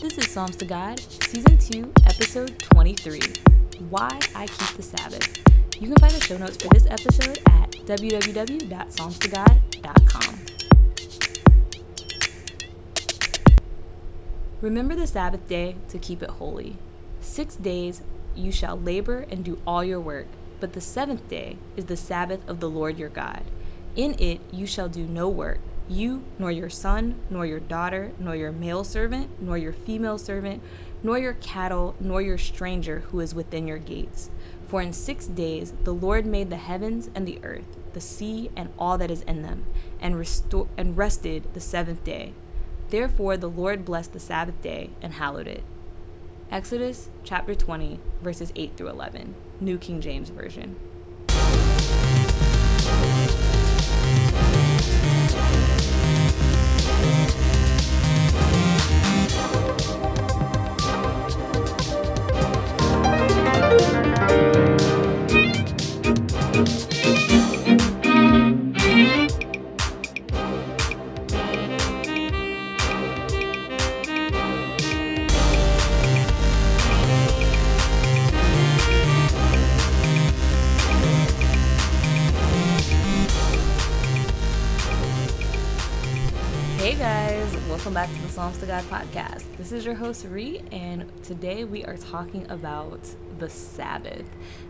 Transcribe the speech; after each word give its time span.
This 0.00 0.16
is 0.16 0.30
Psalms 0.30 0.56
to 0.56 0.64
God, 0.64 0.98
Season 0.98 1.58
2, 1.58 1.92
Episode 2.06 2.58
23 2.58 3.20
Why 3.90 4.08
I 4.34 4.46
Keep 4.46 4.78
the 4.78 4.82
Sabbath. 4.82 5.36
You 5.78 5.88
can 5.88 5.96
find 5.96 6.14
the 6.14 6.22
show 6.22 6.38
notes 6.38 6.56
for 6.56 6.70
this 6.70 6.86
episode 6.86 7.38
at 7.44 7.72
www.psalmstogod.com. 7.72 10.38
Remember 14.62 14.94
the 14.94 15.06
Sabbath 15.06 15.46
day 15.46 15.76
to 15.90 15.98
keep 15.98 16.22
it 16.22 16.30
holy. 16.30 16.78
Six 17.20 17.56
days 17.56 18.00
you 18.34 18.50
shall 18.50 18.80
labor 18.80 19.26
and 19.30 19.44
do 19.44 19.60
all 19.66 19.84
your 19.84 20.00
work, 20.00 20.28
but 20.60 20.72
the 20.72 20.80
seventh 20.80 21.28
day 21.28 21.58
is 21.76 21.84
the 21.84 21.98
Sabbath 21.98 22.40
of 22.48 22.60
the 22.60 22.70
Lord 22.70 22.98
your 22.98 23.10
God. 23.10 23.42
In 23.96 24.14
it 24.18 24.40
you 24.50 24.66
shall 24.66 24.88
do 24.88 25.06
no 25.06 25.28
work 25.28 25.60
you, 25.90 26.24
nor 26.38 26.50
your 26.50 26.70
son, 26.70 27.16
nor 27.28 27.44
your 27.44 27.60
daughter, 27.60 28.12
nor 28.18 28.36
your 28.36 28.52
male 28.52 28.84
servant, 28.84 29.42
nor 29.42 29.58
your 29.58 29.72
female 29.72 30.18
servant, 30.18 30.62
nor 31.02 31.18
your 31.18 31.34
cattle, 31.34 31.94
nor 31.98 32.22
your 32.22 32.38
stranger 32.38 33.00
who 33.10 33.20
is 33.20 33.34
within 33.34 33.66
your 33.66 33.78
gates. 33.78 34.30
For 34.68 34.80
in 34.80 34.92
six 34.92 35.26
days 35.26 35.72
the 35.84 35.92
Lord 35.92 36.24
made 36.24 36.48
the 36.48 36.56
heavens 36.56 37.10
and 37.14 37.26
the 37.26 37.40
earth, 37.42 37.76
the 37.92 38.00
sea 38.00 38.50
and 38.56 38.70
all 38.78 38.96
that 38.98 39.10
is 39.10 39.22
in 39.22 39.42
them, 39.42 39.64
and, 40.00 40.14
restor- 40.14 40.68
and 40.76 40.96
rested 40.96 41.52
the 41.54 41.60
seventh 41.60 42.04
day. 42.04 42.34
Therefore 42.90 43.36
the 43.36 43.50
Lord 43.50 43.84
blessed 43.84 44.12
the 44.12 44.20
Sabbath 44.20 44.60
day 44.62 44.90
and 45.02 45.14
hallowed 45.14 45.48
it. 45.48 45.64
Exodus 46.50 47.08
chapter 47.24 47.54
20, 47.54 48.00
verses 48.22 48.52
8 48.56 48.76
through 48.76 48.88
11, 48.88 49.34
New 49.60 49.78
King 49.78 50.00
James 50.00 50.30
Version. 50.30 50.76
Psalms 88.30 88.58
to 88.58 88.66
God 88.66 88.84
podcast. 88.84 89.42
This 89.58 89.72
is 89.72 89.84
your 89.84 89.96
host, 89.96 90.24
Ree, 90.24 90.62
and 90.70 91.10
today 91.24 91.64
we 91.64 91.84
are 91.84 91.96
talking 91.96 92.48
about 92.48 93.00
the 93.40 93.50
Sabbath. 93.50 94.24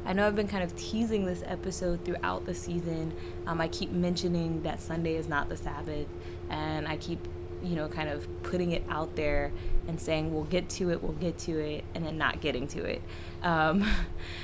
I 0.06 0.14
know 0.14 0.26
I've 0.26 0.34
been 0.34 0.48
kind 0.48 0.64
of 0.64 0.74
teasing 0.76 1.26
this 1.26 1.42
episode 1.44 2.02
throughout 2.02 2.46
the 2.46 2.54
season. 2.54 3.12
Um, 3.46 3.60
I 3.60 3.68
keep 3.68 3.90
mentioning 3.90 4.62
that 4.62 4.80
Sunday 4.80 5.14
is 5.16 5.28
not 5.28 5.50
the 5.50 5.58
Sabbath, 5.58 6.06
and 6.48 6.88
I 6.88 6.96
keep, 6.96 7.18
you 7.62 7.76
know, 7.76 7.86
kind 7.86 8.08
of 8.08 8.26
putting 8.44 8.72
it 8.72 8.82
out 8.88 9.14
there 9.14 9.52
and 9.86 10.00
saying 10.00 10.32
we'll 10.32 10.44
get 10.44 10.70
to 10.70 10.90
it, 10.90 11.02
we'll 11.02 11.12
get 11.12 11.36
to 11.40 11.58
it, 11.58 11.84
and 11.94 12.06
then 12.06 12.16
not 12.16 12.40
getting 12.40 12.66
to 12.68 12.82
it. 12.82 13.02
Um, 13.42 13.86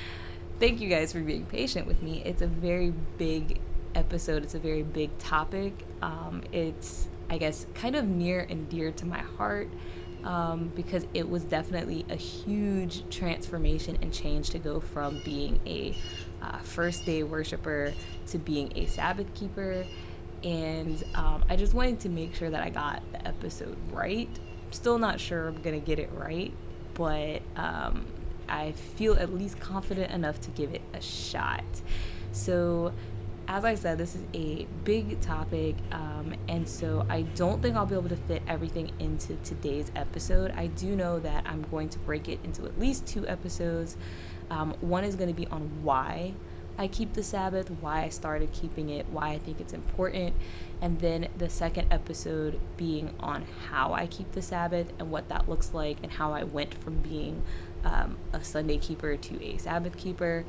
thank 0.59 0.79
you 0.79 0.89
guys 0.89 1.11
for 1.11 1.21
being 1.21 1.47
patient 1.47 1.87
with 1.87 2.03
me. 2.03 2.21
It's 2.23 2.43
a 2.43 2.47
very 2.47 2.93
big 3.17 3.61
episode, 3.95 4.43
it's 4.43 4.53
a 4.53 4.59
very 4.59 4.83
big 4.83 5.17
topic. 5.17 5.73
Um, 6.03 6.43
it's 6.51 7.07
I 7.29 7.37
guess, 7.37 7.65
kind 7.73 7.95
of 7.95 8.07
near 8.07 8.45
and 8.49 8.69
dear 8.69 8.91
to 8.91 9.05
my 9.05 9.19
heart 9.19 9.69
um, 10.23 10.71
because 10.75 11.05
it 11.13 11.29
was 11.29 11.43
definitely 11.43 12.05
a 12.09 12.15
huge 12.15 13.09
transformation 13.09 13.97
and 14.01 14.13
change 14.13 14.49
to 14.51 14.59
go 14.59 14.79
from 14.79 15.21
being 15.23 15.59
a 15.65 15.95
uh, 16.41 16.57
first 16.59 17.05
day 17.05 17.23
worshiper 17.23 17.93
to 18.27 18.37
being 18.37 18.71
a 18.75 18.85
Sabbath 18.85 19.33
keeper. 19.33 19.85
And 20.43 21.03
um, 21.15 21.43
I 21.49 21.55
just 21.55 21.73
wanted 21.73 21.99
to 22.01 22.09
make 22.09 22.35
sure 22.35 22.49
that 22.49 22.61
I 22.61 22.69
got 22.69 23.01
the 23.11 23.27
episode 23.27 23.77
right. 23.91 24.29
Still 24.71 24.99
not 24.99 25.19
sure 25.19 25.47
I'm 25.47 25.61
going 25.61 25.79
to 25.79 25.85
get 25.85 25.97
it 25.97 26.09
right, 26.13 26.53
but 26.93 27.41
um, 27.55 28.05
I 28.49 28.73
feel 28.73 29.13
at 29.13 29.33
least 29.33 29.59
confident 29.59 30.11
enough 30.11 30.41
to 30.41 30.51
give 30.51 30.73
it 30.73 30.81
a 30.93 31.01
shot. 31.01 31.63
So, 32.33 32.93
as 33.47 33.63
I 33.63 33.75
said, 33.75 33.97
this 33.97 34.13
is 34.13 34.23
a 34.33 34.67
big 34.83 35.21
topic, 35.21 35.75
um, 35.91 36.35
and 36.49 36.67
so 36.67 37.05
I 37.09 37.21
don't 37.21 37.61
think 37.61 37.77
I'll 37.77 37.85
be 37.85 37.95
able 37.95 38.09
to 38.09 38.17
fit 38.17 38.41
everything 38.47 38.91
into 38.99 39.35
today's 39.37 39.89
episode. 39.95 40.51
I 40.51 40.67
do 40.67 40.95
know 40.95 41.19
that 41.19 41.45
I'm 41.47 41.63
going 41.71 41.87
to 41.89 41.99
break 41.99 42.27
it 42.27 42.39
into 42.43 42.65
at 42.65 42.77
least 42.77 43.07
two 43.07 43.25
episodes. 43.27 43.95
Um, 44.49 44.73
one 44.81 45.05
is 45.05 45.15
going 45.15 45.29
to 45.29 45.33
be 45.33 45.47
on 45.47 45.83
why 45.83 46.33
I 46.77 46.87
keep 46.87 47.13
the 47.13 47.23
Sabbath, 47.23 47.71
why 47.71 48.03
I 48.03 48.09
started 48.09 48.51
keeping 48.51 48.89
it, 48.89 49.07
why 49.09 49.29
I 49.29 49.39
think 49.39 49.61
it's 49.61 49.73
important, 49.73 50.35
and 50.81 50.99
then 50.99 51.29
the 51.37 51.49
second 51.49 51.87
episode 51.91 52.59
being 52.75 53.13
on 53.19 53.45
how 53.69 53.93
I 53.93 54.07
keep 54.07 54.33
the 54.33 54.41
Sabbath 54.41 54.91
and 54.99 55.09
what 55.09 55.29
that 55.29 55.47
looks 55.47 55.73
like, 55.73 55.97
and 56.03 56.11
how 56.11 56.33
I 56.33 56.43
went 56.43 56.73
from 56.73 56.97
being 56.97 57.43
um, 57.85 58.17
a 58.33 58.43
Sunday 58.43 58.77
keeper 58.77 59.15
to 59.15 59.43
a 59.43 59.57
Sabbath 59.57 59.95
keeper. 59.95 60.43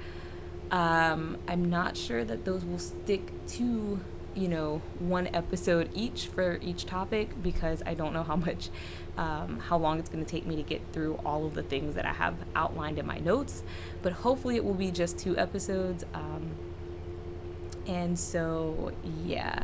Um, 0.70 1.38
I'm 1.46 1.70
not 1.70 1.96
sure 1.96 2.24
that 2.24 2.44
those 2.44 2.64
will 2.64 2.78
stick 2.78 3.32
to, 3.48 4.00
you 4.34 4.48
know, 4.48 4.82
one 4.98 5.28
episode 5.28 5.90
each 5.94 6.26
for 6.26 6.58
each 6.60 6.84
topic 6.84 7.42
because 7.42 7.82
I 7.86 7.94
don't 7.94 8.12
know 8.12 8.22
how 8.22 8.36
much, 8.36 8.68
um, 9.16 9.60
how 9.60 9.78
long 9.78 9.98
it's 9.98 10.10
going 10.10 10.24
to 10.24 10.30
take 10.30 10.46
me 10.46 10.56
to 10.56 10.62
get 10.62 10.82
through 10.92 11.14
all 11.24 11.46
of 11.46 11.54
the 11.54 11.62
things 11.62 11.94
that 11.94 12.04
I 12.04 12.12
have 12.12 12.34
outlined 12.54 12.98
in 12.98 13.06
my 13.06 13.18
notes. 13.18 13.62
But 14.02 14.12
hopefully 14.12 14.56
it 14.56 14.64
will 14.64 14.74
be 14.74 14.90
just 14.90 15.18
two 15.18 15.36
episodes. 15.38 16.04
Um, 16.12 16.50
and 17.86 18.18
so, 18.18 18.92
yeah, 19.24 19.62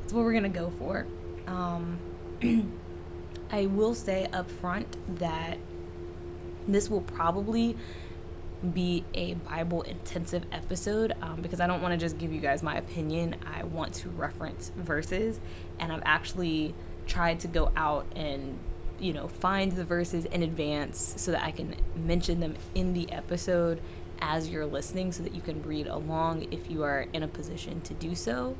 that's 0.00 0.12
what 0.14 0.24
we're 0.24 0.32
going 0.32 0.44
to 0.44 0.48
go 0.48 0.72
for. 0.78 1.06
Um, 1.46 1.98
I 3.50 3.66
will 3.66 3.94
say 3.94 4.26
up 4.32 4.50
front 4.50 4.96
that 5.18 5.58
this 6.66 6.88
will 6.88 7.00
probably 7.00 7.76
be 8.74 9.04
a 9.14 9.34
Bible 9.34 9.82
intensive 9.82 10.44
episode 10.50 11.14
um, 11.22 11.40
because 11.40 11.60
I 11.60 11.66
don't 11.66 11.80
want 11.80 11.92
to 11.92 11.98
just 11.98 12.18
give 12.18 12.32
you 12.32 12.40
guys 12.40 12.62
my 12.62 12.76
opinion. 12.76 13.36
I 13.46 13.64
want 13.64 13.94
to 13.94 14.08
reference 14.10 14.72
verses, 14.76 15.40
and 15.78 15.92
I've 15.92 16.02
actually 16.04 16.74
tried 17.06 17.40
to 17.40 17.48
go 17.48 17.72
out 17.76 18.06
and 18.14 18.58
you 18.98 19.12
know 19.12 19.28
find 19.28 19.72
the 19.72 19.84
verses 19.84 20.24
in 20.26 20.42
advance 20.42 21.14
so 21.16 21.30
that 21.30 21.42
I 21.42 21.52
can 21.52 21.76
mention 21.94 22.40
them 22.40 22.56
in 22.74 22.94
the 22.94 23.10
episode 23.12 23.80
as 24.20 24.48
you're 24.48 24.66
listening 24.66 25.12
so 25.12 25.22
that 25.22 25.34
you 25.34 25.40
can 25.40 25.62
read 25.62 25.86
along 25.86 26.52
if 26.52 26.70
you 26.70 26.82
are 26.82 27.06
in 27.12 27.22
a 27.22 27.28
position 27.28 27.80
to 27.82 27.94
do 27.94 28.14
so. 28.14 28.56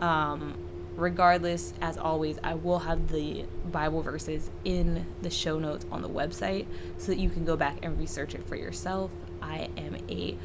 Um, 0.00 0.54
regardless, 0.96 1.74
as 1.80 1.96
always, 1.96 2.38
I 2.42 2.54
will 2.54 2.80
have 2.80 3.12
the 3.12 3.44
Bible 3.70 4.02
verses 4.02 4.50
in 4.64 5.06
the 5.22 5.30
show 5.30 5.58
notes 5.58 5.86
on 5.92 6.02
the 6.02 6.08
website 6.08 6.66
so 6.98 7.12
that 7.12 7.18
you 7.18 7.30
can 7.30 7.44
go 7.44 7.56
back 7.56 7.78
and 7.82 7.98
research 7.98 8.34
it 8.34 8.46
for 8.48 8.56
yourself. 8.56 9.10
I 9.46 9.68
am 9.76 9.96
a 10.08 10.36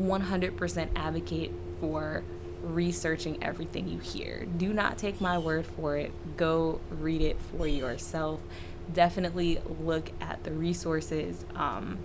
100% 0.00 0.88
advocate 0.96 1.52
for 1.80 2.22
researching 2.62 3.42
everything 3.42 3.88
you 3.88 3.98
hear. 3.98 4.46
Do 4.56 4.72
not 4.72 4.98
take 4.98 5.20
my 5.20 5.38
word 5.38 5.66
for 5.66 5.96
it. 5.96 6.12
Go 6.36 6.80
read 6.90 7.20
it 7.20 7.36
for 7.50 7.66
yourself. 7.66 8.40
Definitely 8.92 9.60
look 9.80 10.10
at 10.20 10.44
the 10.44 10.52
resources, 10.52 11.44
um, 11.54 11.98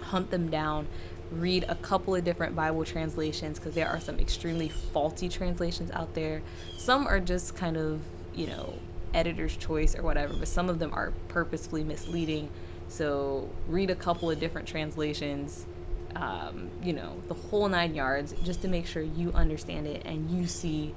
hunt 0.00 0.30
them 0.30 0.50
down, 0.50 0.86
read 1.30 1.64
a 1.68 1.74
couple 1.76 2.14
of 2.14 2.24
different 2.24 2.54
Bible 2.54 2.84
translations 2.84 3.58
because 3.58 3.74
there 3.74 3.88
are 3.88 4.00
some 4.00 4.18
extremely 4.18 4.68
faulty 4.68 5.28
translations 5.28 5.90
out 5.92 6.14
there. 6.14 6.42
Some 6.76 7.06
are 7.06 7.20
just 7.20 7.56
kind 7.56 7.76
of, 7.76 8.02
you 8.34 8.46
know, 8.46 8.78
editor's 9.12 9.56
choice 9.56 9.96
or 9.96 10.02
whatever, 10.02 10.34
but 10.34 10.48
some 10.48 10.68
of 10.68 10.78
them 10.78 10.92
are 10.92 11.12
purposefully 11.28 11.84
misleading 11.84 12.50
so 12.94 13.48
read 13.66 13.90
a 13.90 13.96
couple 13.96 14.30
of 14.30 14.38
different 14.38 14.68
translations, 14.68 15.66
um, 16.14 16.70
you 16.80 16.92
know, 16.92 17.20
the 17.26 17.34
whole 17.34 17.68
nine 17.68 17.92
yards, 17.92 18.34
just 18.44 18.62
to 18.62 18.68
make 18.68 18.86
sure 18.86 19.02
you 19.02 19.32
understand 19.32 19.88
it 19.88 20.02
and 20.04 20.30
you 20.30 20.46
see 20.46 20.94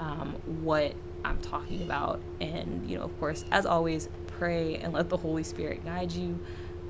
um, 0.00 0.36
what 0.62 0.94
I'm 1.22 1.38
talking 1.42 1.82
about. 1.82 2.22
And, 2.40 2.88
you 2.88 2.96
know, 2.96 3.04
of 3.04 3.20
course, 3.20 3.44
as 3.50 3.66
always, 3.66 4.08
pray 4.26 4.76
and 4.76 4.94
let 4.94 5.10
the 5.10 5.18
Holy 5.18 5.42
Spirit 5.42 5.84
guide 5.84 6.12
you. 6.12 6.40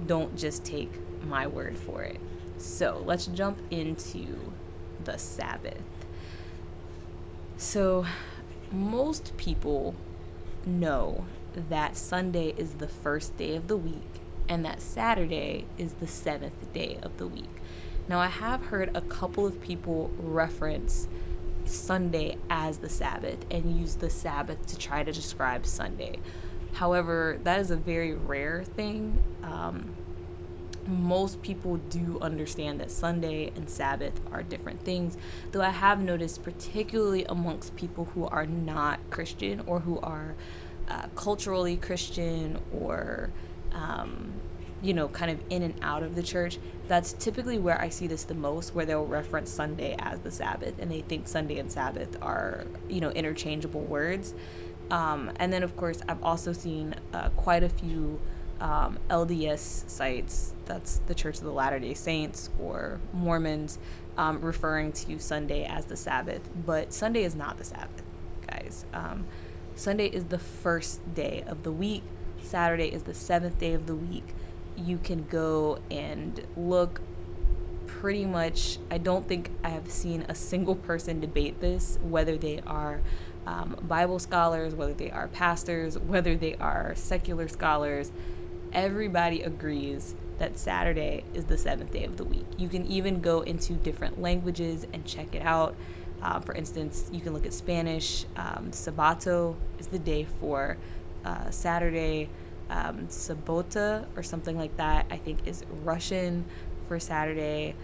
Don't 0.06 0.36
just 0.36 0.64
take 0.64 0.92
my 1.26 1.48
word 1.48 1.76
for 1.76 2.02
it. 2.02 2.20
So 2.56 3.02
let's 3.04 3.26
jump 3.26 3.58
into 3.72 4.38
the 5.02 5.18
Sabbath. 5.18 5.82
So, 7.56 8.06
most 8.70 9.36
people 9.36 9.96
know 10.64 11.24
that 11.54 11.96
Sunday 11.96 12.54
is 12.56 12.74
the 12.74 12.88
first 12.88 13.36
day 13.36 13.56
of 13.56 13.66
the 13.66 13.76
week 13.76 14.20
and 14.48 14.64
that 14.64 14.80
Saturday 14.80 15.66
is 15.78 15.94
the 15.94 16.06
seventh 16.06 16.72
day 16.72 16.98
of 17.02 17.16
the 17.18 17.26
week. 17.26 17.50
Now, 18.08 18.18
I 18.18 18.26
have 18.26 18.66
heard 18.66 18.94
a 18.94 19.00
couple 19.00 19.46
of 19.46 19.60
people 19.60 20.10
reference 20.18 21.08
Sunday 21.64 22.36
as 22.50 22.78
the 22.78 22.88
Sabbath 22.88 23.46
and 23.50 23.78
use 23.80 23.96
the 23.96 24.10
Sabbath 24.10 24.66
to 24.66 24.78
try 24.78 25.02
to 25.02 25.12
describe 25.12 25.64
Sunday. 25.64 26.18
However, 26.74 27.38
that 27.44 27.60
is 27.60 27.70
a 27.70 27.76
very 27.76 28.14
rare 28.14 28.64
thing. 28.64 29.22
Um, 29.42 29.94
most 30.86 31.40
people 31.40 31.76
do 31.76 32.18
understand 32.20 32.80
that 32.80 32.90
Sunday 32.90 33.50
and 33.56 33.70
Sabbath 33.70 34.20
are 34.32 34.42
different 34.42 34.82
things, 34.84 35.16
though 35.52 35.62
I 35.62 35.70
have 35.70 36.00
noticed, 36.00 36.42
particularly 36.42 37.24
amongst 37.24 37.74
people 37.76 38.06
who 38.14 38.26
are 38.26 38.44
not 38.44 39.00
Christian 39.10 39.62
or 39.66 39.80
who 39.80 39.98
are 40.00 40.34
uh, 40.88 41.06
culturally 41.14 41.76
Christian 41.76 42.60
or, 42.78 43.30
um, 43.74 44.32
you 44.82 44.92
know, 44.92 45.08
kind 45.08 45.30
of 45.30 45.40
in 45.50 45.62
and 45.62 45.74
out 45.82 46.02
of 46.02 46.14
the 46.14 46.22
church, 46.22 46.58
that's 46.88 47.14
typically 47.14 47.58
where 47.58 47.80
I 47.80 47.88
see 47.88 48.06
this 48.06 48.24
the 48.24 48.34
most, 48.34 48.74
where 48.74 48.84
they'll 48.84 49.06
reference 49.06 49.50
Sunday 49.50 49.96
as 49.98 50.20
the 50.20 50.30
Sabbath 50.30 50.74
and 50.78 50.90
they 50.90 51.00
think 51.00 51.26
Sunday 51.26 51.58
and 51.58 51.72
Sabbath 51.72 52.16
are, 52.20 52.66
you 52.88 53.00
know, 53.00 53.10
interchangeable 53.10 53.80
words. 53.80 54.34
Um, 54.90 55.32
and 55.36 55.52
then, 55.52 55.62
of 55.62 55.76
course, 55.76 56.02
I've 56.08 56.22
also 56.22 56.52
seen 56.52 56.94
uh, 57.14 57.30
quite 57.30 57.62
a 57.62 57.68
few 57.70 58.20
um, 58.60 58.98
LDS 59.08 59.88
sites, 59.88 60.54
that's 60.66 60.98
the 61.06 61.14
Church 61.14 61.38
of 61.38 61.44
the 61.44 61.52
Latter 61.52 61.78
day 61.78 61.94
Saints 61.94 62.50
or 62.60 63.00
Mormons, 63.12 63.78
um, 64.16 64.40
referring 64.40 64.92
to 64.92 65.18
Sunday 65.18 65.64
as 65.64 65.86
the 65.86 65.96
Sabbath. 65.96 66.48
But 66.64 66.92
Sunday 66.92 67.24
is 67.24 67.34
not 67.34 67.58
the 67.58 67.64
Sabbath, 67.64 68.02
guys. 68.46 68.84
Um, 68.92 69.26
Sunday 69.74 70.06
is 70.06 70.26
the 70.26 70.38
first 70.38 71.14
day 71.14 71.42
of 71.46 71.62
the 71.64 71.72
week, 71.72 72.02
Saturday 72.44 72.88
is 72.88 73.02
the 73.02 73.14
seventh 73.14 73.58
day 73.58 73.74
of 73.74 73.86
the 73.86 73.94
week. 73.94 74.34
You 74.76 74.98
can 74.98 75.24
go 75.24 75.78
and 75.90 76.46
look 76.56 77.00
pretty 77.86 78.24
much, 78.24 78.78
I 78.90 78.98
don't 78.98 79.26
think 79.26 79.50
I 79.62 79.70
have 79.70 79.90
seen 79.90 80.24
a 80.28 80.34
single 80.34 80.74
person 80.74 81.20
debate 81.20 81.60
this, 81.60 81.98
whether 82.02 82.36
they 82.36 82.60
are 82.66 83.00
um, 83.46 83.76
Bible 83.82 84.18
scholars, 84.18 84.74
whether 84.74 84.94
they 84.94 85.10
are 85.10 85.28
pastors, 85.28 85.98
whether 85.98 86.36
they 86.36 86.54
are 86.56 86.94
secular 86.96 87.48
scholars 87.48 88.10
everybody 88.74 89.42
agrees 89.42 90.14
that 90.38 90.58
Saturday 90.58 91.24
is 91.32 91.44
the 91.44 91.56
seventh 91.56 91.92
day 91.92 92.04
of 92.04 92.16
the 92.16 92.24
week. 92.24 92.44
You 92.58 92.68
can 92.68 92.84
even 92.86 93.20
go 93.20 93.42
into 93.42 93.74
different 93.74 94.20
languages 94.20 94.84
and 94.92 95.04
check 95.06 95.34
it 95.34 95.42
out. 95.42 95.76
Uh, 96.20 96.40
for 96.40 96.54
instance, 96.54 97.08
you 97.12 97.20
can 97.20 97.32
look 97.32 97.46
at 97.46 97.52
Spanish. 97.52 98.24
Um, 98.36 98.70
Sabato 98.72 99.54
is 99.78 99.86
the 99.86 99.98
day 99.98 100.24
for 100.40 100.76
uh, 101.24 101.50
Saturday. 101.50 102.28
Um, 102.70 103.08
Sabota 103.08 104.06
or 104.16 104.22
something 104.22 104.56
like 104.56 104.78
that, 104.78 105.04
I 105.10 105.18
think, 105.18 105.46
is 105.46 105.64
Russian 105.84 106.46
for 106.88 106.98
Saturday. 106.98 107.74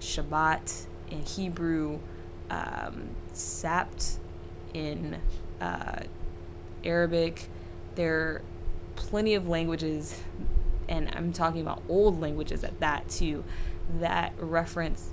Shabbat 0.00 0.86
in 1.10 1.22
Hebrew. 1.22 2.00
Um, 2.48 3.10
Sabt 3.32 4.18
in 4.74 5.18
uh, 5.60 6.02
Arabic. 6.84 7.48
There 7.94 8.14
are 8.14 8.42
plenty 8.96 9.34
of 9.34 9.48
languages, 9.48 10.20
and 10.88 11.10
I'm 11.14 11.32
talking 11.32 11.60
about 11.60 11.82
old 11.88 12.20
languages 12.20 12.64
at 12.64 12.80
that 12.80 13.08
too, 13.08 13.44
that 14.00 14.32
reference 14.38 15.10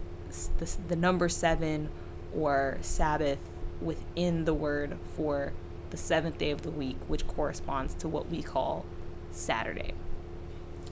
the, 0.58 0.72
the 0.88 0.96
number 0.96 1.30
seven 1.30 1.90
or 2.36 2.78
Sabbath 2.82 3.40
within 3.82 4.46
the 4.46 4.54
word 4.54 4.98
for 5.16 5.54
the 5.90 5.98
seventh 5.98 6.38
day 6.38 6.52
of 6.52 6.62
the 6.62 6.72
week, 6.72 6.98
which 7.08 7.28
corresponds 7.28 7.94
to 7.96 8.08
what 8.08 8.30
we 8.30 8.42
call 8.42 8.86
Saturday. 9.32 9.94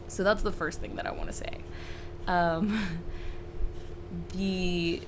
So 0.08 0.24
that's 0.24 0.44
the 0.44 0.52
first 0.52 0.80
thing 0.80 0.96
that 0.96 1.06
I 1.06 1.12
want 1.12 1.28
to 1.28 1.34
say. 1.34 1.58
Um, 2.28 2.88
the 4.34 5.02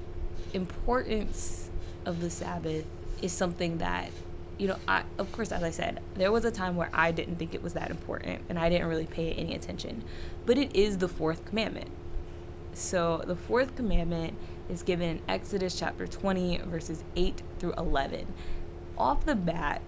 importance 0.54 1.70
of 2.06 2.22
the 2.22 2.30
Sabbath 2.30 2.86
is 3.22 3.32
something 3.32 3.78
that 3.80 4.12
you 4.58 4.68
know, 4.68 4.78
I, 4.88 5.04
of 5.18 5.32
course, 5.32 5.52
as 5.52 5.62
I 5.62 5.70
said, 5.70 6.02
there 6.16 6.32
was 6.32 6.44
a 6.44 6.52
time 6.52 6.76
where 6.76 6.90
I 6.94 7.12
didn't 7.12 7.36
think 7.36 7.54
it 7.54 7.62
was 7.62 7.74
that 7.74 7.92
important 7.92 8.42
and 8.50 8.58
I 8.58 8.70
didn't 8.70 8.88
really 8.88 9.06
pay 9.06 9.32
any 9.34 9.54
attention. 9.54 10.04
But 10.46 10.58
it 10.58 10.76
is 10.76 10.98
the 10.98 11.08
fourth 11.08 11.46
commandment. 11.46 11.90
So 12.74 13.24
the 13.26 13.36
fourth 13.36 13.76
commandment 13.76 14.36
is 14.70 14.84
given 14.84 15.10
in 15.10 15.22
Exodus 15.28 15.78
chapter 15.78 16.08
20, 16.08 16.58
verses 16.66 17.04
8 17.16 17.42
through 17.60 17.74
11. 17.74 18.34
Off 18.98 19.26
the 19.26 19.36
bat, 19.36 19.82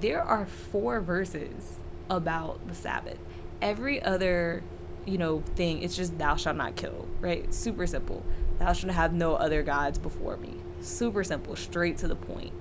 there 0.00 0.22
are 0.22 0.46
four 0.46 1.00
verses 1.00 1.76
about 2.10 2.66
the 2.68 2.74
Sabbath. 2.74 3.18
Every 3.60 4.02
other, 4.02 4.62
you 5.06 5.18
know, 5.18 5.42
thing, 5.54 5.82
it's 5.82 5.96
just 5.96 6.18
thou 6.18 6.36
shalt 6.36 6.56
not 6.56 6.76
kill, 6.76 7.08
right? 7.20 7.52
Super 7.54 7.86
simple. 7.86 8.22
Thou 8.58 8.72
shalt 8.72 8.92
have 8.92 9.12
no 9.12 9.34
other 9.34 9.62
gods 9.62 9.98
before 9.98 10.36
me. 10.36 10.54
Super 10.80 11.24
simple, 11.24 11.56
straight 11.56 11.96
to 11.98 12.08
the 12.08 12.16
point 12.16 12.52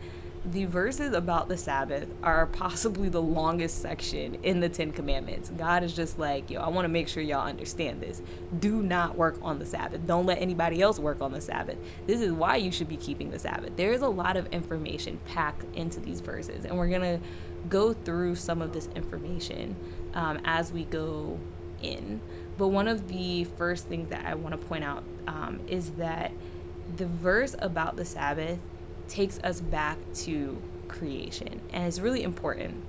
the 0.43 0.65
verses 0.65 1.13
about 1.13 1.49
the 1.49 1.57
Sabbath 1.57 2.07
are 2.23 2.47
possibly 2.47 3.09
the 3.09 3.21
longest 3.21 3.79
section 3.79 4.35
in 4.41 4.59
the 4.59 4.69
Ten 4.69 4.91
Commandments. 4.91 5.51
God 5.55 5.83
is 5.83 5.95
just 5.95 6.17
like, 6.17 6.49
yo, 6.49 6.61
I 6.61 6.69
want 6.69 6.85
to 6.85 6.89
make 6.89 7.07
sure 7.07 7.21
y'all 7.21 7.47
understand 7.47 8.01
this. 8.01 8.23
Do 8.59 8.81
not 8.81 9.15
work 9.15 9.37
on 9.43 9.59
the 9.59 9.67
Sabbath. 9.67 10.05
Don't 10.07 10.25
let 10.25 10.41
anybody 10.41 10.81
else 10.81 10.97
work 10.97 11.21
on 11.21 11.31
the 11.31 11.41
Sabbath. 11.41 11.77
This 12.07 12.21
is 12.21 12.31
why 12.31 12.55
you 12.55 12.71
should 12.71 12.89
be 12.89 12.97
keeping 12.97 13.29
the 13.29 13.37
Sabbath. 13.37 13.75
There 13.75 13.93
is 13.93 14.01
a 14.01 14.09
lot 14.09 14.35
of 14.35 14.47
information 14.47 15.19
packed 15.27 15.63
into 15.75 15.99
these 15.99 16.21
verses, 16.21 16.65
and 16.65 16.75
we're 16.75 16.89
going 16.89 17.19
to 17.19 17.19
go 17.69 17.93
through 17.93 18.33
some 18.35 18.63
of 18.63 18.73
this 18.73 18.89
information 18.95 19.75
um, 20.15 20.39
as 20.43 20.71
we 20.71 20.85
go 20.85 21.39
in. 21.83 22.19
But 22.57 22.69
one 22.69 22.87
of 22.87 23.09
the 23.09 23.43
first 23.43 23.87
things 23.87 24.09
that 24.09 24.25
I 24.25 24.33
want 24.33 24.59
to 24.59 24.67
point 24.67 24.83
out 24.83 25.03
um, 25.27 25.59
is 25.67 25.91
that 25.91 26.31
the 26.97 27.05
verse 27.05 27.55
about 27.59 27.95
the 27.95 28.05
Sabbath 28.05 28.57
takes 29.11 29.39
us 29.39 29.59
back 29.59 29.97
to 30.13 30.61
creation. 30.87 31.61
And 31.71 31.85
it's 31.85 31.99
really 31.99 32.23
important, 32.23 32.83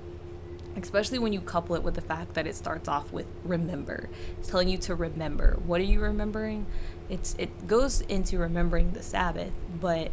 especially 0.77 1.19
when 1.19 1.33
you 1.33 1.41
couple 1.41 1.75
it 1.75 1.83
with 1.83 1.95
the 1.95 2.01
fact 2.01 2.33
that 2.35 2.47
it 2.47 2.55
starts 2.55 2.87
off 2.87 3.11
with 3.11 3.27
remember. 3.43 4.09
It's 4.39 4.49
telling 4.49 4.69
you 4.69 4.77
to 4.79 4.95
remember. 4.95 5.59
What 5.65 5.81
are 5.81 5.85
you 5.85 5.99
remembering? 5.99 6.65
It's 7.09 7.35
it 7.37 7.67
goes 7.67 8.01
into 8.01 8.37
remembering 8.39 8.91
the 8.91 9.03
Sabbath, 9.03 9.51
but 9.79 10.11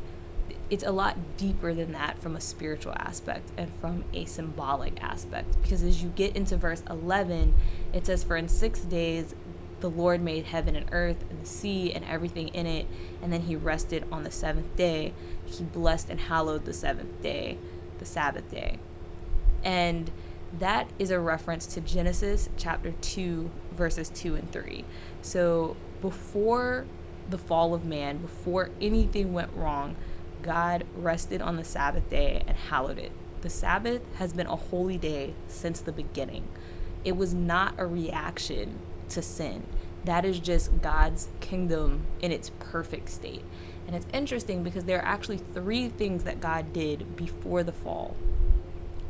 it's 0.69 0.85
a 0.85 0.93
lot 0.93 1.17
deeper 1.37 1.75
than 1.75 1.93
that 1.93 2.19
from 2.19 2.37
a 2.37 2.41
spiritual 2.41 2.95
aspect 2.97 3.51
and 3.57 3.71
from 3.81 4.05
a 4.13 4.25
symbolic 4.25 5.03
aspect 5.03 5.61
because 5.63 5.83
as 5.83 6.01
you 6.01 6.09
get 6.11 6.37
into 6.37 6.57
verse 6.57 6.85
11 6.89 7.55
it 7.93 8.07
says 8.07 8.23
for 8.23 8.37
in 8.37 8.49
6 8.49 8.81
days 8.83 9.35
the 9.81 9.91
Lord 9.91 10.21
made 10.21 10.47
heaven 10.47 10.77
and 10.77 10.87
earth 10.93 11.25
and 11.29 11.41
the 11.41 11.47
sea 11.47 11.93
and 11.93 12.05
everything 12.05 12.49
in 12.49 12.67
it, 12.67 12.87
and 13.23 13.33
then 13.33 13.43
he 13.43 13.57
rested 13.57 14.05
on 14.13 14.25
the 14.25 14.31
seventh 14.31 14.77
day. 14.77 15.13
He 15.47 15.65
blessed 15.65 16.11
and 16.11 16.21
hallowed 16.21 16.65
the 16.65 16.73
seventh 16.73 17.21
day, 17.23 17.59
the 17.99 18.05
Sabbath 18.05 18.51
day. 18.51 18.79
And 19.65 20.11
that 20.59 20.91
is 20.99 21.11
a 21.11 21.21
reference 21.21 21.67
to 21.67 21.81
Genesis 21.81 22.49
chapter 22.57 22.93
2, 22.93 23.51
verses 23.73 24.09
2 24.11 24.35
and 24.37 24.51
3. 24.53 24.85
So 25.23 25.77
before 26.01 26.87
the 27.29 27.39
fall 27.39 27.75
of 27.75 27.85
man, 27.85 28.19
before 28.19 28.71
anything 28.81 29.33
went 29.33 29.51
wrong, 29.55 29.97
God 30.43 30.85
rested 30.97 31.41
on 31.41 31.57
the 31.57 31.65
Sabbath 31.65 32.09
day 32.11 32.43
and 32.47 32.57
hallowed 32.57 32.99
it. 32.99 33.13
The 33.43 33.51
Sabbath 33.51 34.03
has 34.17 34.33
been 34.33 34.47
a 34.47 34.57
holy 34.57 34.99
day 34.99 35.35
since 35.49 35.81
the 35.81 35.93
beginning. 35.93 36.49
It 37.05 37.17
was 37.17 37.33
not 37.33 37.75
a 37.79 37.87
reaction 37.87 38.79
to 39.11 39.23
sin. 39.23 39.65
That 40.05 40.25
is 40.25 40.41
just 40.41 40.81
God's 40.81 41.29
kingdom 41.41 42.07
in 42.21 42.33
its 42.33 42.51
perfect 42.59 43.09
state. 43.11 43.45
And 43.87 43.97
it's 43.97 44.07
interesting 44.13 44.63
because 44.63 44.85
there 44.85 44.99
are 44.99 45.05
actually 45.05 45.39
three 45.39 45.89
things 45.89 46.25
that 46.25 46.41
God 46.41 46.73
did 46.73 47.17
before 47.17 47.63
the 47.63 47.73
fall. 47.73 48.17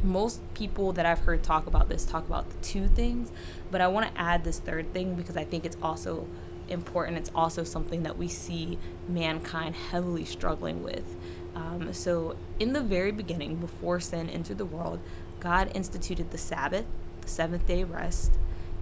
Most 0.03 0.41
people 0.55 0.93
that 0.95 1.05
I've 1.05 1.21
heard 1.21 1.43
talk 1.43 1.67
about 1.67 1.89
this 1.89 2.07
talk 2.07 2.27
about 2.27 2.49
the 2.49 2.57
two 2.63 2.89
things, 2.89 3.31
but 3.71 3.81
I 3.81 3.89
want 3.89 4.13
to 4.13 4.21
add 4.21 4.45
this 4.45 4.59
third 4.59 4.93
thing 4.95 5.15
because 5.15 5.37
I 5.37 5.45
think 5.45 5.65
it's 5.65 5.77
also 5.83 6.27
important. 6.69 7.19
It's 7.19 7.31
also 7.35 7.65
something 7.65 8.03
that 8.05 8.17
we 8.17 8.29
see 8.29 8.79
mankind 9.09 9.75
heavily 9.75 10.25
struggling 10.25 10.83
with. 10.83 11.17
Um, 11.55 11.93
so, 11.93 12.37
in 12.59 12.73
the 12.73 12.81
very 12.81 13.13
beginning, 13.13 13.57
before 13.57 14.01
sin 14.01 14.31
entered 14.31 14.59
the 14.59 14.65
world, 14.65 15.01
God 15.41 15.71
instituted 15.75 16.31
the 16.31 16.39
Sabbath, 16.39 16.87
the 17.21 17.29
seventh 17.29 17.67
day 17.67 17.85
rest, 17.85 18.33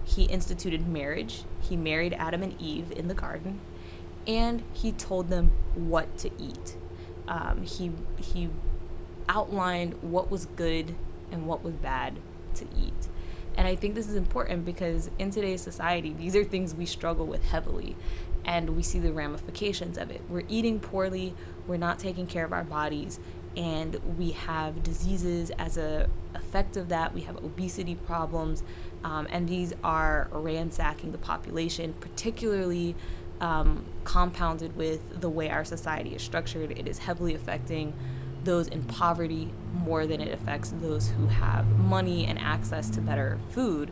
he 0.09 0.23
instituted 0.23 0.87
marriage. 0.87 1.43
He 1.61 1.75
married 1.75 2.13
Adam 2.13 2.41
and 2.41 2.59
Eve 2.59 2.91
in 2.91 3.07
the 3.07 3.13
garden, 3.13 3.59
and 4.25 4.63
he 4.73 4.91
told 4.91 5.29
them 5.29 5.51
what 5.75 6.17
to 6.19 6.31
eat. 6.39 6.75
Um, 7.27 7.61
he 7.61 7.91
he 8.17 8.49
outlined 9.27 10.01
what 10.01 10.31
was 10.31 10.47
good 10.47 10.95
and 11.31 11.45
what 11.45 11.63
was 11.63 11.75
bad 11.75 12.17
to 12.55 12.65
eat. 12.75 13.07
And 13.55 13.67
I 13.67 13.75
think 13.75 13.93
this 13.93 14.07
is 14.07 14.15
important 14.15 14.65
because 14.65 15.11
in 15.19 15.29
today's 15.29 15.61
society, 15.61 16.13
these 16.17 16.35
are 16.35 16.43
things 16.43 16.73
we 16.73 16.87
struggle 16.87 17.27
with 17.27 17.43
heavily 17.43 17.95
and 18.45 18.71
we 18.71 18.81
see 18.81 18.97
the 18.97 19.13
ramifications 19.13 19.97
of 19.97 20.09
it. 20.09 20.21
We're 20.27 20.45
eating 20.47 20.79
poorly, 20.79 21.35
we're 21.67 21.77
not 21.77 21.99
taking 21.99 22.25
care 22.25 22.45
of 22.45 22.53
our 22.53 22.63
bodies, 22.63 23.19
and 23.57 23.95
we 24.17 24.31
have 24.31 24.83
diseases 24.83 25.51
as 25.57 25.77
a 25.77 26.09
effect 26.35 26.77
of 26.77 26.89
that. 26.89 27.13
We 27.13 27.21
have 27.21 27.37
obesity 27.37 27.95
problems, 27.95 28.63
um, 29.03 29.27
and 29.29 29.47
these 29.47 29.73
are 29.83 30.27
ransacking 30.31 31.11
the 31.11 31.17
population, 31.17 31.93
particularly 31.99 32.95
um, 33.41 33.85
compounded 34.03 34.75
with 34.75 35.21
the 35.21 35.29
way 35.29 35.49
our 35.49 35.65
society 35.65 36.15
is 36.15 36.21
structured. 36.21 36.71
It 36.71 36.87
is 36.87 36.99
heavily 36.99 37.33
affecting 37.33 37.93
those 38.43 38.67
in 38.67 38.83
poverty 38.83 39.51
more 39.73 40.05
than 40.07 40.21
it 40.21 40.33
affects 40.33 40.73
those 40.81 41.09
who 41.09 41.27
have 41.27 41.67
money 41.67 42.25
and 42.25 42.39
access 42.39 42.89
to 42.91 43.01
better 43.01 43.39
food. 43.51 43.91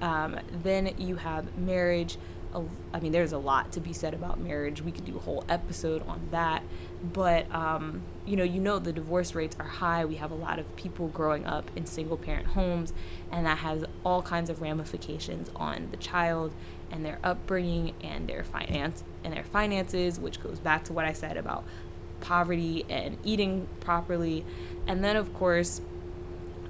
Um, 0.00 0.38
then 0.62 0.94
you 0.98 1.16
have 1.16 1.56
marriage. 1.56 2.18
I 2.92 3.00
mean, 3.00 3.12
there's 3.12 3.32
a 3.32 3.38
lot 3.38 3.72
to 3.72 3.80
be 3.80 3.92
said 3.92 4.14
about 4.14 4.38
marriage. 4.40 4.80
We 4.80 4.92
could 4.92 5.04
do 5.04 5.16
a 5.16 5.20
whole 5.20 5.44
episode 5.48 6.06
on 6.06 6.28
that. 6.30 6.62
But, 7.12 7.52
um, 7.54 8.02
you 8.26 8.36
know, 8.36 8.44
you 8.44 8.60
know 8.60 8.78
the 8.78 8.92
divorce 8.92 9.34
rates 9.34 9.56
are 9.58 9.66
high. 9.66 10.04
We 10.04 10.16
have 10.16 10.30
a 10.30 10.34
lot 10.36 10.58
of 10.58 10.74
people 10.76 11.08
growing 11.08 11.46
up 11.46 11.70
in 11.76 11.86
single 11.86 12.16
parent 12.16 12.48
homes, 12.48 12.92
and 13.30 13.46
that 13.46 13.58
has 13.58 13.84
all 14.04 14.22
kinds 14.22 14.50
of 14.50 14.60
ramifications 14.60 15.50
on 15.56 15.88
the 15.90 15.96
child 15.96 16.52
and 16.90 17.04
their 17.04 17.18
upbringing 17.22 17.94
and 18.02 18.28
their 18.28 18.44
finance 18.44 19.04
and 19.24 19.32
their 19.32 19.44
finances, 19.44 20.18
which 20.18 20.42
goes 20.42 20.58
back 20.58 20.84
to 20.84 20.92
what 20.92 21.04
I 21.04 21.12
said 21.12 21.36
about 21.36 21.64
poverty 22.20 22.84
and 22.88 23.18
eating 23.24 23.68
properly. 23.80 24.44
And 24.86 25.04
then, 25.04 25.16
of 25.16 25.32
course, 25.34 25.80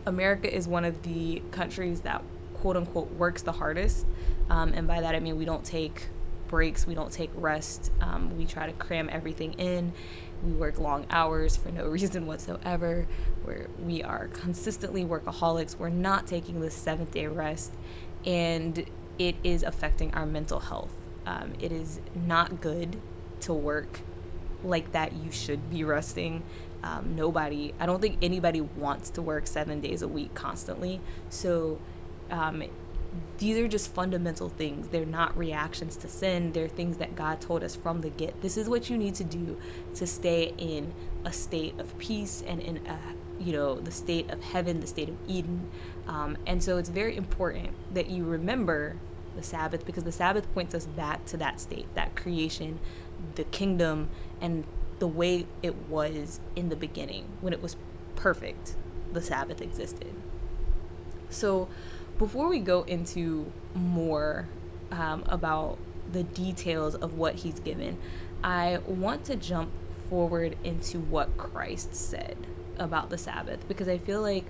America 0.05 0.55
is 0.55 0.69
one 0.69 0.85
of 0.85 1.03
the 1.03 1.43
countries 1.51 2.03
that 2.03 2.23
quote 2.55 2.77
unquote 2.77 3.13
works 3.13 3.43
the 3.43 3.53
hardest. 3.53 4.07
Um, 4.49 4.73
and 4.73 4.87
by 4.87 5.01
that, 5.01 5.15
I 5.15 5.21
mean 5.21 5.37
we 5.37 5.45
don't 5.45 5.65
take 5.65 6.09
breaks, 6.49 6.87
we 6.87 6.95
don't 6.95 7.13
take 7.13 7.31
rest. 7.35 7.91
Um, 8.01 8.37
we 8.37 8.47
try 8.47 8.67
to 8.67 8.73
cram 8.73 9.09
everything 9.11 9.55
in. 9.55 9.93
We 10.45 10.53
work 10.53 10.79
long 10.79 11.07
hours 11.11 11.57
for 11.57 11.71
no 11.71 11.87
reason 11.89 12.27
whatsoever. 12.27 13.07
We're, 13.45 13.69
we 13.79 14.03
are 14.03 14.29
consistently 14.29 15.05
workaholics. 15.05 15.77
We're 15.77 15.89
not 15.89 16.27
taking 16.27 16.61
the 16.61 16.71
seventh 16.71 17.13
day 17.13 17.27
rest. 17.27 17.73
And 18.25 18.87
it 19.19 19.37
is 19.43 19.63
affecting 19.63 20.13
our 20.15 20.27
mental 20.27 20.61
health. 20.61 20.93
Um, 21.27 21.55
it 21.61 21.73
is 21.73 22.01
not 22.15 22.61
good 22.61 23.01
to 23.41 23.53
work 23.53 24.01
like 24.63 24.93
that. 24.93 25.13
You 25.13 25.31
should 25.31 25.71
be 25.71 25.85
resting. 25.85 26.43
Um, 26.83 27.17
nobody, 27.17 27.75
I 27.81 27.87
don't 27.87 28.01
think 28.01 28.19
anybody 28.23 28.61
wants 28.61 29.11
to 29.11 29.23
work 29.23 29.47
seven 29.47 29.81
days 29.81 30.03
a 30.03 30.09
week 30.09 30.35
constantly. 30.35 31.01
So, 31.31 31.81
um, 32.31 32.63
these 33.39 33.59
are 33.59 33.69
just 33.69 33.93
fundamental 33.93 34.49
things. 34.49 34.89
They're 34.89 35.05
not 35.05 35.37
reactions 35.37 35.97
to 35.97 36.09
sin. 36.09 36.53
They're 36.53 36.69
things 36.69 36.97
that 36.99 37.15
God 37.15 37.41
told 37.41 37.63
us 37.63 37.77
from 37.77 38.01
the 38.01 38.11
get. 38.11 38.41
This 38.43 38.57
is 38.57 38.69
what 38.69 38.89
you 38.89 38.97
need 38.97 39.15
to 39.17 39.25
do 39.25 39.59
to 39.95 40.07
stay 40.07 40.55
in 40.59 40.93
a 41.25 41.33
state 41.33 41.79
of 41.79 41.97
peace 41.99 42.43
and 42.47 42.61
in 42.61 42.79
a, 42.87 42.99
you 43.39 43.53
know, 43.53 43.81
the 43.81 43.91
state 43.91 44.31
of 44.31 44.43
heaven, 44.43 44.81
the 44.81 44.87
state 44.87 45.09
of 45.09 45.17
Eden. 45.27 45.71
Um, 46.07 46.39
and 46.47 46.63
so 46.63 46.79
it's 46.79 46.89
very 46.89 47.17
important 47.17 47.71
that 47.95 48.09
you 48.09 48.25
remember 48.25 48.97
the 49.37 49.43
Sabbath 49.43 49.85
because 49.85 50.05
the 50.05 50.13
Sabbath 50.13 50.53
points 50.55 50.75
us 50.75 50.87
back 50.87 51.25
to 51.27 51.37
that 51.37 51.61
state, 51.61 51.87
that 51.95 52.17
creation, 52.17 52.79
the 53.35 53.45
kingdom, 53.45 54.09
and 54.41 54.65
the 54.99 55.07
way 55.07 55.47
it 55.63 55.77
was 55.89 56.41
in 56.55 56.69
the 56.71 56.77
beginning 56.77 57.27
when 57.41 57.53
it 57.53 57.63
was 57.63 57.77
perfect. 58.15 58.75
The 59.13 59.23
Sabbath 59.23 59.61
existed. 59.61 60.15
So, 61.29 61.69
before 62.19 62.49
we 62.49 62.59
go 62.59 62.83
into 62.83 63.53
more 63.75 64.49
um, 64.91 65.25
about 65.27 65.79
the 66.13 66.23
details 66.23 66.95
of 66.95 67.19
what 67.19 67.37
he's 67.37 67.61
given, 67.61 67.99
I 68.43 68.79
want 68.87 69.25
to 69.25 69.37
jump 69.37 69.71
forward 70.09 70.57
into 70.65 71.01
what 71.01 71.37
Christ 71.37 71.95
said 71.95 72.37
about 72.79 73.11
the 73.11 73.19
Sabbath 73.19 73.67
because 73.69 73.89
I 73.89 73.99
feel 73.99 74.23
like 74.23 74.45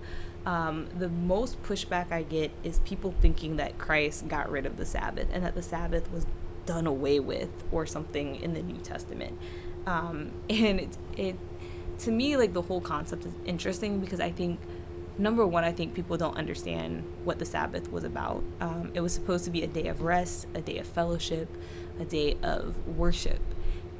um, 0.45 0.89
the 0.97 1.09
most 1.09 1.63
pushback 1.63 2.13
I 2.13 2.23
get 2.23 2.53
is 2.63 2.79
people 2.81 3.15
thinking 3.21 3.57
that 3.57 3.79
Christ 3.79 4.29
got 4.29 4.51
rid 4.51 4.65
of 4.67 4.77
the 4.77 4.87
Sabbath 4.87 5.29
and 5.33 5.45
that 5.45 5.55
the 5.55 5.63
Sabbath 5.63 6.11
was 6.13 6.27
done 6.67 6.87
away 6.87 7.21
with 7.21 7.51
or 7.73 7.87
something 7.87 8.37
in 8.37 8.55
the 8.55 8.63
New 8.63 8.79
Testament. 8.79 9.39
Um, 9.87 10.33
and 10.51 10.81
it, 10.81 10.99
it, 11.17 11.37
to 12.01 12.11
me, 12.11 12.37
like 12.37 12.53
the 12.53 12.63
whole 12.63 12.81
concept 12.81 13.25
is 13.25 13.33
interesting 13.45 14.01
because 14.01 14.21
I 14.21 14.31
think, 14.31 14.61
number 15.19 15.47
one, 15.47 15.65
I 15.65 15.73
think 15.73 15.95
people 15.95 16.17
don't 16.17 16.37
understand 16.37 17.05
what 17.25 17.39
the 17.39 17.45
Sabbath 17.45 17.91
was 17.91 18.05
about. 18.05 18.43
Um, 18.61 18.91
it 18.95 19.01
was 19.01 19.13
supposed 19.13 19.45
to 19.45 19.51
be 19.51 19.63
a 19.63 19.67
day 19.67 19.89
of 19.89 20.03
rest, 20.03 20.47
a 20.55 20.61
day 20.61 20.79
of 20.79 20.87
fellowship, 20.87 21.49
a 21.99 22.05
day 22.05 22.37
of 22.43 22.75
worship. 22.87 23.41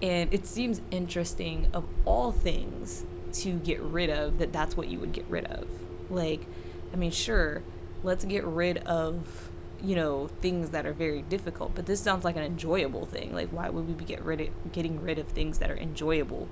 And 0.03 0.33
it 0.33 0.47
seems 0.47 0.83
interesting, 0.91 1.69
of 1.73 1.85
all 2.05 2.33
things, 2.33 3.05
to 3.33 3.59
get 3.59 3.81
rid 3.81 4.11
of 4.11 4.39
that 4.39 4.53
that's 4.53 4.77
what 4.77 4.89
you 4.89 4.99
would 4.99 5.13
get 5.13 5.25
rid 5.29 5.45
of 5.47 5.69
like, 6.11 6.47
I 6.93 6.97
mean, 6.97 7.11
sure, 7.11 7.63
let's 8.03 8.25
get 8.25 8.45
rid 8.45 8.79
of 8.79 9.51
you 9.83 9.95
know 9.95 10.29
things 10.41 10.71
that 10.71 10.87
are 10.87 10.95
very 10.95 11.21
difficult 11.21 11.75
but 11.75 11.85
this 11.85 12.01
sounds 12.01 12.25
like 12.25 12.35
an 12.35 12.43
enjoyable 12.43 13.05
thing 13.05 13.35
like 13.35 13.51
why 13.51 13.69
would 13.69 13.87
we 13.87 13.93
be 13.93 14.07
get 14.07 14.25
rid 14.25 14.41
of 14.41 14.73
getting 14.73 15.03
rid 15.03 15.19
of 15.19 15.29
things 15.29 15.59
that 15.59 15.71
are 15.71 15.77
enjoyable 15.77 16.49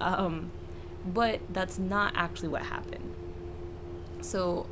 um, 0.00 0.50
but 1.04 1.38
that's 1.50 1.78
not 1.78 2.14
actually 2.16 2.48
what 2.48 2.62
happened 2.62 3.14
so 4.22 4.66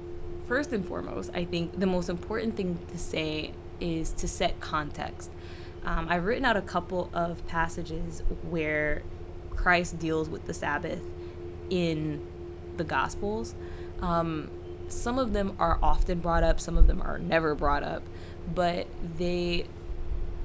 first 0.46 0.72
and 0.72 0.86
foremost 0.86 1.30
i 1.34 1.44
think 1.44 1.78
the 1.78 1.86
most 1.86 2.08
important 2.08 2.56
thing 2.56 2.78
to 2.90 2.98
say 2.98 3.52
is 3.80 4.12
to 4.12 4.26
set 4.26 4.58
context 4.60 5.30
um, 5.84 6.06
i've 6.08 6.24
written 6.24 6.44
out 6.44 6.56
a 6.56 6.62
couple 6.62 7.10
of 7.12 7.46
passages 7.46 8.22
where 8.48 9.02
christ 9.50 9.98
deals 9.98 10.28
with 10.28 10.46
the 10.46 10.54
sabbath 10.54 11.02
in 11.68 12.26
the 12.76 12.84
gospels 12.84 13.54
um, 14.00 14.50
some 14.90 15.18
of 15.18 15.32
them 15.32 15.56
are 15.58 15.78
often 15.82 16.18
brought 16.18 16.42
up, 16.42 16.60
some 16.60 16.76
of 16.76 16.86
them 16.86 17.00
are 17.00 17.18
never 17.18 17.54
brought 17.54 17.82
up, 17.82 18.02
but 18.54 18.86
they 19.16 19.66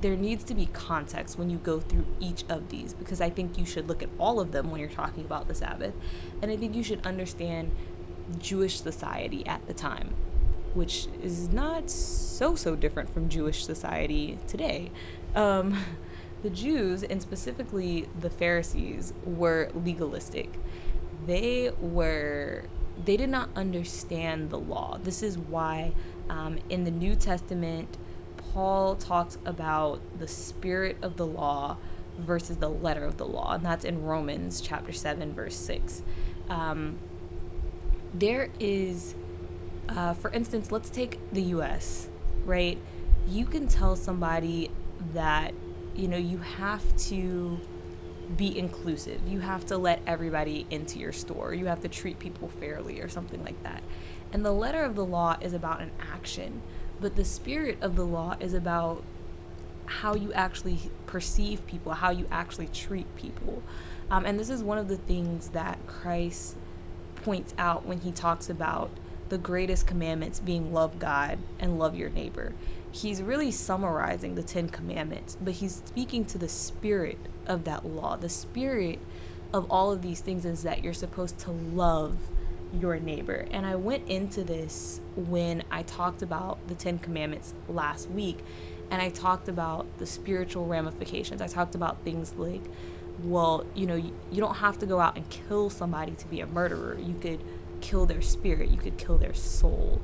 there 0.02 0.16
needs 0.16 0.44
to 0.44 0.54
be 0.54 0.68
context 0.68 1.40
when 1.40 1.50
you 1.50 1.58
go 1.58 1.80
through 1.80 2.06
each 2.20 2.44
of 2.50 2.70
these 2.70 2.94
because 2.94 3.22
I 3.22 3.30
think 3.30 3.58
you 3.58 3.66
should 3.66 3.88
look 3.88 4.04
at 4.04 4.10
all 4.20 4.40
of 4.40 4.52
them 4.52 4.70
when 4.70 4.80
you're 4.80 4.90
talking 4.90 5.24
about 5.26 5.48
the 5.48 5.56
Sabbath. 5.56 5.94
And 6.42 6.52
I 6.52 6.58
think 6.58 6.76
you 6.76 6.84
should 6.84 7.04
understand 7.08 7.72
Jewish 8.38 8.82
society 8.82 9.46
at 9.48 9.66
the 9.68 9.74
time, 9.74 10.14
which 10.74 11.08
is 11.22 11.50
not 11.50 11.90
so, 11.90 12.56
so 12.56 12.76
different 12.76 13.14
from 13.14 13.30
Jewish 13.30 13.66
society 13.66 14.38
today. 14.48 14.92
Um, 15.36 15.84
the 16.44 16.50
Jews, 16.50 17.04
and 17.04 17.22
specifically 17.22 18.08
the 18.20 18.30
Pharisees, 18.30 19.14
were 19.24 19.70
legalistic. 19.74 20.60
They 21.26 21.72
were 21.80 22.66
they 23.04 23.18
did 23.18 23.30
not 23.30 23.50
understand 23.56 24.50
the 24.50 24.60
law. 24.60 24.98
This 25.04 25.22
is 25.22 25.38
why 25.38 25.94
um, 26.30 26.60
in 26.70 26.86
the 26.86 26.92
New 26.92 27.16
Testament, 27.16 27.98
Paul 28.38 28.96
talks 28.96 29.38
about 29.46 30.02
the 30.18 30.28
spirit 30.28 30.98
of 31.02 31.18
the 31.18 31.26
law 31.26 31.78
versus 32.18 32.58
the 32.58 32.70
letter 32.70 33.04
of 33.04 33.18
the 33.18 33.26
law, 33.26 33.54
and 33.54 33.66
that's 33.66 33.84
in 33.84 34.04
Romans 34.04 34.62
chapter 34.62 34.94
7, 34.94 35.34
verse 35.34 35.56
6. 35.56 36.04
Um, 36.50 37.00
there 38.20 38.50
is, 38.60 39.16
uh, 39.90 40.14
for 40.14 40.32
instance, 40.32 40.72
let's 40.72 40.90
take 40.90 41.20
the 41.32 41.42
US, 41.42 42.10
right? 42.46 42.78
You 43.28 43.46
can 43.46 43.68
tell 43.68 43.96
somebody 43.96 44.72
that, 45.14 45.54
you 45.96 46.08
know, 46.08 46.18
you 46.18 46.38
have 46.38 46.96
to 47.10 47.60
be 48.38 48.58
inclusive. 48.58 49.22
You 49.28 49.40
have 49.42 49.66
to 49.68 49.78
let 49.78 50.02
everybody 50.08 50.66
into 50.70 51.00
your 51.00 51.12
store. 51.12 51.54
You 51.54 51.66
have 51.68 51.82
to 51.82 51.88
treat 51.88 52.20
people 52.20 52.48
fairly 52.48 53.00
or 53.02 53.10
something 53.10 53.44
like 53.44 53.62
that. 53.64 53.84
And 54.32 54.46
the 54.46 54.52
letter 54.52 54.84
of 54.84 54.96
the 54.96 55.06
law 55.06 55.38
is 55.42 55.54
about 55.54 55.82
an 55.82 55.92
action, 56.12 56.62
but 57.00 57.16
the 57.16 57.26
spirit 57.26 57.78
of 57.82 57.96
the 57.96 58.06
law 58.06 58.36
is 58.40 58.54
about 58.54 59.04
how 59.86 60.16
you 60.16 60.34
actually 60.34 60.80
perceive 61.06 61.66
people, 61.68 61.94
how 61.94 62.10
you 62.10 62.28
actually 62.32 62.68
treat 62.68 63.14
people. 63.16 63.62
Um, 64.10 64.26
and 64.26 64.40
this 64.40 64.50
is 64.50 64.64
one 64.64 64.78
of 64.78 64.88
the 64.88 64.98
things 64.98 65.50
that 65.50 65.78
Christ 65.86 66.56
points 67.26 67.56
out 67.58 67.88
when 67.88 68.02
he 68.02 68.12
talks 68.12 68.52
about 68.52 68.92
the 69.30 69.38
greatest 69.40 69.88
commandments 69.88 70.40
being 70.40 70.72
love 70.72 71.00
God 71.00 71.40
and 71.60 71.80
love 71.80 71.96
your 71.96 72.12
neighbor. 72.12 72.54
He's 72.92 73.20
really 73.20 73.50
summarizing 73.50 74.36
the 74.36 74.44
Ten 74.44 74.70
Commandments, 74.70 75.36
but 75.42 75.56
he's 75.56 75.82
speaking 75.84 76.26
to 76.26 76.38
the 76.38 76.48
spirit 76.48 77.18
of 77.48 77.64
that 77.64 77.84
law. 77.84 78.16
The 78.16 78.30
spirit 78.30 79.00
of 79.52 79.66
all 79.72 79.92
of 79.92 80.04
these 80.04 80.22
things 80.22 80.46
is 80.46 80.62
that 80.62 80.84
you're 80.84 80.94
supposed 80.94 81.40
to 81.40 81.52
love 81.52 82.16
your 82.72 83.00
neighbor. 83.00 83.48
And 83.50 83.66
I 83.66 83.76
went 83.76 84.08
into 84.08 84.44
this 84.44 85.02
when 85.16 85.64
I 85.72 85.82
talked 85.82 86.22
about 86.22 86.60
the 86.68 86.76
Ten 86.76 87.00
Commandments 87.00 87.56
last 87.68 88.08
week, 88.12 88.38
and 88.92 89.02
I 89.02 89.10
talked 89.10 89.50
about 89.50 89.98
the 89.98 90.06
spiritual 90.06 90.68
ramifications. 90.68 91.42
I 91.42 91.48
talked 91.48 91.74
about 91.74 92.04
things 92.04 92.36
like, 92.38 92.64
well, 93.24 93.66
you 93.74 93.86
know, 93.86 93.96
you, 93.96 94.14
you 94.32 94.42
don't 94.42 94.56
have 94.56 94.78
to 94.80 94.86
go 94.86 95.00
out 95.00 95.16
and 95.16 95.30
kill 95.30 95.70
somebody 95.70 96.14
to 96.14 96.28
be 96.28 96.42
a 96.42 96.48
murderer. 96.48 96.98
You 97.00 97.16
could 97.16 97.42
kill 97.82 98.06
their 98.06 98.22
spirit, 98.22 98.70
you 98.70 98.78
could 98.78 98.98
kill 98.98 99.18
their 99.18 99.34
soul. 99.34 100.02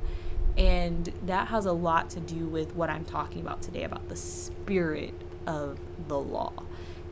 And 0.56 1.12
that 1.24 1.48
has 1.48 1.64
a 1.64 1.72
lot 1.72 2.10
to 2.10 2.20
do 2.20 2.46
with 2.46 2.74
what 2.74 2.90
I'm 2.90 3.04
talking 3.04 3.40
about 3.40 3.62
today 3.62 3.84
about 3.84 4.08
the 4.08 4.16
spirit 4.16 5.14
of 5.46 5.78
the 6.08 6.18
law. 6.18 6.52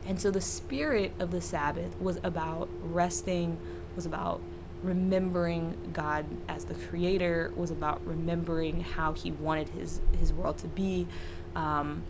And 0.05 0.19
so 0.19 0.31
the 0.31 0.41
spirit 0.41 1.13
of 1.19 1.31
the 1.31 1.41
Sabbath 1.41 1.99
was 1.99 2.19
about 2.23 2.69
resting, 2.81 3.57
was 3.95 4.05
about 4.05 4.41
remembering 4.83 5.77
God 5.93 6.25
as 6.47 6.65
the 6.65 6.73
creator, 6.73 7.51
was 7.55 7.71
about 7.71 8.05
remembering 8.05 8.81
how 8.81 9.13
he 9.13 9.31
wanted 9.31 9.69
his, 9.69 10.01
his 10.19 10.33
world 10.33 10.57
to 10.59 10.67
be, 10.67 11.07
um, 11.55 12.03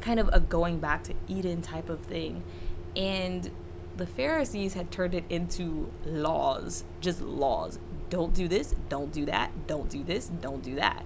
kind 0.00 0.18
of 0.18 0.28
a 0.32 0.40
going 0.40 0.78
back 0.78 1.04
to 1.04 1.14
Eden 1.28 1.62
type 1.62 1.88
of 1.88 2.00
thing. 2.00 2.42
And 2.96 3.50
the 3.96 4.06
Pharisees 4.06 4.74
had 4.74 4.90
turned 4.90 5.14
it 5.14 5.24
into 5.28 5.90
laws, 6.04 6.84
just 7.00 7.20
laws. 7.20 7.78
Don't 8.10 8.34
do 8.34 8.48
this, 8.48 8.74
don't 8.88 9.12
do 9.12 9.24
that, 9.26 9.66
don't 9.66 9.88
do 9.88 10.02
this, 10.02 10.28
don't 10.28 10.62
do 10.62 10.74
that. 10.76 11.04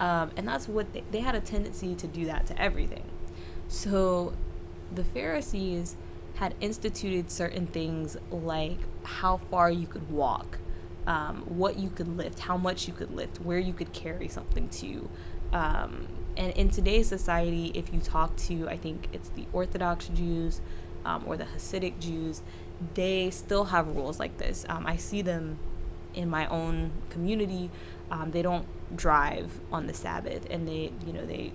Um, 0.00 0.30
and 0.36 0.46
that's 0.46 0.68
what 0.68 0.92
they, 0.92 1.04
they 1.10 1.20
had 1.20 1.34
a 1.34 1.40
tendency 1.40 1.94
to 1.94 2.06
do 2.06 2.26
that 2.26 2.46
to 2.46 2.60
everything. 2.60 3.04
So 3.68 4.34
the 4.92 5.04
Pharisees 5.04 5.96
had 6.36 6.54
instituted 6.60 7.30
certain 7.30 7.66
things 7.66 8.16
like 8.30 8.78
how 9.04 9.36
far 9.36 9.70
you 9.70 9.86
could 9.86 10.10
walk, 10.10 10.58
um, 11.06 11.42
what 11.46 11.78
you 11.78 11.90
could 11.90 12.16
lift, 12.16 12.40
how 12.40 12.56
much 12.56 12.88
you 12.88 12.94
could 12.94 13.12
lift, 13.14 13.40
where 13.40 13.58
you 13.58 13.72
could 13.72 13.92
carry 13.92 14.28
something 14.28 14.68
to. 14.68 15.08
Um, 15.52 16.08
and 16.36 16.52
in 16.54 16.70
today's 16.70 17.08
society, 17.08 17.70
if 17.74 17.92
you 17.92 18.00
talk 18.00 18.36
to, 18.36 18.68
I 18.68 18.76
think 18.76 19.08
it's 19.12 19.28
the 19.30 19.46
Orthodox 19.52 20.08
Jews 20.08 20.60
um, 21.04 21.24
or 21.26 21.36
the 21.36 21.44
Hasidic 21.44 21.98
Jews, 22.00 22.42
they 22.94 23.30
still 23.30 23.64
have 23.66 23.88
rules 23.88 24.18
like 24.18 24.38
this. 24.38 24.64
Um, 24.68 24.86
I 24.86 24.96
see 24.96 25.22
them 25.22 25.58
in 26.14 26.28
my 26.28 26.46
own 26.46 26.92
community. 27.10 27.70
Um, 28.10 28.30
they 28.30 28.42
don't 28.42 28.66
drive 28.96 29.60
on 29.72 29.86
the 29.86 29.94
Sabbath, 29.94 30.46
and 30.50 30.66
they, 30.66 30.92
you 31.06 31.12
know, 31.12 31.24
they 31.26 31.52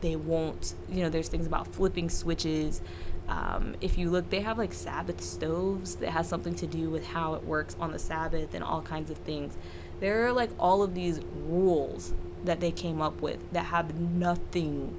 they 0.00 0.16
won't. 0.16 0.74
You 0.88 1.02
know, 1.02 1.08
there's 1.08 1.28
things 1.28 1.46
about 1.46 1.66
flipping 1.68 2.08
switches. 2.10 2.80
Um, 3.28 3.74
if 3.80 3.98
you 3.98 4.10
look, 4.10 4.30
they 4.30 4.40
have 4.40 4.58
like 4.58 4.72
Sabbath 4.72 5.20
stoves 5.20 5.96
that 5.96 6.10
has 6.10 6.28
something 6.28 6.54
to 6.56 6.66
do 6.66 6.90
with 6.90 7.06
how 7.06 7.34
it 7.34 7.44
works 7.44 7.76
on 7.80 7.92
the 7.92 7.98
Sabbath 7.98 8.54
and 8.54 8.62
all 8.62 8.82
kinds 8.82 9.10
of 9.10 9.18
things. 9.18 9.56
There 10.00 10.26
are 10.26 10.32
like 10.32 10.50
all 10.58 10.82
of 10.82 10.94
these 10.94 11.20
rules 11.34 12.14
that 12.44 12.60
they 12.60 12.70
came 12.70 13.02
up 13.02 13.20
with 13.20 13.38
that 13.52 13.66
have 13.66 13.98
nothing, 13.98 14.94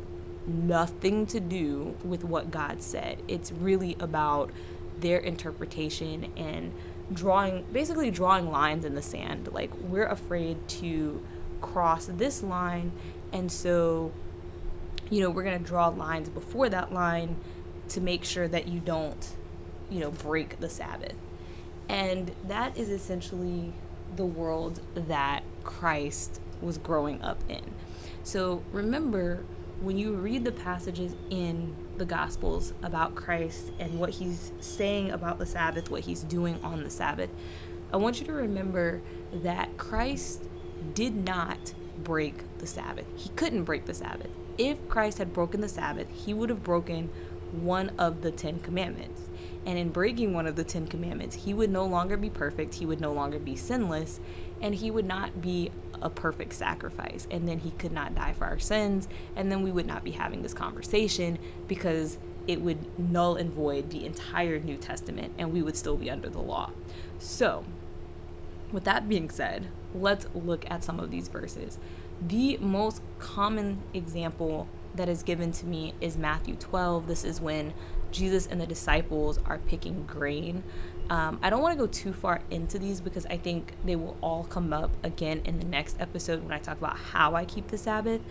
nothing 0.48 1.25
to 1.27 1.39
do 1.39 1.96
with 2.04 2.24
what 2.24 2.50
God 2.50 2.82
said. 2.82 3.22
It's 3.27 3.51
really 3.51 3.96
about 4.00 4.50
their 5.00 5.20
interpretation 5.20 6.32
and 6.36 6.72
drawing, 7.13 7.66
basically 7.72 8.10
drawing 8.12 8.50
lines 8.50 8.86
in 8.86 8.96
the 8.96 9.01
sand. 9.01 9.50
Like 9.51 9.72
we're 9.75 10.08
afraid 10.08 10.68
to 10.70 11.22
cross 11.62 12.06
this 12.06 12.42
line, 12.42 12.92
and 13.34 13.51
so, 13.51 14.12
you 15.10 15.22
know, 15.22 15.30
we're 15.30 15.44
gonna 15.44 15.60
draw 15.60 15.89
lines 15.89 16.30
before 16.30 16.70
that 16.70 16.94
line 16.94 17.36
to 17.89 18.01
make 18.01 18.24
sure 18.24 18.48
that 18.48 18.68
you 18.68 18.80
don't, 18.80 19.36
you 19.89 20.00
know, 20.00 20.12
break 20.12 20.60
the 20.60 20.70
Sabbath. 20.70 21.16
And 21.89 22.32
that 22.48 22.77
is 22.77 22.89
essentially 22.89 23.74
the 24.16 24.25
world 24.25 24.82
that 24.96 25.44
Christ 25.63 26.42
was 26.62 26.77
growing 26.77 27.22
up 27.22 27.42
in. 27.48 27.62
So 28.24 28.63
remember, 28.72 29.46
when 29.82 29.98
you 29.98 30.14
read 30.14 30.44
the 30.44 30.52
passages 30.52 31.16
in 31.30 31.76
the 31.98 32.06
Gospels 32.06 32.74
about 32.82 33.16
Christ 33.16 33.72
and 33.80 34.00
what 34.00 34.12
he's 34.12 34.52
saying 34.60 35.12
about 35.12 35.40
the 35.40 35.46
Sabbath, 35.46 35.92
what 35.92 36.02
he's 36.02 36.24
doing 36.24 36.60
on 36.64 36.84
the 36.84 36.90
Sabbath, 36.90 37.30
I 37.94 37.98
want 37.98 38.20
you 38.20 38.26
to 38.28 38.34
remember 38.34 39.02
that 39.32 39.78
Christ 39.78 40.44
did 40.94 41.16
not 41.16 41.74
break 42.04 42.44
the 42.60 42.68
Sabbath. 42.68 43.06
He 43.16 43.30
couldn't 43.30 43.64
break 43.64 43.86
the 43.86 43.94
Sabbath. 43.94 44.30
If 44.58 44.90
Christ 44.90 45.20
had 45.20 45.34
broken 45.34 45.62
the 45.62 45.70
Sabbath, 45.70 46.10
he 46.10 46.34
would 46.34 46.50
have 46.50 46.64
broken 46.64 47.10
one 47.52 47.92
of 47.98 48.22
the 48.22 48.32
Ten 48.32 48.60
Commandments. 48.60 49.22
And 49.66 49.78
in 49.78 49.90
breaking 49.90 50.34
one 50.34 50.48
of 50.48 50.56
the 50.56 50.64
Ten 50.64 50.88
Commandments, 50.88 51.36
he 51.36 51.54
would 51.54 51.70
no 51.70 51.86
longer 51.86 52.18
be 52.18 52.30
perfect, 52.30 52.76
he 52.76 52.86
would 52.86 53.02
no 53.02 53.14
longer 53.14 53.38
be 53.38 53.56
sinless, 53.56 54.20
and 54.62 54.76
he 54.76 54.90
would 54.90 55.06
not 55.06 55.42
be 55.42 55.72
a 56.01 56.10
perfect 56.10 56.54
sacrifice. 56.54 57.27
And 57.32 57.48
then 57.48 57.60
he 57.60 57.72
could 57.72 57.92
not 57.92 58.16
die 58.16 58.34
for 58.34 58.46
our 58.46 58.60
sins, 58.60 59.08
and 59.36 59.51
then 59.51 59.62
we 59.62 59.72
would 59.72 59.88
not 59.88 60.04
be 60.04 60.12
having 60.12 60.42
this 60.42 60.54
conversation 60.54 61.38
because 61.68 62.18
it 62.48 62.62
would 62.62 63.00
null 63.00 63.36
and 63.36 63.51
void 63.51 63.89
the 63.89 64.06
entire 64.06 64.60
New 64.60 64.77
Testament, 64.77 65.34
and 65.38 65.51
we 65.51 65.62
would 65.62 65.75
still 65.75 65.98
be 65.98 66.10
under 66.10 66.30
the 66.30 66.39
law. 66.39 66.72
So, 67.20 67.66
with 68.72 68.84
that 68.86 69.10
being 69.10 69.30
said, 69.30 69.68
let's 69.94 70.27
look 70.34 70.70
at 70.70 70.84
some 70.84 71.00
of 71.00 71.12
these 71.12 71.27
verses. 71.27 71.77
The 72.25 72.58
most 72.58 73.01
common 73.20 73.84
example 73.94 74.68
that 74.96 75.10
is 75.10 75.24
given 75.24 75.51
to 75.54 75.66
me 75.66 75.94
is 76.01 76.18
Matthew 76.18 76.56
12. 76.56 77.08
This 77.08 77.24
is 77.24 77.39
when 77.39 77.74
Jesus 78.12 78.48
and 78.48 78.60
the 78.60 78.65
disciples 78.65 79.39
are 79.45 79.60
picking 79.60 80.06
grain. 80.06 80.63
Um, 81.10 81.39
I 81.41 81.50
don't 81.50 81.62
want 81.62 81.78
to 81.78 81.78
go 81.78 81.88
too 81.88 82.12
far 82.12 82.41
into 82.52 82.78
these 82.78 83.00
because 83.00 83.26
I 83.28 83.38
think 83.38 83.74
they 83.86 83.96
will 83.96 84.17
all 84.22 84.43
come 84.43 84.74
up 84.74 84.91
again 85.04 85.41
in 85.46 85.60
the 85.60 85.65
next 85.65 85.96
episode 86.00 86.43
when 86.43 86.52
I 86.52 86.60
talk 86.60 86.78
about 86.78 86.98
how 86.98 87.36
I 87.36 87.46
keep 87.46 87.67
the 87.67 87.78
Sabbath. 87.78 88.22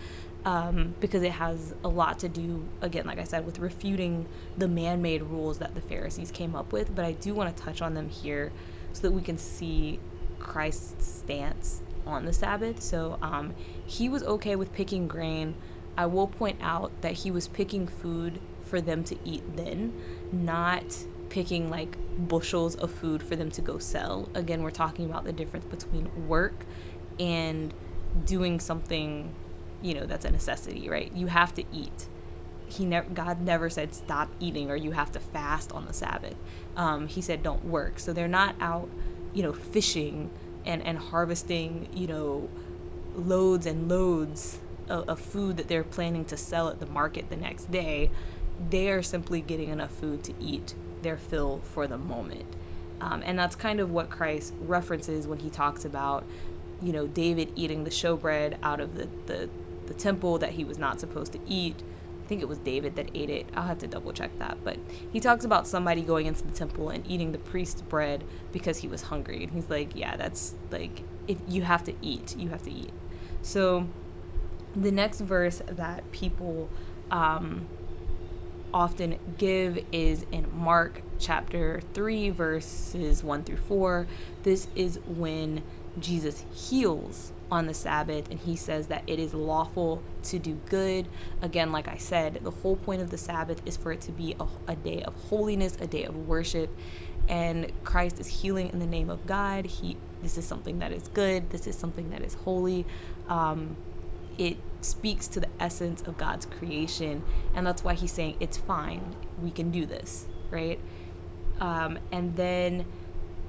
Um, 0.45 0.95
because 1.01 1.23
it 1.23 1.33
has 1.33 1.73
a 1.83 1.89
lot 1.89 2.19
to 2.19 2.29
do, 2.29 2.63
again, 2.81 3.05
like 3.05 3.19
I 3.19 3.25
said, 3.25 3.45
with 3.45 3.59
refuting 3.59 4.27
the 4.57 4.67
man 4.67 5.01
made 5.01 5.23
rules 5.23 5.57
that 5.57 5.75
the 5.75 5.81
Pharisees 5.81 6.31
came 6.31 6.55
up 6.55 6.71
with. 6.71 6.95
But 6.95 7.03
I 7.03 7.11
do 7.13 7.33
want 7.33 7.55
to 7.55 7.63
touch 7.63 7.81
on 7.81 7.95
them 7.95 8.07
here 8.07 8.53
so 8.93 9.01
that 9.01 9.11
we 9.11 9.21
can 9.21 9.37
see 9.37 9.99
Christ's 10.39 11.05
stance 11.05 11.81
on 12.05 12.25
the 12.25 12.31
Sabbath. 12.31 12.81
So 12.81 13.17
um, 13.21 13.55
he 13.85 14.07
was 14.07 14.23
okay 14.23 14.55
with 14.55 14.71
picking 14.71 15.07
grain. 15.07 15.55
I 15.97 16.05
will 16.05 16.27
point 16.27 16.59
out 16.61 16.91
that 17.01 17.13
he 17.13 17.31
was 17.31 17.47
picking 17.47 17.87
food 17.87 18.39
for 18.61 18.79
them 18.79 19.03
to 19.05 19.17
eat 19.25 19.57
then, 19.57 19.93
not 20.31 21.05
picking 21.29 21.69
like 21.69 21.97
bushels 22.17 22.75
of 22.75 22.91
food 22.91 23.21
for 23.23 23.35
them 23.35 23.51
to 23.51 23.61
go 23.61 23.77
sell. 23.77 24.29
Again, 24.33 24.63
we're 24.63 24.71
talking 24.71 25.05
about 25.05 25.23
the 25.23 25.33
difference 25.33 25.65
between 25.65 26.27
work 26.27 26.65
and 27.19 27.73
doing 28.25 28.59
something, 28.59 29.33
you 29.81 29.93
know, 29.93 30.05
that's 30.05 30.25
a 30.25 30.31
necessity, 30.31 30.89
right? 30.89 31.11
You 31.13 31.27
have 31.27 31.53
to 31.55 31.63
eat. 31.71 32.07
He 32.67 32.85
never, 32.85 33.09
God 33.09 33.41
never 33.41 33.69
said 33.69 33.93
stop 33.93 34.29
eating 34.39 34.69
or 34.69 34.75
you 34.75 34.91
have 34.91 35.11
to 35.13 35.19
fast 35.19 35.71
on 35.71 35.85
the 35.85 35.93
Sabbath. 35.93 36.35
Um, 36.75 37.07
he 37.07 37.21
said 37.21 37.43
don't 37.43 37.65
work. 37.65 37.99
So 37.99 38.13
they're 38.13 38.27
not 38.27 38.55
out, 38.59 38.89
you 39.33 39.43
know, 39.43 39.53
fishing 39.53 40.29
and 40.65 40.81
and 40.85 40.97
harvesting, 40.97 41.87
you 41.93 42.07
know, 42.07 42.49
loads 43.15 43.65
and 43.65 43.87
loads 43.89 44.59
of, 44.89 45.07
of 45.09 45.19
food 45.19 45.57
that 45.57 45.67
they're 45.67 45.83
planning 45.83 46.25
to 46.25 46.37
sell 46.37 46.69
at 46.69 46.79
the 46.79 46.85
market 46.85 47.29
the 47.29 47.37
next 47.37 47.71
day, 47.71 48.11
they 48.69 48.89
are 48.89 49.01
simply 49.01 49.41
getting 49.41 49.69
enough 49.69 49.91
food 49.91 50.23
to 50.23 50.33
eat 50.39 50.75
their 51.01 51.17
fill 51.17 51.59
for 51.59 51.87
the 51.87 51.97
moment. 51.97 52.55
Um, 52.99 53.21
and 53.25 53.37
that's 53.37 53.55
kind 53.55 53.79
of 53.79 53.91
what 53.91 54.09
Christ 54.09 54.53
references 54.59 55.27
when 55.27 55.39
he 55.39 55.49
talks 55.49 55.85
about, 55.85 56.23
you 56.81 56.91
know, 56.91 57.07
David 57.07 57.51
eating 57.55 57.83
the 57.83 57.89
showbread 57.89 58.57
out 58.63 58.79
of 58.79 58.95
the, 58.95 59.07
the, 59.27 59.49
the 59.85 59.93
temple 59.93 60.37
that 60.39 60.51
he 60.51 60.63
was 60.63 60.77
not 60.77 60.99
supposed 60.99 61.33
to 61.33 61.39
eat. 61.47 61.75
I 62.23 62.27
think 62.27 62.41
it 62.41 62.47
was 62.47 62.57
David 62.57 62.95
that 62.95 63.09
ate 63.13 63.29
it. 63.29 63.45
I'll 63.55 63.67
have 63.67 63.77
to 63.79 63.87
double 63.87 64.11
check 64.11 64.37
that. 64.39 64.57
But 64.63 64.77
he 65.11 65.19
talks 65.19 65.45
about 65.45 65.67
somebody 65.67 66.01
going 66.01 66.25
into 66.25 66.43
the 66.43 66.51
temple 66.51 66.89
and 66.89 67.09
eating 67.09 67.31
the 67.31 67.37
priest's 67.37 67.81
bread 67.81 68.23
because 68.51 68.79
he 68.79 68.87
was 68.87 69.03
hungry. 69.03 69.43
And 69.43 69.53
he's 69.53 69.69
like, 69.69 69.95
yeah, 69.95 70.17
that's 70.17 70.55
like, 70.71 71.03
if 71.27 71.37
you 71.47 71.61
have 71.61 71.83
to 71.85 71.93
eat, 72.01 72.35
you 72.35 72.49
have 72.49 72.63
to 72.63 72.71
eat. 72.71 72.91
So 73.41 73.87
the 74.75 74.91
next 74.91 75.21
verse 75.21 75.61
that 75.67 76.11
people 76.11 76.69
um, 77.11 77.67
often 78.77 79.17
give 79.39 79.83
is 79.91 80.23
in 80.31 80.45
Mark 80.55 81.01
chapter 81.17 81.81
3, 81.95 82.29
verses 82.29 83.23
1 83.23 83.43
through 83.43 83.57
4. 83.57 84.05
This 84.43 84.67
is 84.75 84.99
when 85.07 85.63
Jesus 85.99 86.45
heals 86.53 87.31
on 87.49 87.65
the 87.65 87.73
Sabbath 87.73 88.29
and 88.29 88.39
he 88.39 88.55
says 88.55 88.85
that 88.85 89.01
it 89.07 89.17
is 89.17 89.33
lawful 89.33 90.03
to 90.21 90.37
do 90.37 90.59
good. 90.69 91.07
Again, 91.41 91.71
like 91.71 91.87
I 91.87 91.97
said, 91.97 92.41
the 92.43 92.51
whole 92.51 92.75
point 92.75 93.01
of 93.01 93.09
the 93.09 93.17
Sabbath 93.17 93.63
is 93.65 93.75
for 93.75 93.91
it 93.91 94.01
to 94.01 94.11
be 94.11 94.35
a, 94.39 94.45
a 94.71 94.75
day 94.75 95.01
of 95.01 95.15
holiness, 95.15 95.75
a 95.81 95.87
day 95.87 96.03
of 96.03 96.27
worship. 96.27 96.69
And 97.27 97.71
Christ 97.83 98.19
is 98.19 98.27
healing 98.27 98.69
in 98.69 98.77
the 98.77 98.85
name 98.85 99.09
of 99.09 99.25
God. 99.25 99.65
He 99.65 99.97
this 100.21 100.37
is 100.37 100.45
something 100.45 100.77
that 100.79 100.91
is 100.91 101.07
good. 101.07 101.49
This 101.49 101.65
is 101.65 101.75
something 101.75 102.11
that 102.11 102.21
is 102.21 102.35
holy. 102.35 102.85
Um, 103.27 103.75
it 104.37 104.57
speaks 104.81 105.27
to 105.27 105.39
the 105.39 105.49
essence 105.59 106.01
of 106.03 106.17
God's 106.17 106.45
creation. 106.45 107.23
And 107.55 107.65
that's 107.65 107.83
why 107.83 107.93
he's 107.93 108.11
saying, 108.11 108.37
it's 108.39 108.57
fine. 108.57 109.15
We 109.41 109.51
can 109.51 109.71
do 109.71 109.85
this, 109.85 110.27
right? 110.51 110.79
Um, 111.59 111.99
and 112.11 112.35
then 112.35 112.85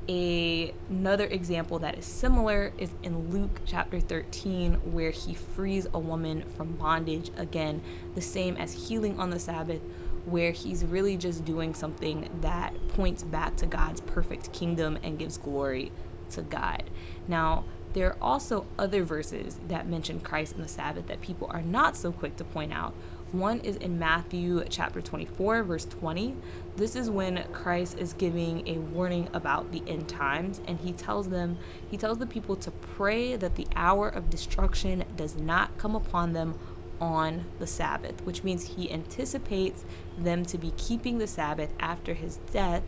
a, 0.08 0.72
another 0.88 1.26
example 1.26 1.78
that 1.80 1.98
is 1.98 2.06
similar 2.06 2.72
is 2.78 2.90
in 3.02 3.30
Luke 3.30 3.60
chapter 3.66 4.00
13, 4.00 4.74
where 4.92 5.10
he 5.10 5.34
frees 5.34 5.86
a 5.92 5.98
woman 5.98 6.44
from 6.56 6.72
bondage. 6.72 7.30
Again, 7.36 7.82
the 8.14 8.22
same 8.22 8.56
as 8.56 8.88
healing 8.88 9.20
on 9.20 9.30
the 9.30 9.38
Sabbath, 9.38 9.82
where 10.24 10.52
he's 10.52 10.84
really 10.84 11.16
just 11.16 11.44
doing 11.44 11.74
something 11.74 12.28
that 12.40 12.74
points 12.88 13.22
back 13.22 13.56
to 13.56 13.66
God's 13.66 14.00
perfect 14.00 14.52
kingdom 14.52 14.98
and 15.02 15.18
gives 15.18 15.36
glory 15.36 15.92
to 16.30 16.42
God. 16.42 16.84
Now, 17.26 17.64
there 17.98 18.10
are 18.10 18.16
also 18.22 18.64
other 18.78 19.02
verses 19.02 19.58
that 19.66 19.88
mention 19.88 20.20
Christ 20.20 20.54
and 20.54 20.62
the 20.62 20.68
Sabbath 20.68 21.08
that 21.08 21.20
people 21.20 21.48
are 21.50 21.62
not 21.62 21.96
so 21.96 22.12
quick 22.12 22.36
to 22.36 22.44
point 22.44 22.72
out. 22.72 22.94
One 23.32 23.58
is 23.58 23.74
in 23.74 23.98
Matthew 23.98 24.64
chapter 24.70 25.02
24, 25.02 25.64
verse 25.64 25.84
20. 25.84 26.36
This 26.76 26.94
is 26.94 27.10
when 27.10 27.42
Christ 27.52 27.98
is 27.98 28.12
giving 28.12 28.68
a 28.68 28.78
warning 28.78 29.28
about 29.32 29.72
the 29.72 29.82
end 29.88 30.08
times, 30.08 30.60
and 30.68 30.78
he 30.78 30.92
tells 30.92 31.30
them, 31.30 31.58
he 31.90 31.96
tells 31.96 32.18
the 32.18 32.26
people 32.26 32.54
to 32.54 32.70
pray 32.70 33.34
that 33.34 33.56
the 33.56 33.66
hour 33.74 34.08
of 34.08 34.30
destruction 34.30 35.02
does 35.16 35.34
not 35.34 35.76
come 35.76 35.96
upon 35.96 36.34
them 36.34 36.56
on 37.00 37.46
the 37.58 37.66
Sabbath, 37.66 38.22
which 38.22 38.44
means 38.44 38.76
he 38.76 38.92
anticipates 38.92 39.84
them 40.16 40.44
to 40.44 40.56
be 40.56 40.72
keeping 40.76 41.18
the 41.18 41.26
Sabbath 41.26 41.70
after 41.80 42.14
his 42.14 42.36
death 42.52 42.84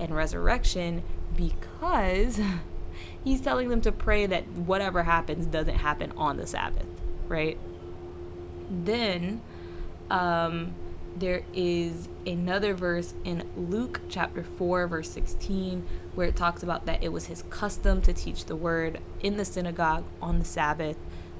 and 0.00 0.14
resurrection 0.14 1.04
because 1.36 2.40
he's 3.24 3.40
telling 3.40 3.68
them 3.68 3.80
to 3.82 3.92
pray 3.92 4.26
that 4.26 4.46
whatever 4.48 5.02
happens 5.02 5.46
doesn't 5.46 5.76
happen 5.76 6.12
on 6.16 6.36
the 6.36 6.46
Sabbath, 6.46 6.86
right? 7.28 7.58
Then 8.70 9.40
um, 10.10 10.74
there 11.16 11.42
is 11.52 12.08
another 12.26 12.74
verse 12.74 13.14
in 13.24 13.48
Luke 13.56 14.00
chapter 14.08 14.42
4, 14.42 14.86
verse 14.86 15.10
16, 15.10 15.86
where 16.14 16.28
it 16.28 16.36
talks 16.36 16.62
about 16.62 16.86
that 16.86 17.02
it 17.02 17.12
was 17.12 17.26
his 17.26 17.42
custom 17.50 18.00
to 18.02 18.12
teach 18.12 18.46
the 18.46 18.56
word 18.56 19.00
in 19.20 19.36
the 19.36 19.44
synagogue 19.44 20.04
on 20.22 20.38
the 20.38 20.44
Sabbath. 20.44 20.96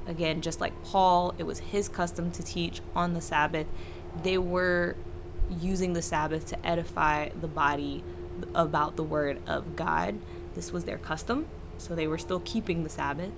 Again, 0.06 0.40
just 0.40 0.60
like 0.60 0.72
Paul, 0.84 1.34
it 1.38 1.44
was 1.44 1.60
his 1.60 1.88
custom 1.88 2.30
to 2.32 2.42
teach 2.42 2.80
on 2.94 3.14
the 3.14 3.20
Sabbath. 3.20 3.66
They 4.22 4.38
were 4.38 4.96
using 5.48 5.92
the 5.92 6.02
Sabbath 6.02 6.46
to 6.46 6.66
edify 6.66 7.28
the 7.28 7.48
body 7.48 8.02
about 8.54 8.96
the 8.96 9.02
word 9.02 9.40
of 9.46 9.76
God. 9.76 10.18
This 10.54 10.72
was 10.72 10.84
their 10.84 10.98
custom, 10.98 11.46
so 11.80 11.94
they 11.94 12.06
were 12.06 12.18
still 12.18 12.40
keeping 12.40 12.82
the 12.84 12.90
Sabbath. 12.90 13.32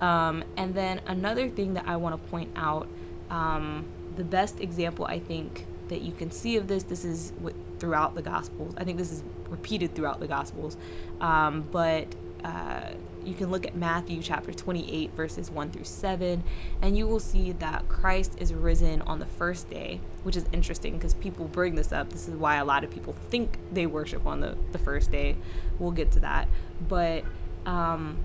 Um, 0.00 0.44
and 0.56 0.74
then 0.74 1.00
another 1.06 1.48
thing 1.48 1.74
that 1.74 1.86
I 1.86 1.96
want 1.96 2.22
to 2.22 2.30
point 2.30 2.50
out 2.56 2.88
um, 3.30 3.84
the 4.16 4.24
best 4.24 4.60
example 4.60 5.04
I 5.04 5.18
think 5.18 5.66
that 5.88 6.02
you 6.02 6.12
can 6.12 6.30
see 6.30 6.56
of 6.56 6.68
this, 6.68 6.82
this 6.84 7.04
is 7.04 7.32
throughout 7.78 8.14
the 8.14 8.22
Gospels. 8.22 8.74
I 8.76 8.84
think 8.84 8.98
this 8.98 9.10
is 9.10 9.22
repeated 9.48 9.94
throughout 9.94 10.20
the 10.20 10.28
Gospels, 10.28 10.76
um, 11.20 11.66
but 11.70 12.14
uh, 12.44 12.90
you 13.24 13.34
can 13.34 13.50
look 13.50 13.66
at 13.66 13.74
Matthew 13.74 14.22
chapter 14.22 14.52
28, 14.52 15.10
verses 15.12 15.50
1 15.50 15.70
through 15.70 15.84
7, 15.84 16.42
and 16.80 16.96
you 16.96 17.06
will 17.06 17.20
see 17.20 17.52
that 17.52 17.88
Christ 17.88 18.34
is 18.38 18.54
risen 18.54 19.02
on 19.02 19.18
the 19.18 19.26
first 19.26 19.68
day, 19.68 20.00
which 20.22 20.36
is 20.36 20.46
interesting 20.52 20.94
because 20.94 21.14
people 21.14 21.46
bring 21.46 21.74
this 21.74 21.92
up. 21.92 22.10
This 22.10 22.28
is 22.28 22.34
why 22.34 22.56
a 22.56 22.64
lot 22.64 22.84
of 22.84 22.90
people 22.90 23.14
think 23.28 23.58
they 23.72 23.86
worship 23.86 24.26
on 24.26 24.40
the, 24.40 24.56
the 24.72 24.78
first 24.78 25.10
day. 25.10 25.36
We'll 25.78 25.90
get 25.90 26.12
to 26.12 26.20
that. 26.20 26.48
But 26.88 27.24
um, 27.66 28.18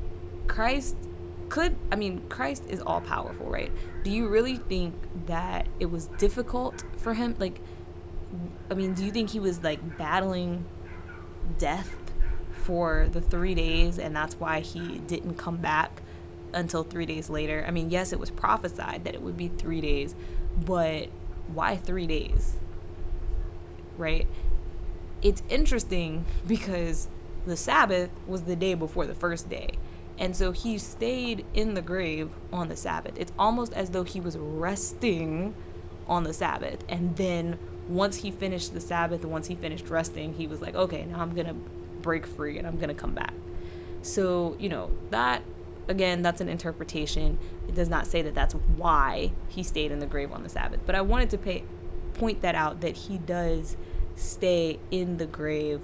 Christ 0.48 0.96
could, 1.50 1.76
I 1.92 1.96
mean, 1.96 2.24
Christ 2.30 2.64
is 2.68 2.82
all 2.82 3.02
powerful, 3.02 3.48
right? 3.48 3.72
Do 4.04 4.12
you 4.12 4.28
really 4.28 4.58
think 4.58 4.96
that 5.28 5.68
it 5.80 5.88
was 5.88 6.08
difficult 6.18 6.84
for 6.98 7.14
him? 7.14 7.36
Like, 7.38 7.60
I 8.72 8.74
mean, 8.74 8.94
do 8.94 9.06
you 9.06 9.12
think 9.12 9.30
he 9.30 9.40
was 9.40 9.64
like 9.64 9.98
battling 9.98 10.66
death 11.58 11.96
for 12.64 13.10
the 13.12 13.22
three 13.22 13.54
days, 13.54 14.00
and 14.00 14.16
that's 14.16 14.36
why 14.40 14.62
he 14.62 15.00
didn't 15.00 15.36
come 15.36 15.58
back 15.58 16.02
until 16.54 16.84
three 16.84 17.06
days 17.06 17.30
later. 17.30 17.64
I 17.68 17.72
mean, 17.72 17.90
yes, 17.90 18.14
it 18.14 18.20
was 18.20 18.32
prophesied 18.32 19.04
that 19.04 19.16
it 19.16 19.22
would 19.22 19.38
be 19.38 19.50
three 19.50 19.82
days, 19.82 20.16
but 20.66 21.10
why 21.48 21.78
three 21.78 22.08
days? 22.08 22.56
Right? 23.98 24.28
It's 25.22 25.44
interesting 25.50 26.26
because 26.48 27.10
the 27.46 27.58
Sabbath 27.58 28.10
was 28.28 28.44
the 28.44 28.56
day 28.56 28.74
before 28.74 29.06
the 29.06 29.16
first 29.16 29.50
day. 29.50 29.72
And 30.18 30.36
so 30.36 30.52
he 30.52 30.78
stayed 30.78 31.46
in 31.54 31.74
the 31.74 31.82
grave 31.82 32.30
on 32.52 32.70
the 32.70 32.76
Sabbath. 32.76 33.14
It's 33.18 33.32
almost 33.38 33.74
as 33.74 33.90
though 33.90 34.04
he 34.04 34.20
was 34.20 34.38
resting 34.38 35.56
on 36.08 36.24
the 36.24 36.34
Sabbath. 36.34 36.84
And 36.88 37.16
then 37.16 37.58
once 37.88 38.18
he 38.18 38.32
finished 38.32 38.74
the 38.74 38.82
Sabbath, 38.82 39.26
once 39.26 39.48
he 39.48 39.56
finished 39.56 39.90
resting, 39.90 40.34
he 40.34 40.48
was 40.48 40.62
like, 40.62 40.76
okay, 40.76 41.06
now 41.06 41.20
I'm 41.20 41.34
going 41.34 41.48
to 41.48 41.54
break 41.54 42.28
free 42.28 42.58
and 42.58 42.68
I'm 42.68 42.76
going 42.76 42.90
to 42.90 42.96
come 42.96 43.14
back. 43.14 43.34
So, 44.02 44.56
you 44.60 44.70
know, 44.70 44.92
that 45.10 45.42
again, 45.88 46.22
that's 46.22 46.42
an 46.42 46.50
interpretation. 46.50 47.38
It 47.68 47.76
does 47.76 47.90
not 47.90 48.08
say 48.08 48.22
that 48.22 48.36
that's 48.36 48.54
why 48.54 49.32
he 49.50 49.64
stayed 49.64 49.92
in 49.92 50.00
the 50.00 50.06
grave 50.06 50.32
on 50.32 50.44
the 50.44 50.50
Sabbath. 50.50 50.82
But 50.86 50.96
I 50.96 51.02
wanted 51.02 51.30
to 51.32 51.38
pay, 51.38 51.64
point 52.14 52.42
that 52.42 52.56
out 52.56 52.82
that 52.82 52.96
he 52.96 53.18
does 53.18 53.76
stay 54.16 54.80
in 54.92 55.18
the 55.18 55.26
grave 55.26 55.82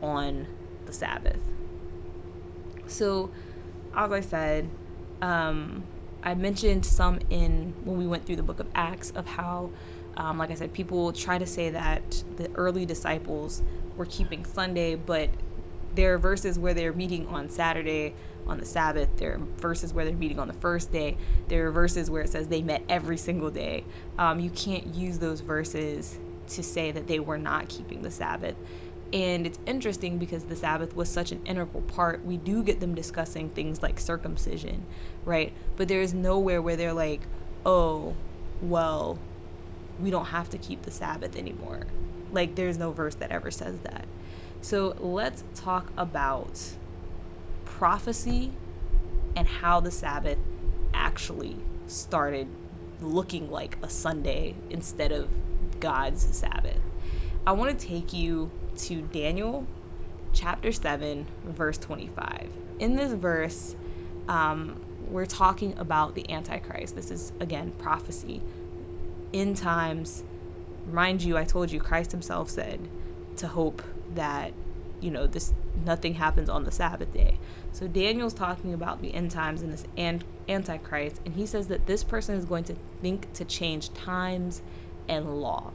on 0.00 0.46
the 0.90 0.96
Sabbath. 0.96 1.40
So, 2.86 3.30
as 3.94 4.10
I 4.10 4.20
said, 4.20 4.68
um, 5.22 5.84
I 6.22 6.34
mentioned 6.34 6.84
some 6.84 7.20
in 7.30 7.74
when 7.84 7.96
we 7.96 8.06
went 8.06 8.26
through 8.26 8.36
the 8.36 8.42
book 8.42 8.60
of 8.60 8.66
Acts 8.74 9.10
of 9.12 9.26
how, 9.26 9.70
um, 10.16 10.38
like 10.38 10.50
I 10.50 10.54
said, 10.54 10.72
people 10.72 11.12
try 11.12 11.38
to 11.38 11.46
say 11.46 11.70
that 11.70 12.24
the 12.36 12.50
early 12.54 12.84
disciples 12.84 13.62
were 13.96 14.06
keeping 14.06 14.44
Sunday, 14.44 14.96
but 14.96 15.30
there 15.94 16.14
are 16.14 16.18
verses 16.18 16.58
where 16.58 16.74
they're 16.74 16.92
meeting 16.92 17.26
on 17.28 17.48
Saturday 17.48 18.14
on 18.46 18.58
the 18.58 18.66
Sabbath. 18.66 19.08
There 19.16 19.34
are 19.34 19.38
verses 19.58 19.94
where 19.94 20.04
they're 20.04 20.14
meeting 20.14 20.38
on 20.38 20.48
the 20.48 20.54
first 20.54 20.92
day. 20.92 21.16
There 21.48 21.68
are 21.68 21.70
verses 21.70 22.10
where 22.10 22.22
it 22.22 22.30
says 22.30 22.48
they 22.48 22.62
met 22.62 22.82
every 22.88 23.16
single 23.16 23.50
day. 23.50 23.84
Um, 24.18 24.40
you 24.40 24.50
can't 24.50 24.94
use 24.94 25.18
those 25.18 25.40
verses 25.40 26.18
to 26.48 26.62
say 26.62 26.90
that 26.90 27.06
they 27.06 27.20
were 27.20 27.38
not 27.38 27.68
keeping 27.68 28.02
the 28.02 28.10
Sabbath. 28.10 28.56
And 29.12 29.44
it's 29.46 29.58
interesting 29.66 30.18
because 30.18 30.44
the 30.44 30.54
Sabbath 30.54 30.94
was 30.94 31.08
such 31.08 31.32
an 31.32 31.44
integral 31.44 31.82
part. 31.82 32.24
We 32.24 32.36
do 32.36 32.62
get 32.62 32.78
them 32.78 32.94
discussing 32.94 33.50
things 33.50 33.82
like 33.82 33.98
circumcision, 33.98 34.86
right? 35.24 35.52
But 35.76 35.88
there's 35.88 36.14
nowhere 36.14 36.62
where 36.62 36.76
they're 36.76 36.92
like, 36.92 37.22
oh, 37.66 38.14
well, 38.62 39.18
we 39.98 40.10
don't 40.10 40.26
have 40.26 40.48
to 40.50 40.58
keep 40.58 40.82
the 40.82 40.90
Sabbath 40.90 41.36
anymore. 41.36 41.86
Like, 42.32 42.54
there's 42.54 42.78
no 42.78 42.92
verse 42.92 43.16
that 43.16 43.32
ever 43.32 43.50
says 43.50 43.80
that. 43.80 44.06
So, 44.60 44.94
let's 45.00 45.42
talk 45.54 45.90
about 45.96 46.60
prophecy 47.64 48.52
and 49.34 49.48
how 49.48 49.80
the 49.80 49.90
Sabbath 49.90 50.38
actually 50.94 51.56
started 51.86 52.46
looking 53.00 53.50
like 53.50 53.76
a 53.82 53.88
Sunday 53.88 54.54
instead 54.68 55.10
of 55.10 55.28
God's 55.80 56.22
Sabbath. 56.36 56.80
I 57.46 57.52
want 57.52 57.78
to 57.78 57.86
take 57.86 58.12
you 58.12 58.50
to 58.78 59.02
Daniel 59.02 59.66
chapter 60.32 60.72
7, 60.72 61.26
verse 61.44 61.78
25. 61.78 62.50
In 62.78 62.96
this 62.96 63.12
verse, 63.12 63.74
um, 64.28 64.80
we're 65.08 65.26
talking 65.26 65.76
about 65.78 66.14
the 66.14 66.30
Antichrist. 66.30 66.94
This 66.94 67.10
is, 67.10 67.32
again, 67.40 67.72
prophecy. 67.78 68.42
In 69.32 69.54
times, 69.54 70.24
Mind 70.92 71.22
you, 71.22 71.36
I 71.36 71.44
told 71.44 71.70
you 71.70 71.80
Christ 71.80 72.12
himself 72.12 72.48
said 72.50 72.88
to 73.36 73.48
hope 73.48 73.82
that, 74.14 74.52
you 75.00 75.10
know, 75.10 75.26
this 75.26 75.52
nothing 75.84 76.14
happens 76.14 76.48
on 76.48 76.64
the 76.64 76.70
Sabbath 76.70 77.12
day. 77.12 77.38
So 77.72 77.86
Daniel's 77.86 78.34
talking 78.34 78.74
about 78.74 79.00
the 79.00 79.14
end 79.14 79.30
times 79.30 79.62
and 79.62 79.72
this 79.72 79.84
antichrist, 80.48 81.20
and 81.24 81.34
he 81.34 81.46
says 81.46 81.68
that 81.68 81.86
this 81.86 82.02
person 82.02 82.34
is 82.34 82.44
going 82.44 82.64
to 82.64 82.76
think 83.00 83.32
to 83.34 83.44
change 83.44 83.92
times 83.94 84.62
and 85.08 85.40
law. 85.40 85.72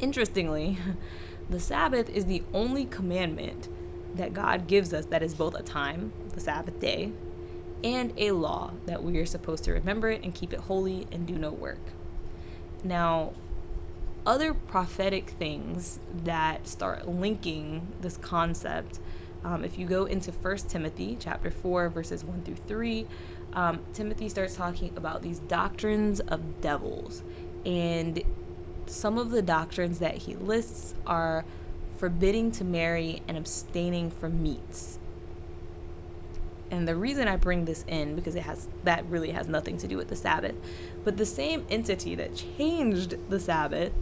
Interestingly, 0.00 0.78
the 1.50 1.60
Sabbath 1.60 2.08
is 2.08 2.26
the 2.26 2.42
only 2.52 2.84
commandment 2.84 3.68
that 4.14 4.32
God 4.32 4.66
gives 4.66 4.92
us 4.92 5.06
that 5.06 5.22
is 5.22 5.34
both 5.34 5.54
a 5.54 5.62
time, 5.62 6.12
the 6.32 6.40
Sabbath 6.40 6.78
day, 6.80 7.12
and 7.82 8.12
a 8.16 8.30
law 8.30 8.72
that 8.86 9.02
we 9.02 9.18
are 9.18 9.26
supposed 9.26 9.64
to 9.64 9.72
remember 9.72 10.08
it 10.10 10.22
and 10.22 10.34
keep 10.34 10.52
it 10.52 10.60
holy 10.60 11.06
and 11.12 11.26
do 11.26 11.34
no 11.34 11.50
work. 11.50 11.80
Now, 12.82 13.32
other 14.26 14.54
prophetic 14.54 15.30
things 15.30 16.00
that 16.24 16.66
start 16.66 17.06
linking 17.06 17.88
this 18.00 18.16
concept. 18.16 19.00
Um, 19.44 19.64
if 19.64 19.78
you 19.78 19.86
go 19.86 20.06
into 20.06 20.32
First 20.32 20.70
Timothy 20.70 21.16
chapter 21.20 21.50
4, 21.50 21.90
verses 21.90 22.24
1 22.24 22.42
through 22.42 22.54
3, 22.54 23.06
um, 23.52 23.80
Timothy 23.92 24.28
starts 24.30 24.56
talking 24.56 24.96
about 24.96 25.20
these 25.20 25.40
doctrines 25.40 26.20
of 26.20 26.62
devils. 26.62 27.22
And 27.66 28.22
some 28.90 29.18
of 29.18 29.30
the 29.30 29.42
doctrines 29.42 29.98
that 29.98 30.18
he 30.18 30.34
lists 30.34 30.94
are 31.06 31.44
forbidding 31.96 32.50
to 32.52 32.64
marry 32.64 33.22
and 33.28 33.36
abstaining 33.36 34.10
from 34.10 34.42
meats. 34.42 34.98
And 36.70 36.88
the 36.88 36.96
reason 36.96 37.28
I 37.28 37.36
bring 37.36 37.66
this 37.66 37.84
in 37.86 38.16
because 38.16 38.34
it 38.34 38.42
has 38.42 38.68
that 38.82 39.04
really 39.06 39.30
has 39.30 39.48
nothing 39.48 39.76
to 39.78 39.86
do 39.86 39.96
with 39.96 40.08
the 40.08 40.16
Sabbath, 40.16 40.54
but 41.04 41.16
the 41.16 41.26
same 41.26 41.64
entity 41.70 42.14
that 42.16 42.34
changed 42.34 43.14
the 43.28 43.38
Sabbath 43.38 43.92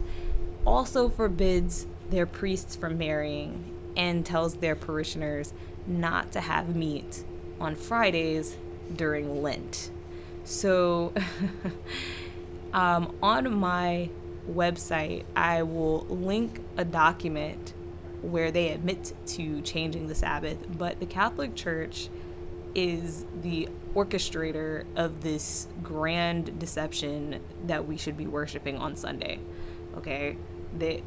also 0.65 1.09
forbids 1.09 1.85
their 2.09 2.25
priests 2.25 2.75
from 2.75 2.97
marrying 2.97 3.63
and 3.95 4.25
tells 4.25 4.55
their 4.55 4.75
parishioners 4.75 5.53
not 5.85 6.31
to 6.31 6.41
have 6.41 6.75
meat 6.75 7.23
on 7.59 7.75
Fridays 7.75 8.57
during 8.95 9.41
Lent. 9.41 9.91
So, 10.45 11.13
um, 12.73 13.15
on 13.21 13.53
my 13.53 14.09
website, 14.49 15.23
I 15.35 15.63
will 15.63 16.05
link 16.09 16.61
a 16.77 16.85
document 16.85 17.73
where 18.21 18.51
they 18.51 18.69
admit 18.69 19.13
to 19.27 19.61
changing 19.61 20.07
the 20.07 20.15
Sabbath, 20.15 20.57
but 20.77 20.99
the 20.99 21.05
Catholic 21.05 21.55
Church 21.55 22.09
is 22.75 23.25
the 23.41 23.69
orchestrator 23.93 24.85
of 24.95 25.21
this 25.21 25.67
grand 25.83 26.57
deception 26.57 27.39
that 27.65 27.87
we 27.87 27.97
should 27.97 28.17
be 28.17 28.25
worshiping 28.25 28.77
on 28.77 28.95
Sunday. 28.95 29.39
Okay? 29.97 30.37
That 30.79 31.01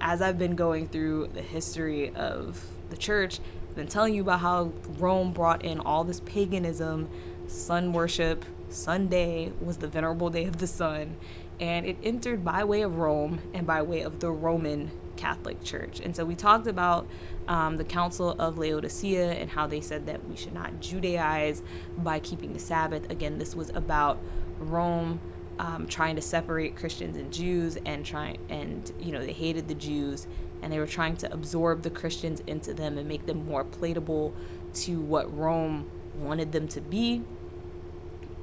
as 0.00 0.22
I've 0.22 0.38
been 0.38 0.54
going 0.54 0.86
through 0.88 1.28
the 1.34 1.42
history 1.42 2.14
of 2.14 2.62
the 2.90 2.96
church, 2.96 3.40
I've 3.68 3.74
been 3.74 3.88
telling 3.88 4.14
you 4.14 4.22
about 4.22 4.40
how 4.40 4.72
Rome 4.98 5.32
brought 5.32 5.64
in 5.64 5.80
all 5.80 6.04
this 6.04 6.20
paganism, 6.20 7.08
sun 7.48 7.92
worship, 7.92 8.44
Sunday 8.68 9.52
was 9.60 9.78
the 9.78 9.88
venerable 9.88 10.30
day 10.30 10.44
of 10.44 10.58
the 10.58 10.66
sun, 10.66 11.16
and 11.60 11.86
it 11.86 11.96
entered 12.02 12.44
by 12.44 12.64
way 12.64 12.82
of 12.82 12.96
Rome 12.96 13.40
and 13.52 13.66
by 13.66 13.82
way 13.82 14.02
of 14.02 14.20
the 14.20 14.30
Roman 14.30 14.90
Catholic 15.16 15.62
Church. 15.64 16.00
And 16.00 16.14
so 16.14 16.24
we 16.24 16.34
talked 16.34 16.66
about 16.66 17.08
um, 17.48 17.76
the 17.76 17.84
Council 17.84 18.36
of 18.38 18.58
Laodicea 18.58 19.32
and 19.32 19.50
how 19.50 19.66
they 19.66 19.80
said 19.80 20.06
that 20.06 20.26
we 20.28 20.36
should 20.36 20.54
not 20.54 20.80
Judaize 20.80 21.62
by 21.96 22.20
keeping 22.20 22.52
the 22.52 22.58
Sabbath. 22.58 23.10
Again, 23.10 23.38
this 23.38 23.54
was 23.54 23.70
about 23.70 24.18
Rome 24.58 25.20
um, 25.58 25.86
trying 25.88 26.16
to 26.16 26.22
separate 26.22 26.76
Christians 26.76 27.16
and 27.16 27.32
Jews 27.32 27.76
and 27.84 28.06
trying 28.06 28.38
and 28.48 28.92
you 29.00 29.10
know 29.10 29.20
they 29.20 29.32
hated 29.32 29.66
the 29.66 29.74
Jews 29.74 30.28
and 30.62 30.72
they 30.72 30.78
were 30.78 30.86
trying 30.86 31.16
to 31.18 31.32
absorb 31.32 31.82
the 31.82 31.90
Christians 31.90 32.42
into 32.46 32.74
them 32.74 32.98
and 32.98 33.08
make 33.08 33.26
them 33.26 33.46
more 33.46 33.64
palatable 33.64 34.34
to 34.74 35.00
what 35.00 35.36
Rome 35.36 35.90
wanted 36.16 36.52
them 36.52 36.68
to 36.68 36.80
be. 36.80 37.22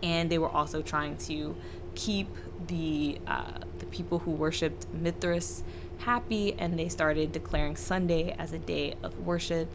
And 0.03 0.29
they 0.29 0.37
were 0.37 0.49
also 0.49 0.81
trying 0.81 1.17
to 1.17 1.55
keep 1.93 2.27
the 2.67 3.19
uh, 3.27 3.59
the 3.79 3.85
people 3.87 4.19
who 4.19 4.31
worshipped 4.31 4.87
Mithras 4.93 5.63
happy, 5.99 6.53
and 6.57 6.77
they 6.77 6.89
started 6.89 7.31
declaring 7.31 7.75
Sunday 7.75 8.35
as 8.37 8.53
a 8.53 8.59
day 8.59 8.95
of 9.03 9.19
worship. 9.19 9.71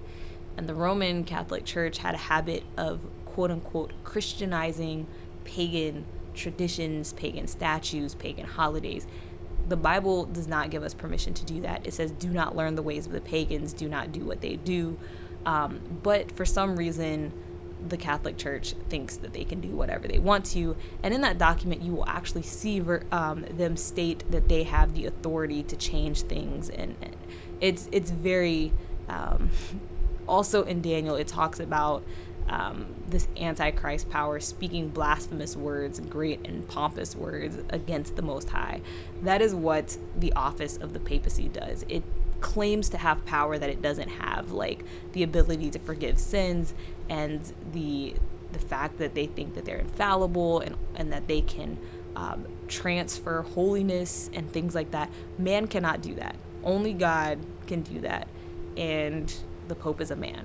And 0.57 0.69
the 0.69 0.75
Roman 0.75 1.25
Catholic 1.25 1.65
Church 1.65 1.99
had 1.99 2.15
a 2.15 2.19
habit 2.19 2.63
of 2.77 3.01
quote 3.25 3.51
unquote 3.51 3.93
Christianizing 4.05 5.07
pagan 5.45 6.05
traditions, 6.35 7.13
pagan 7.13 7.47
statues, 7.47 8.15
pagan 8.15 8.47
holidays. 8.47 9.07
The 9.69 9.77
Bible 9.77 10.25
does 10.25 10.49
not 10.49 10.71
give 10.71 10.83
us 10.83 10.95
permission 10.95 11.35
to 11.35 11.45
do 11.45 11.61
that. 11.61 11.87
It 11.87 11.95
says, 11.95 12.11
do 12.13 12.29
not 12.29 12.57
learn 12.57 12.75
the 12.75 12.83
ways 12.83 13.07
of 13.07 13.13
the 13.13 13.21
pagans, 13.21 13.73
do 13.73 13.89
not 13.89 14.11
do 14.11 14.25
what 14.25 14.41
they 14.41 14.57
do. 14.57 14.99
Um, 15.47 15.81
but 16.03 16.33
for 16.33 16.45
some 16.45 16.77
reason, 16.77 17.33
the 17.89 17.97
Catholic 17.97 18.37
Church 18.37 18.75
thinks 18.89 19.17
that 19.17 19.33
they 19.33 19.45
can 19.45 19.61
do 19.61 19.71
whatever 19.71 20.07
they 20.07 20.19
want 20.19 20.45
to. 20.47 20.77
And 21.03 21.15
in 21.15 21.21
that 21.23 21.39
document, 21.39 21.83
you 21.83 21.93
will 21.95 22.09
actually 22.09 22.43
see 22.43 22.81
um, 23.11 23.45
them 23.51 23.77
state 23.77 24.25
that 24.31 24.49
they 24.49 24.65
have 24.65 24.95
the 24.95 25.07
authority 25.07 25.63
to 25.65 25.77
change 25.77 26.23
things. 26.23 26.69
And, 26.71 26.97
and 27.01 27.17
it's, 27.61 27.89
it's 27.93 28.11
very, 28.11 28.73
um, 29.09 29.51
also 30.29 30.65
in 30.65 30.83
Daniel, 30.83 31.17
it 31.17 31.29
talks 31.29 31.61
about 31.61 32.03
um, 32.49 32.95
this 33.09 33.29
antichrist 33.37 34.11
power 34.11 34.41
speaking 34.41 34.89
blasphemous 34.89 35.57
words, 35.57 36.01
great 36.01 36.47
and 36.47 36.67
pompous 36.69 37.15
words 37.15 37.59
against 37.71 38.17
the 38.17 38.23
Most 38.23 38.51
High. 38.51 38.81
That 39.23 39.41
is 39.41 39.55
what 39.55 39.97
the 40.17 40.33
office 40.33 40.77
of 40.77 40.93
the 40.93 41.01
papacy 41.01 41.49
does. 41.49 41.85
It 41.89 42.03
claims 42.41 42.89
to 42.89 42.99
have 42.99 43.25
power 43.25 43.59
that 43.59 43.71
it 43.71 43.83
doesn't 43.83 44.09
have, 44.09 44.51
like 44.51 44.85
the 45.13 45.23
ability 45.23 45.71
to 45.71 45.79
forgive 45.79 46.19
sins 46.19 46.75
and 47.11 47.53
the 47.73 48.15
the 48.53 48.59
fact 48.59 48.99
that 48.99 49.15
they 49.15 49.27
think 49.27 49.55
that 49.55 49.65
they're 49.65 49.79
infallible 49.79 50.61
and, 50.61 50.77
and 50.97 51.13
that 51.13 51.29
they 51.29 51.41
can 51.41 51.79
um, 52.17 52.47
transfer 52.67 53.43
holiness 53.43 54.29
and 54.33 54.51
things 54.51 54.75
like 54.75 54.91
that. 54.91 55.09
Man 55.39 55.69
cannot 55.69 56.03
do 56.03 56.15
that. 56.17 56.35
Only 56.65 56.93
God 56.93 57.39
can 57.69 57.83
do 57.83 58.01
that. 58.01 58.27
And 58.77 59.33
the 59.69 59.75
Pope 59.77 60.01
is 60.01 60.11
a 60.11 60.17
man. 60.17 60.45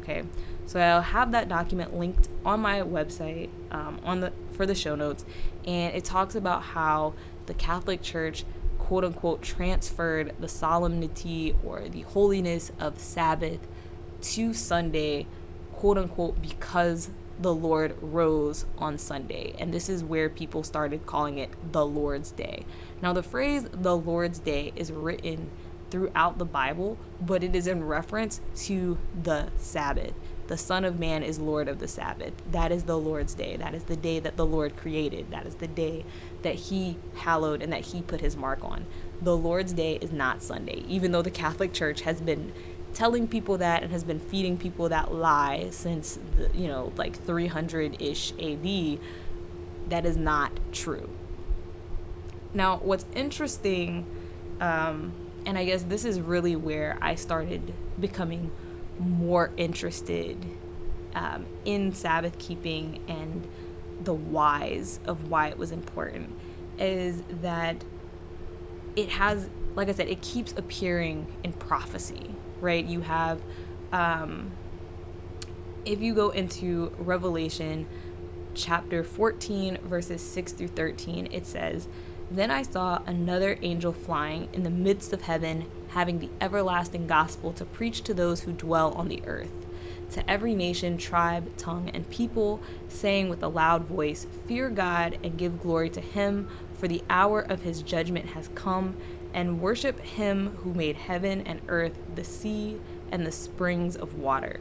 Okay, 0.00 0.24
so 0.66 0.80
I'll 0.80 1.00
have 1.02 1.32
that 1.32 1.48
document 1.48 1.96
linked 1.96 2.28
on 2.44 2.60
my 2.60 2.80
website 2.80 3.48
um, 3.70 4.00
on 4.04 4.20
the 4.20 4.32
for 4.52 4.66
the 4.66 4.74
show 4.74 4.94
notes, 4.94 5.24
and 5.66 5.94
it 5.94 6.04
talks 6.04 6.34
about 6.34 6.62
how 6.62 7.14
the 7.46 7.54
Catholic 7.54 8.02
Church 8.02 8.44
quote 8.78 9.04
unquote 9.04 9.40
transferred 9.40 10.34
the 10.38 10.48
solemnity 10.48 11.56
or 11.64 11.88
the 11.88 12.02
holiness 12.02 12.70
of 12.78 12.98
Sabbath 12.98 13.60
to 14.20 14.52
Sunday, 14.52 15.26
quote 15.84 15.98
unquote, 15.98 16.40
because 16.40 17.10
the 17.38 17.54
Lord 17.54 17.94
rose 18.00 18.64
on 18.78 18.96
Sunday. 18.96 19.54
And 19.58 19.74
this 19.74 19.90
is 19.90 20.02
where 20.02 20.30
people 20.30 20.62
started 20.62 21.04
calling 21.04 21.36
it 21.36 21.50
the 21.72 21.84
Lord's 21.84 22.30
Day. 22.30 22.64
Now, 23.02 23.12
the 23.12 23.22
phrase 23.22 23.66
the 23.70 23.94
Lord's 23.94 24.38
Day 24.38 24.72
is 24.76 24.90
written 24.90 25.50
throughout 25.90 26.38
the 26.38 26.46
Bible, 26.46 26.96
but 27.20 27.44
it 27.44 27.54
is 27.54 27.66
in 27.66 27.84
reference 27.84 28.40
to 28.64 28.96
the 29.22 29.50
Sabbath. 29.58 30.14
The 30.46 30.56
Son 30.56 30.86
of 30.86 30.98
Man 30.98 31.22
is 31.22 31.38
Lord 31.38 31.68
of 31.68 31.80
the 31.80 31.88
Sabbath. 31.88 32.32
That 32.50 32.72
is 32.72 32.84
the 32.84 32.98
Lord's 32.98 33.34
day. 33.34 33.58
That 33.58 33.74
is 33.74 33.84
the 33.84 33.96
day 33.96 34.20
that 34.20 34.38
the 34.38 34.46
Lord 34.46 34.78
created. 34.78 35.30
That 35.30 35.46
is 35.46 35.56
the 35.56 35.68
day 35.68 36.06
that 36.40 36.54
He 36.54 36.96
hallowed 37.16 37.60
and 37.62 37.70
that 37.74 37.86
He 37.86 38.00
put 38.00 38.22
His 38.22 38.38
mark 38.38 38.64
on. 38.64 38.86
The 39.20 39.36
Lord's 39.36 39.74
day 39.74 39.96
is 39.96 40.12
not 40.12 40.42
Sunday, 40.42 40.82
even 40.88 41.12
though 41.12 41.20
the 41.20 41.30
Catholic 41.30 41.74
Church 41.74 42.02
has 42.02 42.22
been 42.22 42.54
telling 42.94 43.28
people 43.28 43.58
that 43.58 43.82
and 43.82 43.92
has 43.92 44.04
been 44.04 44.20
feeding 44.20 44.56
people 44.56 44.88
that 44.88 45.12
lie 45.12 45.68
since, 45.70 46.18
the, 46.36 46.50
you 46.56 46.68
know, 46.68 46.92
like 46.96 47.22
300 47.24 48.00
ish 48.00 48.32
AD. 48.40 48.98
That 49.88 50.06
is 50.06 50.16
not 50.16 50.52
true. 50.72 51.10
Now, 52.54 52.78
what's 52.78 53.04
interesting, 53.14 54.06
um, 54.60 55.12
and 55.44 55.58
I 55.58 55.64
guess 55.64 55.82
this 55.82 56.04
is 56.04 56.20
really 56.20 56.56
where 56.56 56.96
I 57.02 57.16
started 57.16 57.74
becoming 58.00 58.50
more 58.98 59.50
interested 59.56 60.44
um, 61.14 61.46
in 61.64 61.92
Sabbath 61.92 62.38
keeping 62.38 63.00
and 63.08 63.46
the 64.02 64.14
whys 64.14 65.00
of 65.06 65.30
why 65.30 65.48
it 65.48 65.58
was 65.58 65.70
important 65.72 66.30
is 66.78 67.22
that 67.42 67.84
it 68.96 69.10
has, 69.10 69.48
like 69.74 69.88
I 69.88 69.92
said, 69.92 70.08
it 70.08 70.22
keeps 70.22 70.52
appearing 70.52 71.26
in 71.42 71.52
prophecy, 71.52 72.33
right? 72.64 72.84
You 72.84 73.02
have, 73.02 73.40
um, 73.92 74.50
if 75.84 76.00
you 76.00 76.14
go 76.14 76.30
into 76.30 76.92
Revelation 76.98 77.86
chapter 78.54 79.04
14, 79.04 79.78
verses 79.84 80.22
6 80.22 80.52
through 80.52 80.68
13, 80.68 81.28
it 81.30 81.46
says, 81.46 81.86
Then 82.30 82.50
I 82.50 82.62
saw 82.62 83.02
another 83.06 83.58
angel 83.62 83.92
flying 83.92 84.48
in 84.52 84.62
the 84.62 84.70
midst 84.70 85.12
of 85.12 85.22
heaven 85.22 85.70
having 85.90 86.18
the 86.18 86.30
everlasting 86.40 87.06
gospel 87.06 87.52
to 87.52 87.64
preach 87.64 88.02
to 88.02 88.14
those 88.14 88.40
who 88.40 88.52
dwell 88.52 88.92
on 88.94 89.08
the 89.08 89.22
earth, 89.26 89.52
to 90.10 90.28
every 90.28 90.54
nation, 90.54 90.96
tribe, 90.96 91.56
tongue, 91.56 91.90
and 91.90 92.08
people, 92.10 92.60
saying 92.88 93.28
with 93.28 93.42
a 93.42 93.48
loud 93.48 93.84
voice, 93.84 94.26
Fear 94.48 94.70
God 94.70 95.18
and 95.22 95.36
give 95.36 95.62
glory 95.62 95.90
to 95.90 96.00
him, 96.00 96.48
for 96.74 96.88
the 96.88 97.02
hour 97.08 97.40
of 97.40 97.62
his 97.62 97.82
judgment 97.82 98.30
has 98.30 98.48
come, 98.54 98.96
and 99.34 99.60
worship 99.60 100.00
him 100.00 100.56
who 100.62 100.72
made 100.72 100.96
heaven 100.96 101.42
and 101.42 101.60
earth, 101.68 101.98
the 102.14 102.24
sea, 102.24 102.80
and 103.10 103.26
the 103.26 103.32
springs 103.32 103.96
of 103.96 104.18
water. 104.18 104.60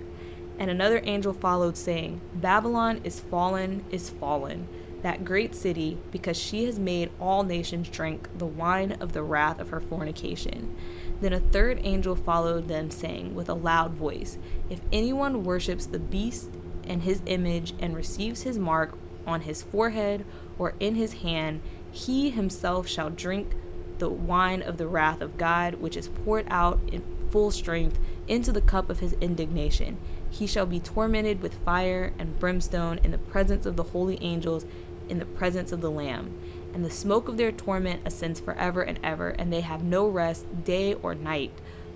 And 0.59 0.69
another 0.69 1.01
angel 1.03 1.33
followed, 1.33 1.77
saying, 1.77 2.19
Babylon 2.33 2.99
is 3.05 3.19
fallen, 3.19 3.85
is 3.89 4.09
fallen 4.09 4.67
that 5.03 5.25
great 5.25 5.53
city, 5.53 5.97
because 6.11 6.37
she 6.37 6.63
has 6.63 6.79
made 6.79 7.11
all 7.19 7.43
nations 7.43 7.89
drink 7.89 8.27
the 8.37 8.45
wine 8.45 8.93
of 8.93 9.11
the 9.11 9.21
wrath 9.21 9.59
of 9.59 9.69
her 9.69 9.81
fornication. 9.81 10.75
Then 11.21 11.33
a 11.33 11.41
third 11.41 11.79
angel 11.83 12.15
followed 12.15 12.69
them, 12.69 12.89
saying 12.89 13.35
with 13.35 13.49
a 13.49 13.53
loud 13.53 13.91
voice, 13.93 14.37
If 14.69 14.79
anyone 14.91 15.43
worships 15.43 15.85
the 15.85 15.99
beast 15.99 16.49
and 16.85 17.03
his 17.03 17.21
image 17.25 17.73
and 17.79 17.95
receives 17.95 18.43
his 18.43 18.57
mark 18.57 18.97
on 19.27 19.41
his 19.41 19.61
forehead 19.61 20.25
or 20.57 20.73
in 20.79 20.95
his 20.95 21.13
hand, 21.15 21.61
he 21.91 22.29
himself 22.29 22.87
shall 22.87 23.09
drink 23.09 23.55
the 24.03 24.09
wine 24.09 24.61
of 24.61 24.75
the 24.75 24.85
wrath 24.85 25.21
of 25.21 25.37
God, 25.37 25.75
which 25.75 25.95
is 25.95 26.09
poured 26.09 26.45
out 26.49 26.77
in 26.91 27.01
full 27.31 27.51
strength 27.51 27.97
into 28.27 28.51
the 28.51 28.59
cup 28.59 28.89
of 28.89 28.99
his 28.99 29.13
indignation. 29.21 29.97
He 30.29 30.45
shall 30.45 30.65
be 30.65 30.81
tormented 30.81 31.41
with 31.41 31.63
fire 31.63 32.11
and 32.19 32.37
brimstone 32.37 32.99
in 33.01 33.11
the 33.11 33.17
presence 33.17 33.65
of 33.65 33.77
the 33.77 33.83
holy 33.83 34.21
angels 34.21 34.65
in 35.07 35.19
the 35.19 35.25
presence 35.25 35.71
of 35.71 35.79
the 35.79 35.89
Lamb. 35.89 36.37
And 36.73 36.83
the 36.83 36.91
smoke 36.91 37.29
of 37.29 37.37
their 37.37 37.53
torment 37.53 38.01
ascends 38.03 38.41
forever 38.41 38.81
and 38.81 38.99
ever, 39.01 39.29
and 39.29 39.53
they 39.53 39.61
have 39.61 39.85
no 39.85 40.05
rest 40.05 40.65
day 40.65 40.95
or 40.95 41.15
night 41.15 41.53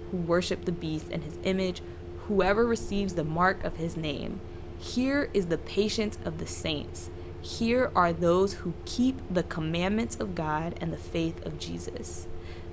who 0.09 0.15
worship 0.15 0.63
the 0.63 0.71
beast 0.71 1.07
and 1.11 1.25
his 1.25 1.37
image, 1.43 1.81
whoever 2.29 2.65
receives 2.65 3.15
the 3.15 3.25
mark 3.25 3.65
of 3.65 3.75
his 3.75 3.97
name. 3.97 4.39
Here 4.79 5.29
is 5.33 5.47
the 5.47 5.57
patience 5.57 6.17
of 6.23 6.37
the 6.37 6.47
saints. 6.47 7.09
Here 7.41 7.91
are 7.95 8.11
those 8.11 8.55
who 8.55 8.73
keep 8.85 9.21
the 9.29 9.43
commandments 9.43 10.15
of 10.15 10.35
God 10.35 10.75
and 10.81 10.91
the 10.91 10.97
faith 10.97 11.45
of 11.45 11.59
Jesus. 11.59 12.27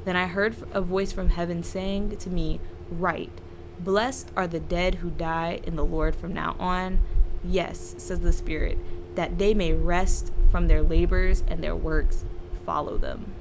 Then 0.04 0.16
I 0.16 0.26
heard 0.26 0.56
a 0.72 0.80
voice 0.80 1.12
from 1.12 1.30
heaven 1.30 1.62
saying 1.62 2.16
to 2.18 2.30
me, 2.30 2.60
Write, 2.90 3.40
blessed 3.78 4.30
are 4.36 4.46
the 4.46 4.60
dead 4.60 4.96
who 4.96 5.10
die 5.10 5.60
in 5.64 5.76
the 5.76 5.84
Lord 5.84 6.14
from 6.14 6.32
now 6.32 6.56
on. 6.58 7.00
Yes, 7.42 7.94
says 7.98 8.20
the 8.20 8.32
Spirit 8.32 8.78
that 9.14 9.38
they 9.38 9.54
may 9.54 9.72
rest 9.72 10.32
from 10.50 10.66
their 10.66 10.82
labors 10.82 11.42
and 11.46 11.62
their 11.62 11.76
works 11.76 12.24
follow 12.66 12.98
them. 12.98 13.32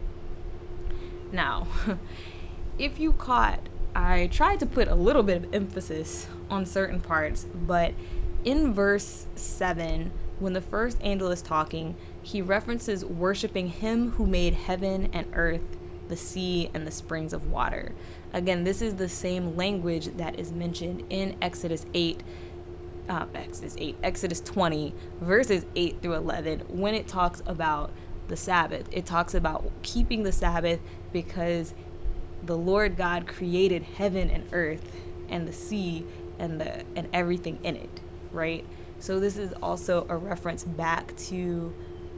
Now, 1.31 1.67
if 2.77 2.99
you 2.99 3.13
caught, 3.13 3.59
I 3.95 4.27
tried 4.27 4.59
to 4.59 4.65
put 4.65 4.87
a 4.87 4.95
little 4.95 5.23
bit 5.23 5.37
of 5.37 5.53
emphasis 5.53 6.27
on 6.49 6.65
certain 6.65 6.99
parts, 6.99 7.45
but 7.53 7.93
in 8.43 8.73
verse 8.73 9.25
7, 9.35 10.11
when 10.43 10.53
the 10.53 10.61
first 10.61 10.97
angel 11.01 11.31
is 11.31 11.41
talking, 11.41 11.95
he 12.21 12.41
references 12.41 13.05
worshiping 13.05 13.69
him 13.69 14.11
who 14.11 14.27
made 14.27 14.53
heaven 14.53 15.09
and 15.13 15.25
earth, 15.33 15.77
the 16.09 16.17
sea, 16.17 16.69
and 16.73 16.85
the 16.85 16.91
springs 16.91 17.31
of 17.31 17.49
water. 17.49 17.93
Again, 18.33 18.65
this 18.65 18.81
is 18.81 18.95
the 18.95 19.07
same 19.07 19.55
language 19.55 20.17
that 20.17 20.37
is 20.37 20.51
mentioned 20.51 21.03
in 21.09 21.37
Exodus 21.41 21.85
8 21.93 22.21
uh, 23.09 23.25
Exodus 23.35 23.75
8, 23.77 23.97
Exodus 24.01 24.39
20, 24.39 24.93
verses 25.19 25.65
8 25.75 26.01
through 26.01 26.13
11, 26.13 26.61
when 26.69 26.93
it 26.93 27.05
talks 27.07 27.41
about 27.45 27.91
the 28.29 28.37
Sabbath, 28.37 28.87
it 28.91 29.05
talks 29.05 29.33
about 29.33 29.69
keeping 29.81 30.23
the 30.23 30.31
Sabbath 30.31 30.79
because 31.11 31.73
the 32.41 32.57
Lord 32.57 32.95
God 32.95 33.27
created 33.27 33.83
heaven 33.83 34.29
and 34.29 34.47
earth 34.53 34.89
and 35.27 35.47
the 35.47 35.53
sea 35.53 36.05
and 36.39 36.59
the 36.59 36.83
and 36.95 37.07
everything 37.13 37.59
in 37.63 37.75
it, 37.75 37.99
right? 38.31 38.65
So 39.03 39.19
this 39.19 39.37
is 39.37 39.51
also 39.61 40.05
a 40.07 40.15
reference 40.15 40.63
back 40.63 41.13
to 41.27 41.73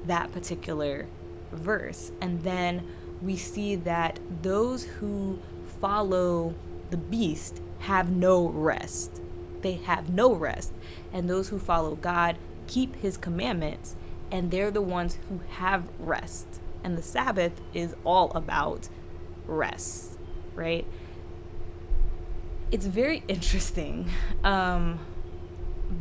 that 0.06 0.32
particular 0.32 1.08
verse. 1.52 2.12
And 2.22 2.44
then 2.44 2.88
we 3.24 3.38
see 3.38 3.76
that 3.76 4.20
those 4.44 4.84
who 4.84 5.40
follow 5.82 6.54
the 6.92 6.98
beast 6.98 7.60
have 7.80 8.12
no 8.12 8.48
rest. 8.50 9.20
They 9.64 9.74
have 9.78 10.12
no 10.12 10.32
rest. 10.36 10.74
And 11.12 11.28
those 11.28 11.50
who 11.50 11.58
follow 11.58 11.96
God 11.96 12.38
keep 12.68 12.98
his 12.98 13.18
commandments, 13.18 13.96
and 14.32 14.52
they're 14.52 14.70
the 14.70 14.80
ones 14.80 15.18
who 15.28 15.40
have 15.54 15.90
rest. 15.98 16.46
And 16.84 16.96
the 16.96 17.02
Sabbath 17.02 17.62
is 17.74 17.96
all 18.04 18.30
about 18.36 18.90
rest, 19.48 20.20
right? 20.54 20.86
It's 22.70 22.86
very 22.86 23.24
interesting. 23.28 24.08
Um, 24.44 25.00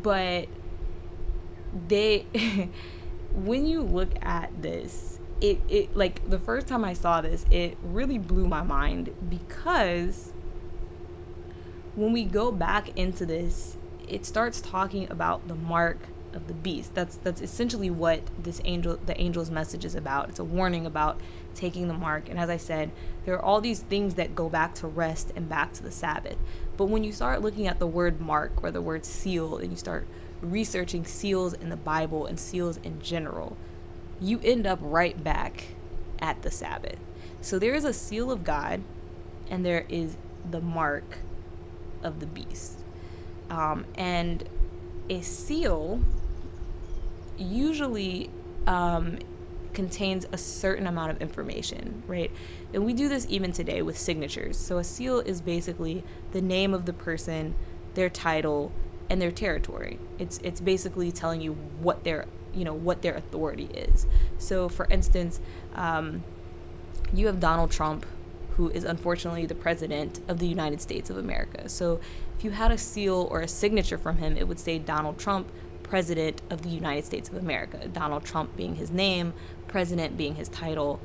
but 0.02 0.48
they, 1.88 2.26
when 3.34 3.66
you 3.66 3.82
look 3.82 4.10
at 4.22 4.62
this, 4.62 5.18
it, 5.40 5.60
it 5.68 5.96
like 5.96 6.28
the 6.28 6.38
first 6.38 6.66
time 6.66 6.84
I 6.84 6.94
saw 6.94 7.20
this, 7.20 7.44
it 7.50 7.76
really 7.82 8.18
blew 8.18 8.46
my 8.46 8.62
mind 8.62 9.14
because 9.28 10.32
when 11.94 12.12
we 12.12 12.24
go 12.24 12.50
back 12.50 12.96
into 12.96 13.26
this, 13.26 13.76
it 14.08 14.24
starts 14.26 14.60
talking 14.60 15.10
about 15.10 15.48
the 15.48 15.54
mark 15.54 16.08
of 16.32 16.48
the 16.48 16.54
beast. 16.54 16.94
That's 16.94 17.16
that's 17.16 17.40
essentially 17.40 17.90
what 17.90 18.22
this 18.38 18.60
angel 18.64 18.98
the 19.04 19.16
angel's 19.18 19.50
message 19.50 19.84
is 19.84 19.94
about. 19.94 20.28
It's 20.28 20.38
a 20.38 20.44
warning 20.44 20.86
about 20.86 21.20
taking 21.54 21.88
the 21.88 21.94
mark. 21.94 22.28
And 22.28 22.38
as 22.38 22.50
I 22.50 22.56
said, 22.56 22.90
there 23.24 23.34
are 23.34 23.42
all 23.42 23.60
these 23.60 23.80
things 23.80 24.14
that 24.14 24.34
go 24.34 24.48
back 24.48 24.74
to 24.76 24.86
rest 24.86 25.32
and 25.36 25.48
back 25.48 25.72
to 25.74 25.82
the 25.82 25.92
Sabbath. 25.92 26.36
But 26.76 26.86
when 26.86 27.04
you 27.04 27.12
start 27.12 27.42
looking 27.42 27.66
at 27.66 27.78
the 27.78 27.86
word 27.86 28.20
mark 28.20 28.62
or 28.62 28.70
the 28.70 28.82
word 28.82 29.04
seal 29.04 29.58
and 29.58 29.70
you 29.70 29.76
start 29.76 30.06
researching 30.44 31.04
seals 31.04 31.52
in 31.52 31.68
the 31.68 31.76
Bible 31.76 32.26
and 32.26 32.38
seals 32.38 32.78
in 32.78 33.00
general, 33.00 33.56
you 34.20 34.40
end 34.42 34.66
up 34.66 34.78
right 34.80 35.22
back 35.22 35.68
at 36.20 36.42
the 36.42 36.50
Sabbath. 36.50 36.98
So 37.40 37.58
there 37.58 37.74
is 37.74 37.84
a 37.84 37.92
seal 37.92 38.30
of 38.30 38.44
God 38.44 38.82
and 39.50 39.64
there 39.64 39.84
is 39.88 40.16
the 40.50 40.60
mark 40.60 41.18
of 42.02 42.20
the 42.20 42.26
beast. 42.26 42.78
Um, 43.50 43.84
and 43.94 44.48
a 45.08 45.20
seal 45.20 46.00
usually 47.36 48.30
um, 48.66 49.18
contains 49.74 50.26
a 50.32 50.38
certain 50.38 50.86
amount 50.86 51.10
of 51.10 51.20
information, 51.20 52.02
right? 52.06 52.30
And 52.72 52.84
we 52.84 52.94
do 52.94 53.08
this 53.08 53.26
even 53.28 53.52
today 53.52 53.82
with 53.82 53.98
signatures. 53.98 54.56
So 54.56 54.78
a 54.78 54.84
seal 54.84 55.20
is 55.20 55.40
basically 55.40 56.04
the 56.32 56.40
name 56.40 56.72
of 56.72 56.86
the 56.86 56.92
person, 56.92 57.54
their 57.94 58.08
title, 58.08 58.72
and 59.10 59.20
their 59.20 59.30
territory. 59.30 59.98
It's 60.18 60.38
it's 60.38 60.60
basically 60.60 61.12
telling 61.12 61.40
you 61.40 61.52
what 61.80 62.04
their 62.04 62.26
you 62.54 62.64
know 62.64 62.74
what 62.74 63.02
their 63.02 63.14
authority 63.14 63.68
is. 63.74 64.06
So 64.38 64.68
for 64.68 64.86
instance, 64.90 65.40
um, 65.74 66.24
you 67.12 67.26
have 67.26 67.40
Donald 67.40 67.70
Trump, 67.70 68.06
who 68.56 68.70
is 68.70 68.84
unfortunately 68.84 69.46
the 69.46 69.54
president 69.54 70.20
of 70.28 70.38
the 70.38 70.46
United 70.46 70.80
States 70.80 71.10
of 71.10 71.16
America. 71.16 71.68
So 71.68 72.00
if 72.38 72.44
you 72.44 72.50
had 72.52 72.70
a 72.70 72.78
seal 72.78 73.28
or 73.30 73.40
a 73.40 73.48
signature 73.48 73.98
from 73.98 74.18
him, 74.18 74.36
it 74.36 74.48
would 74.48 74.58
say 74.58 74.78
Donald 74.78 75.18
Trump, 75.18 75.48
President 75.82 76.42
of 76.50 76.62
the 76.62 76.68
United 76.68 77.04
States 77.04 77.28
of 77.28 77.36
America. 77.36 77.88
Donald 77.88 78.24
Trump 78.24 78.56
being 78.56 78.76
his 78.76 78.90
name, 78.90 79.34
President 79.68 80.16
being 80.16 80.36
his 80.36 80.48
title, 80.48 81.00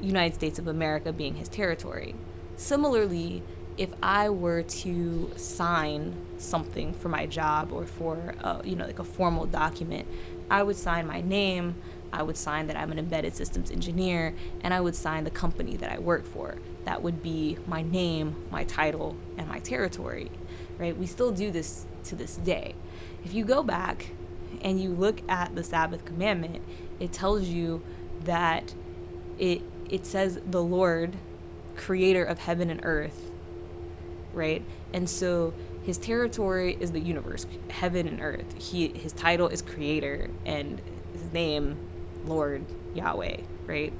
United 0.00 0.34
States 0.34 0.58
of 0.58 0.68
America 0.68 1.12
being 1.12 1.36
his 1.36 1.48
territory. 1.48 2.14
Similarly, 2.56 3.42
if 3.78 3.90
I 4.02 4.28
were 4.28 4.62
to 4.62 5.30
sign 5.36 6.14
something 6.36 6.92
for 6.92 7.08
my 7.08 7.26
job 7.26 7.72
or 7.72 7.86
for 7.86 8.34
a, 8.40 8.60
you 8.64 8.76
know 8.76 8.84
like 8.84 8.98
a 8.98 9.04
formal 9.04 9.46
document, 9.46 10.06
I 10.50 10.62
would 10.64 10.76
sign 10.76 11.06
my 11.06 11.20
name, 11.20 11.76
I 12.12 12.22
would 12.22 12.36
sign 12.36 12.66
that 12.66 12.76
I'm 12.76 12.90
an 12.90 12.98
embedded 12.98 13.34
systems 13.36 13.70
engineer, 13.70 14.34
and 14.62 14.74
I 14.74 14.80
would 14.80 14.96
sign 14.96 15.24
the 15.24 15.30
company 15.30 15.76
that 15.76 15.92
I 15.92 15.98
work 15.98 16.26
for. 16.26 16.56
That 16.84 17.02
would 17.02 17.22
be 17.22 17.58
my 17.66 17.82
name, 17.82 18.44
my 18.50 18.64
title, 18.64 19.16
and 19.36 19.48
my 19.48 19.60
territory, 19.60 20.30
right? 20.78 20.96
We 20.96 21.06
still 21.06 21.30
do 21.30 21.50
this 21.50 21.86
to 22.04 22.16
this 22.16 22.36
day. 22.36 22.74
If 23.24 23.32
you 23.32 23.44
go 23.44 23.62
back 23.62 24.10
and 24.62 24.80
you 24.80 24.90
look 24.90 25.20
at 25.28 25.54
the 25.54 25.62
Sabbath 25.62 26.04
commandment, 26.04 26.62
it 26.98 27.12
tells 27.12 27.44
you 27.44 27.82
that 28.24 28.74
it 29.38 29.62
it 29.88 30.04
says 30.04 30.40
the 30.44 30.62
Lord, 30.62 31.16
creator 31.76 32.24
of 32.24 32.40
heaven 32.40 32.68
and 32.70 32.80
earth, 32.82 33.30
right? 34.38 34.64
And 34.94 35.10
so 35.10 35.52
his 35.82 35.98
territory 35.98 36.76
is 36.80 36.92
the 36.92 37.00
universe, 37.00 37.46
heaven 37.68 38.08
and 38.08 38.20
earth. 38.20 38.54
He 38.58 38.88
his 38.88 39.12
title 39.12 39.48
is 39.48 39.60
creator 39.60 40.30
and 40.46 40.80
his 41.12 41.32
name 41.32 41.76
Lord 42.24 42.64
Yahweh, 42.94 43.38
right? 43.66 43.92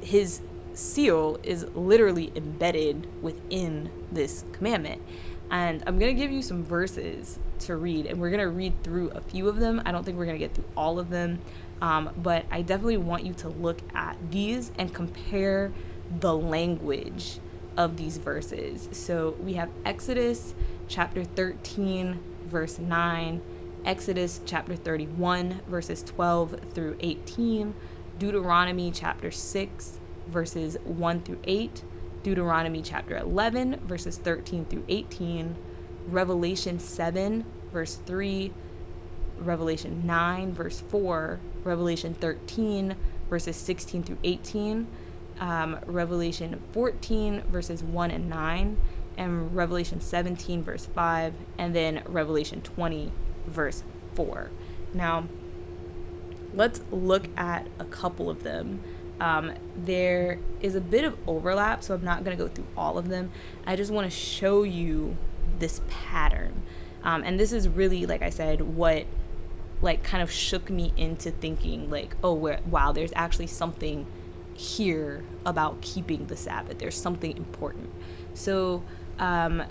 His 0.00 0.40
seal 0.72 1.38
is 1.42 1.64
literally 1.74 2.32
embedded 2.34 3.06
within 3.22 3.90
this 4.10 4.44
commandment. 4.52 5.02
And 5.50 5.82
I'm 5.86 5.98
going 5.98 6.14
to 6.14 6.20
give 6.20 6.30
you 6.30 6.42
some 6.42 6.62
verses 6.62 7.40
to 7.60 7.76
read, 7.76 8.06
and 8.06 8.20
we're 8.20 8.30
going 8.30 8.40
to 8.40 8.48
read 8.48 8.82
through 8.84 9.10
a 9.10 9.20
few 9.20 9.48
of 9.48 9.56
them. 9.56 9.82
I 9.84 9.90
don't 9.90 10.04
think 10.04 10.16
we're 10.16 10.26
going 10.26 10.38
to 10.38 10.46
get 10.46 10.54
through 10.54 10.68
all 10.76 11.00
of 11.00 11.10
them, 11.10 11.40
um, 11.82 12.10
but 12.16 12.46
I 12.52 12.62
definitely 12.62 12.98
want 12.98 13.26
you 13.26 13.34
to 13.34 13.48
look 13.48 13.80
at 13.94 14.16
these 14.30 14.70
and 14.78 14.94
compare 14.94 15.72
the 16.20 16.34
language 16.34 17.40
of 17.76 17.96
these 17.96 18.18
verses. 18.18 18.88
So 18.92 19.36
we 19.40 19.54
have 19.54 19.70
Exodus 19.84 20.54
chapter 20.88 21.24
13, 21.24 22.20
verse 22.46 22.78
9, 22.78 23.40
Exodus 23.84 24.40
chapter 24.44 24.76
31, 24.76 25.60
verses 25.68 26.02
12 26.02 26.72
through 26.74 26.96
18, 27.00 27.74
Deuteronomy 28.18 28.90
chapter 28.90 29.30
6, 29.30 29.98
verses 30.28 30.76
1 30.84 31.22
through 31.22 31.38
8, 31.44 31.82
Deuteronomy 32.22 32.82
chapter 32.82 33.16
11, 33.16 33.80
verses 33.86 34.18
13 34.18 34.66
through 34.66 34.84
18, 34.88 35.56
Revelation 36.06 36.78
7, 36.78 37.44
verse 37.72 37.96
3, 38.04 38.52
Revelation 39.38 40.06
9, 40.06 40.52
verse 40.52 40.80
4, 40.88 41.40
Revelation 41.64 42.12
13, 42.14 42.96
verses 43.30 43.56
16 43.56 44.02
through 44.02 44.18
18, 44.22 44.86
um, 45.40 45.78
Revelation 45.86 46.62
14, 46.72 47.42
verses 47.50 47.82
1 47.82 48.10
and 48.10 48.28
9, 48.28 48.76
and 49.16 49.56
Revelation 49.56 50.00
17, 50.00 50.62
verse 50.62 50.86
5, 50.86 51.34
and 51.58 51.74
then 51.74 52.02
Revelation 52.06 52.60
20, 52.60 53.10
verse 53.46 53.82
4. 54.14 54.50
Now, 54.94 55.26
let's 56.54 56.82
look 56.90 57.28
at 57.36 57.66
a 57.78 57.84
couple 57.84 58.30
of 58.30 58.42
them. 58.42 58.82
Um, 59.20 59.52
there 59.76 60.38
is 60.60 60.74
a 60.74 60.80
bit 60.80 61.04
of 61.04 61.16
overlap, 61.26 61.82
so 61.82 61.94
I'm 61.94 62.04
not 62.04 62.24
going 62.24 62.36
to 62.36 62.42
go 62.42 62.48
through 62.48 62.66
all 62.76 62.98
of 62.98 63.08
them. 63.08 63.30
I 63.66 63.76
just 63.76 63.90
want 63.90 64.10
to 64.10 64.16
show 64.16 64.62
you 64.62 65.16
this 65.58 65.80
pattern. 65.88 66.62
Um, 67.02 67.22
and 67.24 67.40
this 67.40 67.52
is 67.52 67.68
really, 67.68 68.06
like 68.06 68.22
I 68.22 68.30
said, 68.30 68.62
what 68.62 69.06
like 69.82 70.02
kind 70.02 70.22
of 70.22 70.30
shook 70.30 70.68
me 70.68 70.92
into 70.96 71.30
thinking 71.30 71.90
like, 71.90 72.14
oh, 72.22 72.34
wow, 72.34 72.92
there's 72.92 73.12
actually 73.14 73.46
something 73.46 74.06
here 74.60 75.24
about 75.46 75.80
keeping 75.80 76.26
the 76.26 76.36
Sabbath. 76.36 76.78
There's 76.78 77.00
something 77.00 77.34
important. 77.34 77.90
So, 78.34 78.82
um, 79.18 79.64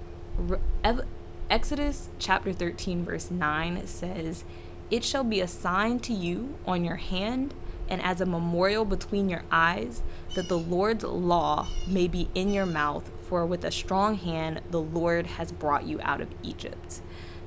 Exodus 1.49 2.09
chapter 2.17 2.51
13, 2.51 3.05
verse 3.05 3.29
9 3.29 3.85
says, 3.85 4.43
It 4.89 5.03
shall 5.03 5.23
be 5.23 5.41
a 5.41 5.47
sign 5.47 5.99
to 5.99 6.13
you 6.13 6.57
on 6.65 6.83
your 6.83 6.95
hand 6.95 7.53
and 7.87 8.01
as 8.01 8.21
a 8.21 8.25
memorial 8.25 8.85
between 8.85 9.29
your 9.29 9.43
eyes, 9.51 10.03
that 10.35 10.47
the 10.47 10.57
Lord's 10.57 11.03
law 11.03 11.67
may 11.87 12.07
be 12.07 12.29
in 12.35 12.51
your 12.51 12.67
mouth, 12.67 13.09
for 13.27 13.45
with 13.45 13.63
a 13.63 13.71
strong 13.71 14.15
hand 14.15 14.61
the 14.69 14.81
Lord 14.81 15.25
has 15.25 15.51
brought 15.51 15.85
you 15.85 15.99
out 16.03 16.21
of 16.21 16.29
Egypt. 16.43 17.01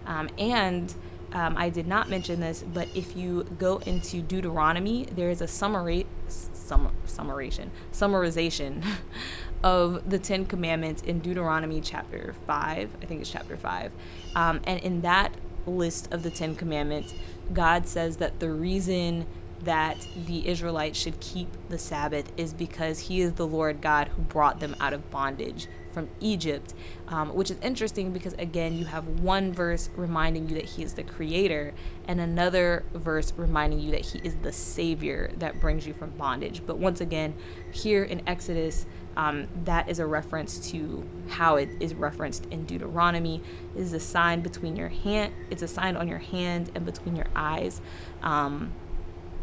Um, 0.05 0.29
and 0.37 0.93
um, 1.33 1.57
I 1.57 1.71
did 1.71 1.87
not 1.87 2.11
mention 2.11 2.41
this, 2.41 2.63
but 2.63 2.89
if 2.95 3.17
you 3.17 3.45
go 3.59 3.79
into 3.79 4.21
Deuteronomy, 4.21 5.07
there 5.07 5.31
is 5.31 5.41
a 5.41 5.49
summary, 5.49 6.07
sum, 6.29 6.93
summarization, 7.07 7.71
summarization 7.93 8.85
of 9.63 10.09
the 10.09 10.19
Ten 10.19 10.45
Commandments 10.45 11.03
in 11.03 11.21
Deuteronomy 11.21 11.81
chapter 11.81 12.35
5. 12.47 12.91
I 13.01 13.07
think 13.07 13.21
it's 13.21 13.31
chapter 13.31 13.57
5. 13.57 13.93
Um, 14.35 14.61
and 14.65 14.81
in 14.81 15.01
that 15.03 15.33
list 15.67 16.13
of 16.13 16.23
the 16.23 16.31
Ten 16.31 16.55
Commandments, 16.55 17.15
God 17.53 17.87
says 17.87 18.19
that 18.19 18.41
the 18.41 18.51
reason 18.51 19.27
that 19.63 20.07
the 20.27 20.49
Israelites 20.49 20.99
should 20.99 21.21
keep 21.21 21.49
the 21.69 21.79
Sabbath 21.79 22.33
is 22.37 22.53
because 22.53 23.01
He 23.01 23.21
is 23.21 23.35
the 23.35 23.47
Lord 23.47 23.81
God 23.81 24.09
who 24.09 24.23
brought 24.23 24.61
them 24.61 24.77
out 24.81 24.93
of 24.93 25.11
bondage 25.11 25.69
from 25.93 26.09
Egypt, 26.21 26.75
um, 27.09 27.35
which 27.35 27.51
is 27.51 27.59
interesting 27.61 28.13
because, 28.13 28.33
again, 28.35 28.77
you 28.77 28.85
have 28.87 29.07
one 29.21 29.53
verse 29.53 29.91
reminding 29.97 30.49
you 30.49 30.55
that 30.57 30.65
he 30.65 30.83
is 30.83 30.95
the 30.95 31.03
creator 31.03 31.75
and 32.09 32.21
another 32.21 32.85
verse 32.95 33.33
reminding 33.37 33.81
you 33.81 33.91
that 33.93 34.01
he 34.01 34.19
is 34.21 34.35
the 34.43 34.53
savior 34.53 35.31
that 35.39 35.61
brings 35.61 35.87
you 35.87 35.95
from 35.95 36.11
bondage. 36.11 36.63
But 36.67 36.79
once 36.79 37.01
again, 37.01 37.35
here 37.71 38.05
in 38.05 38.23
Exodus, 38.27 38.87
um, 39.17 39.49
that 39.65 39.89
is 39.89 39.99
a 39.99 40.07
reference 40.07 40.71
to 40.71 41.07
how 41.29 41.57
it 41.57 41.69
is 41.81 41.95
referenced 41.95 42.47
in 42.47 42.65
Deuteronomy. 42.65 43.43
It 43.77 43.81
is 43.81 43.93
a 43.93 44.01
sign 44.01 44.41
between 44.41 44.77
your 44.77 44.89
hand. 44.89 45.35
It's 45.51 45.63
a 45.63 45.69
sign 45.69 45.97
on 45.97 46.09
your 46.09 46.19
hand 46.19 46.71
and 46.75 46.85
between 46.87 47.17
your 47.17 47.27
eyes. 47.37 47.81
Um, 48.23 48.73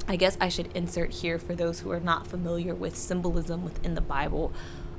I 0.07 0.15
guess 0.15 0.37
I 0.41 0.49
should 0.49 0.75
insert 0.75 1.11
here 1.11 1.37
for 1.37 1.53
those 1.53 1.81
who 1.81 1.91
are 1.91 1.99
not 1.99 2.25
familiar 2.25 2.73
with 2.73 2.95
symbolism 2.95 3.63
within 3.63 3.93
the 3.93 4.01
Bible. 4.01 4.51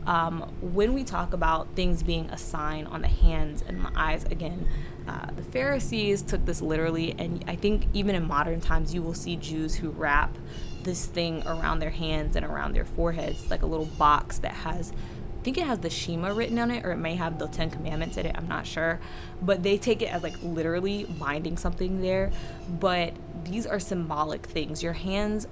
Um, 0.06 0.50
when 0.60 0.94
we 0.94 1.04
talk 1.04 1.32
about 1.34 1.68
things 1.76 2.02
being 2.02 2.30
a 2.30 2.38
sign 2.38 2.86
on 2.86 3.02
the 3.02 3.08
hands 3.08 3.62
and 3.66 3.84
the 3.84 3.92
eyes, 3.94 4.24
again, 4.24 4.66
uh, 5.06 5.30
the 5.36 5.42
Pharisees 5.42 6.22
took 6.22 6.46
this 6.46 6.62
literally, 6.62 7.14
and 7.18 7.44
I 7.46 7.56
think 7.56 7.86
even 7.92 8.14
in 8.14 8.26
modern 8.26 8.60
times, 8.60 8.94
you 8.94 9.02
will 9.02 9.14
see 9.14 9.36
Jews 9.36 9.74
who 9.74 9.90
wrap 9.90 10.36
this 10.82 11.04
thing 11.04 11.46
around 11.46 11.80
their 11.80 11.90
hands 11.90 12.36
and 12.36 12.44
around 12.44 12.74
their 12.74 12.84
foreheads, 12.84 13.50
like 13.50 13.62
a 13.62 13.66
little 13.66 13.86
box 13.86 14.38
that 14.38 14.52
has, 14.52 14.92
I 14.92 15.42
think 15.42 15.58
it 15.58 15.66
has 15.66 15.80
the 15.80 15.90
Shema 15.90 16.32
written 16.32 16.58
on 16.58 16.70
it, 16.70 16.84
or 16.84 16.92
it 16.92 16.96
may 16.96 17.16
have 17.16 17.38
the 17.38 17.48
Ten 17.48 17.70
Commandments 17.70 18.16
in 18.16 18.26
it. 18.26 18.34
I'm 18.36 18.48
not 18.48 18.66
sure, 18.66 19.00
but 19.42 19.62
they 19.62 19.76
take 19.76 20.00
it 20.00 20.06
as 20.06 20.22
like 20.22 20.36
literally 20.42 21.04
binding 21.04 21.56
something 21.58 22.00
there. 22.00 22.30
But 22.68 23.12
these 23.44 23.66
are 23.66 23.80
symbolic 23.80 24.46
things. 24.46 24.82
Your 24.82 24.94
hands 24.94 25.46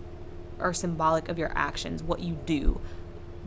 are 0.59 0.73
symbolic 0.73 1.29
of 1.29 1.39
your 1.39 1.53
actions, 1.55 2.03
what 2.03 2.21
you 2.21 2.39
do. 2.47 2.81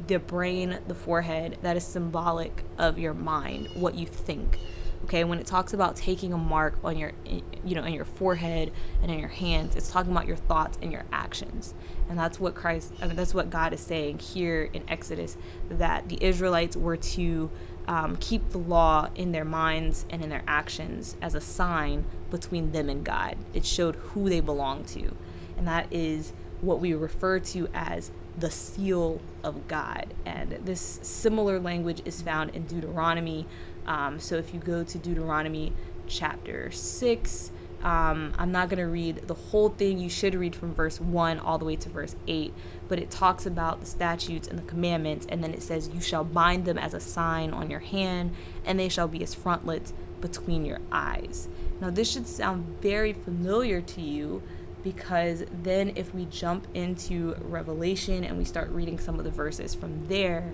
The 0.07 0.17
brain, 0.17 0.79
the 0.87 0.95
forehead, 0.95 1.57
that 1.61 1.77
is 1.77 1.85
symbolic 1.85 2.63
of 2.77 2.97
your 2.97 3.13
mind, 3.13 3.69
what 3.75 3.95
you 3.95 4.05
think 4.05 4.57
okay? 5.05 5.23
When 5.23 5.39
it 5.39 5.47
talks 5.47 5.73
about 5.73 5.95
taking 5.95 6.31
a 6.31 6.37
mark 6.37 6.77
on 6.83 6.97
your 6.97 7.11
you 7.25 7.75
know 7.75 7.83
in 7.83 7.93
your 7.93 8.05
forehead 8.05 8.71
and 9.01 9.11
in 9.11 9.19
your 9.19 9.29
hands 9.29 9.75
it's 9.75 9.91
talking 9.91 10.11
about 10.11 10.27
your 10.27 10.35
thoughts 10.35 10.77
and 10.81 10.91
your 10.91 11.05
actions. 11.11 11.73
And 12.09 12.19
that's 12.19 12.39
what 12.39 12.55
christ 12.55 12.93
i 13.01 13.07
mean 13.07 13.15
that's 13.15 13.33
what 13.33 13.49
god 13.49 13.71
is 13.71 13.79
saying 13.79 14.19
here 14.19 14.69
in 14.73 14.83
exodus 14.89 15.37
that 15.69 16.09
the 16.09 16.21
israelites 16.21 16.75
were 16.75 16.97
to 16.97 17.49
um, 17.87 18.17
keep 18.17 18.49
the 18.49 18.57
law 18.57 19.09
in 19.15 19.31
their 19.31 19.45
minds 19.45 20.05
and 20.09 20.23
in 20.23 20.29
their 20.29 20.43
actions 20.47 21.17
as 21.21 21.35
a 21.35 21.41
sign 21.41 22.05
between 22.29 22.71
them 22.71 22.89
and 22.89 23.03
god. 23.03 23.37
It 23.53 23.65
showed 23.65 23.95
who 23.95 24.29
they 24.29 24.39
belong 24.39 24.85
to. 24.85 25.15
And 25.57 25.67
that 25.67 25.91
is 25.91 26.33
what 26.61 26.79
we 26.79 26.93
refer 26.93 27.39
to 27.39 27.67
as 27.73 28.11
the 28.37 28.51
seal 28.51 29.19
of 29.43 29.67
God. 29.67 30.13
And 30.25 30.59
this 30.63 30.99
similar 31.01 31.59
language 31.59 32.01
is 32.05 32.21
found 32.21 32.51
in 32.51 32.63
Deuteronomy 32.63 33.47
um, 33.85 34.19
so 34.19 34.35
if 34.35 34.53
you 34.53 34.59
go 34.59 34.83
to 34.83 34.97
Deuteronomy 34.97 35.73
chapter 36.07 36.71
6, 36.71 37.51
um, 37.83 38.33
I'm 38.37 38.51
not 38.51 38.69
going 38.69 38.77
to 38.77 38.87
read 38.87 39.27
the 39.27 39.33
whole 39.33 39.69
thing. 39.69 39.97
You 39.97 40.09
should 40.09 40.35
read 40.35 40.55
from 40.55 40.73
verse 40.73 41.01
1 41.01 41.39
all 41.39 41.57
the 41.57 41.65
way 41.65 41.75
to 41.77 41.89
verse 41.89 42.15
8. 42.27 42.53
But 42.87 42.99
it 42.99 43.09
talks 43.09 43.45
about 43.45 43.79
the 43.79 43.87
statutes 43.87 44.47
and 44.47 44.59
the 44.59 44.63
commandments. 44.63 45.25
And 45.29 45.43
then 45.43 45.53
it 45.53 45.63
says, 45.63 45.89
You 45.93 46.01
shall 46.01 46.23
bind 46.23 46.65
them 46.65 46.77
as 46.77 46.93
a 46.93 46.99
sign 46.99 47.51
on 47.51 47.71
your 47.71 47.79
hand, 47.79 48.35
and 48.65 48.79
they 48.79 48.89
shall 48.89 49.07
be 49.07 49.23
as 49.23 49.33
frontlets 49.33 49.93
between 50.19 50.65
your 50.65 50.79
eyes. 50.91 51.47
Now, 51.79 51.89
this 51.89 52.11
should 52.11 52.27
sound 52.27 52.79
very 52.81 53.13
familiar 53.13 53.81
to 53.81 54.01
you 54.01 54.43
because 54.83 55.43
then 55.63 55.93
if 55.95 56.13
we 56.13 56.25
jump 56.25 56.67
into 56.73 57.35
Revelation 57.41 58.23
and 58.23 58.37
we 58.37 58.45
start 58.45 58.69
reading 58.69 58.99
some 58.99 59.19
of 59.19 59.25
the 59.25 59.31
verses 59.31 59.75
from 59.75 60.07
there, 60.07 60.53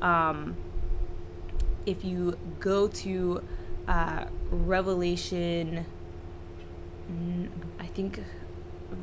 um, 0.00 0.56
if 1.84 2.04
you 2.04 2.36
go 2.58 2.88
to 2.88 3.42
uh, 3.86 4.24
Revelation, 4.50 5.86
I 7.78 7.86
think 7.86 8.22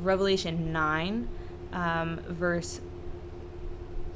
Revelation 0.02 0.72
9, 0.72 1.28
um, 1.72 2.20
verse. 2.28 2.80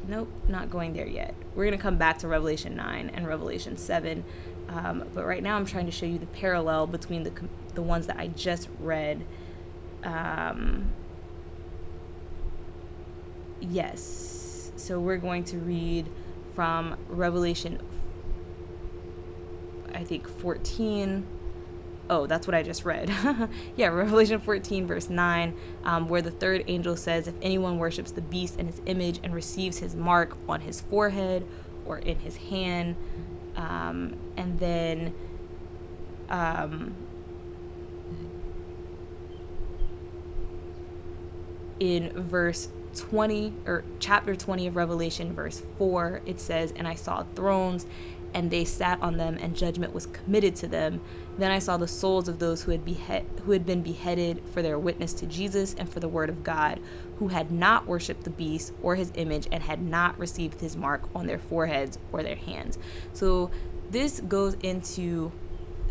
Nope, 0.06 0.30
not 0.48 0.70
going 0.70 0.94
there 0.94 1.06
yet. 1.06 1.34
We're 1.54 1.64
going 1.64 1.76
to 1.76 1.82
come 1.82 1.98
back 1.98 2.18
to 2.18 2.28
Revelation 2.28 2.76
9 2.76 3.10
and 3.14 3.26
Revelation 3.26 3.76
7. 3.76 4.24
Um, 4.68 5.04
but 5.14 5.26
right 5.26 5.42
now 5.42 5.56
I'm 5.56 5.66
trying 5.66 5.86
to 5.86 5.92
show 5.92 6.06
you 6.06 6.18
the 6.18 6.26
parallel 6.26 6.86
between 6.86 7.24
the, 7.24 7.32
the 7.74 7.82
ones 7.82 8.06
that 8.06 8.18
I 8.18 8.28
just 8.28 8.68
read. 8.78 9.24
Um, 10.04 10.92
yes. 13.60 14.72
So 14.76 15.00
we're 15.00 15.16
going 15.16 15.44
to 15.44 15.58
read 15.58 16.06
from 16.54 16.96
Revelation 17.08 17.80
I 19.98 20.04
think 20.04 20.28
14. 20.28 21.26
Oh, 22.10 22.26
that's 22.26 22.46
what 22.46 22.54
I 22.54 22.62
just 22.62 22.84
read. 22.84 23.10
yeah, 23.76 23.88
Revelation 23.88 24.40
14, 24.40 24.86
verse 24.86 25.10
9, 25.10 25.56
um, 25.84 26.08
where 26.08 26.22
the 26.22 26.30
third 26.30 26.64
angel 26.68 26.96
says, 26.96 27.26
If 27.26 27.34
anyone 27.42 27.78
worships 27.78 28.12
the 28.12 28.22
beast 28.22 28.56
and 28.58 28.68
his 28.68 28.80
image 28.86 29.20
and 29.22 29.34
receives 29.34 29.78
his 29.78 29.94
mark 29.94 30.36
on 30.48 30.60
his 30.60 30.80
forehead 30.80 31.46
or 31.84 31.98
in 31.98 32.20
his 32.20 32.36
hand, 32.36 32.96
um, 33.56 34.16
and 34.36 34.58
then 34.58 35.14
um, 36.30 36.94
in 41.80 42.12
verse 42.14 42.68
20 42.96 43.52
or 43.66 43.84
chapter 44.00 44.34
20 44.34 44.66
of 44.66 44.76
Revelation, 44.76 45.34
verse 45.34 45.62
4, 45.78 46.22
it 46.26 46.40
says, 46.40 46.72
And 46.76 46.88
I 46.88 46.94
saw 46.94 47.24
thrones 47.34 47.86
and 48.34 48.50
they 48.50 48.64
sat 48.64 49.00
on 49.00 49.16
them, 49.16 49.38
and 49.40 49.56
judgment 49.56 49.94
was 49.94 50.06
committed 50.06 50.54
to 50.56 50.68
them. 50.68 51.00
Then 51.38 51.50
I 51.50 51.58
saw 51.58 51.76
the 51.76 51.88
souls 51.88 52.28
of 52.28 52.38
those 52.38 52.62
who 52.62 52.72
had, 52.72 52.84
behead, 52.84 53.24
who 53.44 53.52
had 53.52 53.64
been 53.64 53.82
beheaded 53.82 54.42
for 54.52 54.60
their 54.60 54.78
witness 54.78 55.12
to 55.14 55.26
Jesus 55.26 55.74
and 55.78 55.88
for 55.88 56.00
the 56.00 56.08
word 56.08 56.28
of 56.28 56.44
God, 56.44 56.80
who 57.18 57.28
had 57.28 57.50
not 57.50 57.86
worshipped 57.86 58.24
the 58.24 58.30
beast 58.30 58.72
or 58.82 58.96
his 58.96 59.12
image, 59.14 59.48
and 59.50 59.62
had 59.62 59.80
not 59.80 60.18
received 60.18 60.60
his 60.60 60.76
mark 60.76 61.08
on 61.14 61.26
their 61.26 61.38
foreheads 61.38 61.98
or 62.12 62.22
their 62.22 62.36
hands. 62.36 62.78
So 63.14 63.50
this 63.90 64.20
goes 64.20 64.54
into 64.62 65.32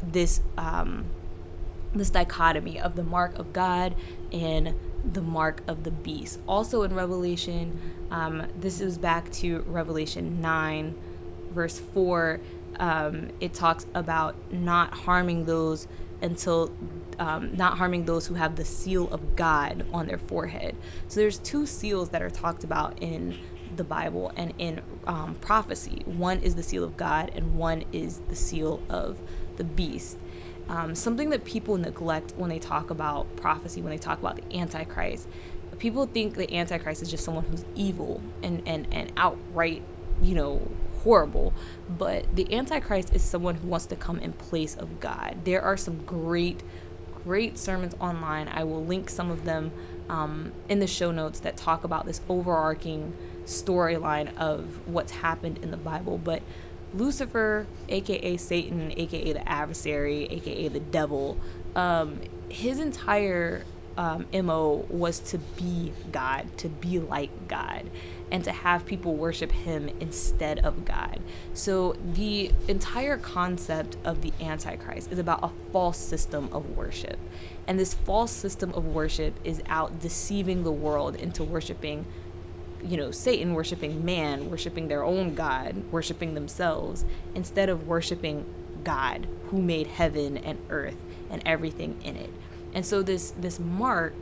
this 0.04 0.42
um, 0.58 1.06
this 1.94 2.10
dichotomy 2.12 2.80
of 2.80 2.96
the 2.96 3.04
mark 3.04 3.40
of 3.40 3.54
God 3.54 3.96
and 4.32 4.76
the 5.04 5.22
mark 5.22 5.62
of 5.68 5.84
the 5.84 5.92
beast. 5.92 6.40
Also 6.48 6.84
in 6.84 6.94
Revelation, 6.94 7.80
um, 8.12 8.48
this 8.60 8.82
is 8.82 8.98
back 8.98 9.32
to 9.34 9.62
Revelation 9.68 10.42
9 10.42 10.96
verse 11.58 11.80
4, 11.80 12.40
um, 12.80 13.30
it 13.40 13.54
talks 13.54 13.88
about 13.96 14.36
not 14.52 14.94
harming 14.94 15.46
those 15.46 15.88
until 16.22 16.72
um, 17.20 17.56
not 17.56 17.78
harming 17.78 18.06
those 18.06 18.28
who 18.28 18.36
have 18.36 18.56
the 18.56 18.66
seal 18.66 19.10
of 19.10 19.36
God 19.36 19.86
on 19.92 20.06
their 20.08 20.20
forehead. 20.20 20.76
So 21.08 21.20
there's 21.20 21.40
two 21.40 21.66
seals 21.66 22.10
that 22.10 22.22
are 22.22 22.30
talked 22.30 22.64
about 22.64 23.02
in 23.02 23.38
the 23.76 23.84
Bible 23.84 24.32
and 24.36 24.54
in 24.60 24.82
um, 25.08 25.36
prophecy. 25.42 26.04
One 26.06 26.40
is 26.42 26.56
the 26.56 26.64
seal 26.64 26.84
of 26.84 26.96
God, 26.96 27.32
and 27.36 27.56
one 27.56 27.86
is 27.92 28.20
the 28.30 28.36
seal 28.36 28.82
of 28.90 29.18
the 29.58 29.64
beast. 29.64 30.18
Um, 30.70 30.96
something 30.96 31.30
that 31.30 31.46
people 31.46 31.78
neglect 31.78 32.34
when 32.36 32.50
they 32.50 32.60
talk 32.60 32.90
about 32.90 33.36
prophecy, 33.38 33.82
when 33.82 33.92
they 33.92 33.98
talk 33.98 34.20
about 34.20 34.36
the 34.36 34.58
Antichrist. 34.58 35.28
People 35.80 36.08
think 36.08 36.36
the 36.36 36.54
Antichrist 36.56 37.02
is 37.02 37.10
just 37.10 37.24
someone 37.24 37.46
who's 37.46 37.64
evil 37.76 38.22
and, 38.42 38.64
and, 38.66 38.88
and 38.92 39.14
outright, 39.16 39.84
you 40.22 40.34
know, 40.34 40.72
horrible, 41.04 41.54
but 41.88 42.36
the 42.36 42.54
Antichrist 42.54 43.14
is 43.14 43.22
someone 43.22 43.56
who 43.56 43.68
wants 43.68 43.86
to 43.86 43.96
come 43.96 44.20
in 44.20 44.34
place 44.34 44.76
of 44.76 45.00
God. 45.00 45.38
There 45.44 45.62
are 45.62 45.78
some 45.78 46.04
great, 46.04 46.64
great 47.24 47.58
sermons 47.58 47.96
online. 48.00 48.48
I 48.48 48.64
will 48.64 48.84
link 48.84 49.10
some 49.10 49.30
of 49.32 49.46
them 49.46 49.72
um, 50.10 50.52
in 50.68 50.80
the 50.80 50.88
show 50.88 51.12
notes 51.12 51.40
that 51.42 51.56
talk 51.58 51.84
about 51.84 52.06
this 52.06 52.22
overarching 52.28 53.16
storyline 53.46 54.36
of 54.38 54.86
what's 54.88 55.12
happened 55.12 55.60
in 55.60 55.72
the 55.72 55.78
Bible. 55.78 56.18
But 56.18 56.42
Lucifer, 56.98 57.68
aka 57.90 58.38
Satan, 58.38 58.92
aka 58.98 59.34
the 59.34 59.48
adversary, 59.48 60.26
aka 60.26 60.68
the 60.68 60.80
devil, 60.80 61.38
um, 61.76 62.20
his 62.50 62.80
entire 62.80 63.64
um, 63.98 64.28
MO 64.32 64.86
was 64.90 65.20
to 65.20 65.38
be 65.38 65.92
God, 66.12 66.46
to 66.58 66.70
be 66.70 67.00
like 67.00 67.48
God 67.48 67.90
and 68.32 68.44
to 68.44 68.52
have 68.52 68.86
people 68.86 69.16
worship 69.16 69.52
him 69.52 69.90
instead 70.00 70.60
of 70.60 70.86
God. 70.86 71.20
So 71.54 71.96
the 72.14 72.52
entire 72.68 73.18
concept 73.18 73.98
of 74.04 74.22
the 74.22 74.34
Antichrist 74.40 75.12
is 75.12 75.20
about 75.20 75.44
a 75.44 75.50
false 75.72 75.98
system 75.98 76.50
of 76.52 76.78
worship. 76.78 77.18
And 77.68 77.80
this 77.80 77.94
false 77.94 78.32
system 78.32 78.74
of 78.74 78.86
worship 78.86 79.34
is 79.44 79.62
out 79.68 80.00
deceiving 80.00 80.64
the 80.64 80.72
world 80.72 81.16
into 81.16 81.44
worshiping 81.44 82.06
you 82.84 82.98
know, 82.98 83.12
Satan 83.12 83.54
worshiping 83.54 84.04
man, 84.04 84.50
worshiping 84.50 84.88
their 84.88 85.04
own 85.04 85.36
God, 85.36 85.84
worshiping 85.92 86.34
themselves, 86.34 87.06
instead 87.36 87.70
of 87.70 87.88
worshiping 87.88 88.46
God 88.84 89.28
who 89.50 89.62
made 89.62 89.88
heaven 89.88 90.38
and 90.38 90.60
earth 90.70 90.98
and 91.30 91.42
everything 91.46 92.00
in 92.04 92.16
it. 92.16 92.30
And 92.74 92.86
so 92.86 93.02
this 93.02 93.32
this 93.32 93.60
mark, 93.60 94.14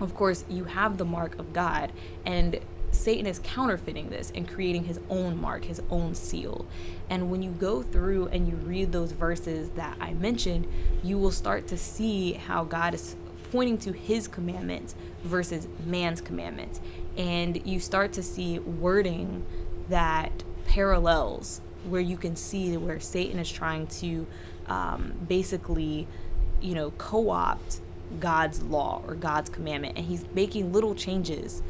of 0.00 0.14
course, 0.14 0.44
you 0.48 0.64
have 0.64 0.98
the 0.98 1.04
mark 1.04 1.38
of 1.38 1.52
God, 1.52 1.92
and 2.24 2.60
Satan 2.92 3.26
is 3.26 3.40
counterfeiting 3.44 4.10
this 4.10 4.32
and 4.34 4.48
creating 4.48 4.84
his 4.84 4.98
own 5.08 5.40
mark, 5.40 5.64
his 5.64 5.80
own 5.90 6.14
seal. 6.14 6.66
And 7.08 7.30
when 7.30 7.42
you 7.42 7.52
go 7.52 7.82
through 7.82 8.28
and 8.28 8.48
you 8.48 8.54
read 8.56 8.92
those 8.92 9.12
verses 9.12 9.70
that 9.70 9.96
I 10.00 10.14
mentioned, 10.14 10.66
you 11.02 11.18
will 11.18 11.30
start 11.30 11.66
to 11.68 11.78
see 11.78 12.32
how 12.32 12.64
God 12.64 12.94
is 12.94 13.14
pointing 13.52 13.78
to 13.78 13.92
his 13.92 14.28
commandments 14.28 14.94
versus 15.24 15.66
man's 15.84 16.20
commandments. 16.20 16.80
And 17.16 17.66
you 17.66 17.80
start 17.80 18.12
to 18.14 18.22
see 18.22 18.58
wording 18.58 19.44
that 19.88 20.44
parallels 20.66 21.60
where 21.88 22.00
you 22.00 22.16
can 22.16 22.36
see 22.36 22.76
where 22.76 23.00
Satan 23.00 23.38
is 23.38 23.50
trying 23.50 23.86
to 23.86 24.26
um, 24.66 25.14
basically, 25.26 26.06
you 26.60 26.74
know, 26.74 26.92
co 26.92 27.30
opt 27.30 27.80
God's 28.18 28.62
law 28.62 29.02
or 29.06 29.14
God's 29.14 29.50
commandment. 29.50 29.96
And 29.96 30.06
he's 30.06 30.24
making 30.34 30.72
little 30.72 30.94
changes 30.94 31.62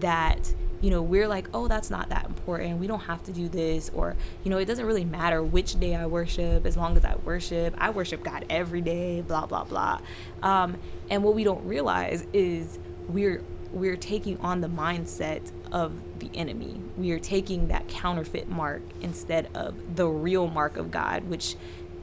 that 0.00 0.52
you 0.80 0.90
know 0.90 1.00
we're 1.00 1.28
like 1.28 1.48
oh 1.54 1.66
that's 1.66 1.88
not 1.88 2.10
that 2.10 2.26
important. 2.26 2.78
We 2.78 2.86
don't 2.86 3.00
have 3.00 3.22
to 3.24 3.32
do 3.32 3.48
this. 3.48 3.90
Or 3.94 4.16
you 4.42 4.50
know 4.50 4.58
it 4.58 4.66
doesn't 4.66 4.84
really 4.84 5.04
matter 5.04 5.42
which 5.42 5.78
day 5.80 5.94
i 5.94 6.06
worship 6.06 6.66
as 6.66 6.76
long 6.76 6.96
as 6.96 7.04
i 7.04 7.14
worship. 7.24 7.74
I 7.78 7.90
worship 7.90 8.22
god 8.22 8.44
every 8.50 8.80
day 8.80 9.22
blah 9.22 9.46
blah 9.46 9.64
blah. 9.64 10.00
Um, 10.42 10.76
and 11.10 11.22
what 11.22 11.34
we 11.34 11.44
don't 11.44 11.64
realize 11.64 12.26
is 12.32 12.78
we're 13.08 13.42
we're 13.74 13.96
taking 13.96 14.38
on 14.40 14.60
the 14.60 14.68
mindset 14.68 15.50
of 15.72 15.92
the 16.20 16.30
enemy 16.34 16.80
we 16.96 17.10
are 17.10 17.18
taking 17.18 17.68
that 17.68 17.86
counterfeit 17.88 18.48
mark 18.48 18.82
instead 19.00 19.48
of 19.54 19.96
the 19.96 20.06
real 20.06 20.46
mark 20.46 20.76
of 20.76 20.90
god 20.90 21.24
which 21.24 21.56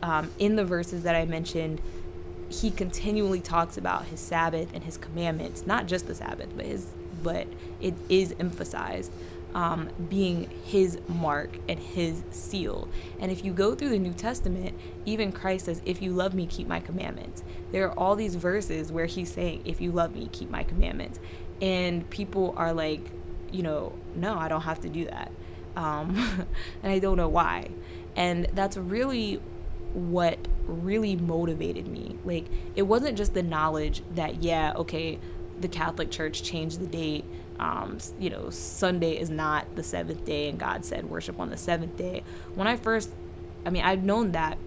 um, 0.03 0.31
in 0.39 0.55
the 0.55 0.65
verses 0.65 1.03
that 1.03 1.15
i 1.15 1.25
mentioned 1.25 1.81
he 2.49 2.69
continually 2.69 3.39
talks 3.39 3.77
about 3.77 4.05
his 4.05 4.19
sabbath 4.19 4.69
and 4.73 4.83
his 4.83 4.97
commandments 4.97 5.65
not 5.65 5.85
just 5.85 6.07
the 6.07 6.15
sabbath 6.15 6.49
but 6.55 6.65
his 6.65 6.87
but 7.23 7.47
it 7.79 7.93
is 8.09 8.35
emphasized 8.39 9.11
um, 9.53 9.89
being 10.09 10.49
his 10.63 10.99
mark 11.07 11.57
and 11.67 11.79
his 11.79 12.23
seal. 12.31 12.87
And 13.19 13.31
if 13.31 13.43
you 13.43 13.53
go 13.53 13.75
through 13.75 13.89
the 13.89 13.99
New 13.99 14.13
Testament, 14.13 14.77
even 15.05 15.31
Christ 15.31 15.65
says, 15.65 15.81
If 15.85 16.01
you 16.01 16.11
love 16.11 16.33
me, 16.33 16.45
keep 16.45 16.67
my 16.67 16.79
commandments. 16.79 17.43
There 17.71 17.87
are 17.87 17.97
all 17.97 18.15
these 18.15 18.35
verses 18.35 18.91
where 18.91 19.05
he's 19.05 19.31
saying, 19.31 19.63
If 19.65 19.81
you 19.81 19.91
love 19.91 20.15
me, 20.15 20.29
keep 20.31 20.49
my 20.49 20.63
commandments. 20.63 21.19
And 21.61 22.09
people 22.09 22.53
are 22.57 22.73
like, 22.73 23.11
you 23.51 23.63
know, 23.63 23.93
no, 24.15 24.37
I 24.37 24.47
don't 24.47 24.61
have 24.61 24.81
to 24.81 24.89
do 24.89 25.05
that. 25.05 25.31
Um, 25.75 26.47
and 26.83 26.91
I 26.91 26.99
don't 26.99 27.17
know 27.17 27.29
why. 27.29 27.69
And 28.15 28.47
that's 28.53 28.77
really 28.77 29.41
what 29.93 30.39
really 30.65 31.15
motivated 31.15 31.87
me. 31.87 32.17
Like, 32.25 32.45
it 32.75 32.83
wasn't 32.83 33.17
just 33.17 33.33
the 33.33 33.43
knowledge 33.43 34.03
that, 34.15 34.43
yeah, 34.43 34.73
okay, 34.75 35.19
the 35.59 35.67
Catholic 35.67 36.11
Church 36.11 36.43
changed 36.43 36.79
the 36.79 36.87
date. 36.87 37.25
Um, 37.59 37.99
you 38.19 38.29
know, 38.29 38.49
Sunday 38.49 39.19
is 39.19 39.29
not 39.29 39.75
the 39.75 39.83
seventh 39.83 40.25
day, 40.25 40.49
and 40.49 40.57
God 40.57 40.83
said 40.83 41.09
worship 41.09 41.39
on 41.39 41.49
the 41.49 41.57
seventh 41.57 41.95
day. 41.95 42.23
When 42.55 42.67
I 42.67 42.75
first, 42.75 43.11
I 43.65 43.69
mean, 43.69 43.83
I'd 43.83 44.03
known 44.03 44.31
that 44.31 44.57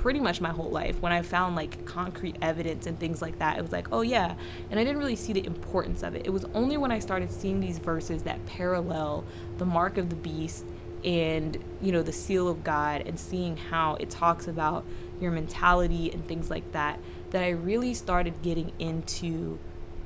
pretty 0.00 0.20
much 0.20 0.40
my 0.40 0.50
whole 0.50 0.70
life. 0.70 1.00
When 1.00 1.12
I 1.12 1.22
found 1.22 1.54
like 1.54 1.84
concrete 1.84 2.36
evidence 2.40 2.86
and 2.86 2.98
things 2.98 3.20
like 3.20 3.38
that, 3.38 3.58
it 3.58 3.62
was 3.62 3.72
like, 3.72 3.88
oh 3.92 4.00
yeah. 4.00 4.34
And 4.70 4.80
I 4.80 4.84
didn't 4.84 4.98
really 4.98 5.16
see 5.16 5.32
the 5.32 5.44
importance 5.44 6.02
of 6.02 6.14
it. 6.14 6.26
It 6.26 6.30
was 6.30 6.44
only 6.54 6.76
when 6.76 6.90
I 6.90 6.98
started 6.98 7.30
seeing 7.30 7.60
these 7.60 7.78
verses 7.78 8.22
that 8.22 8.44
parallel 8.46 9.24
the 9.58 9.66
mark 9.66 9.98
of 9.98 10.10
the 10.10 10.16
beast 10.16 10.64
and, 11.04 11.56
you 11.80 11.92
know, 11.92 12.02
the 12.02 12.12
seal 12.12 12.48
of 12.48 12.64
God 12.64 13.02
and 13.06 13.18
seeing 13.18 13.56
how 13.56 13.96
it 13.96 14.08
talks 14.10 14.48
about 14.48 14.84
your 15.20 15.30
mentality 15.30 16.10
and 16.10 16.26
things 16.26 16.50
like 16.50 16.72
that, 16.72 16.98
that 17.30 17.42
I 17.42 17.50
really 17.50 17.94
started 17.94 18.42
getting 18.42 18.72
into 18.78 19.58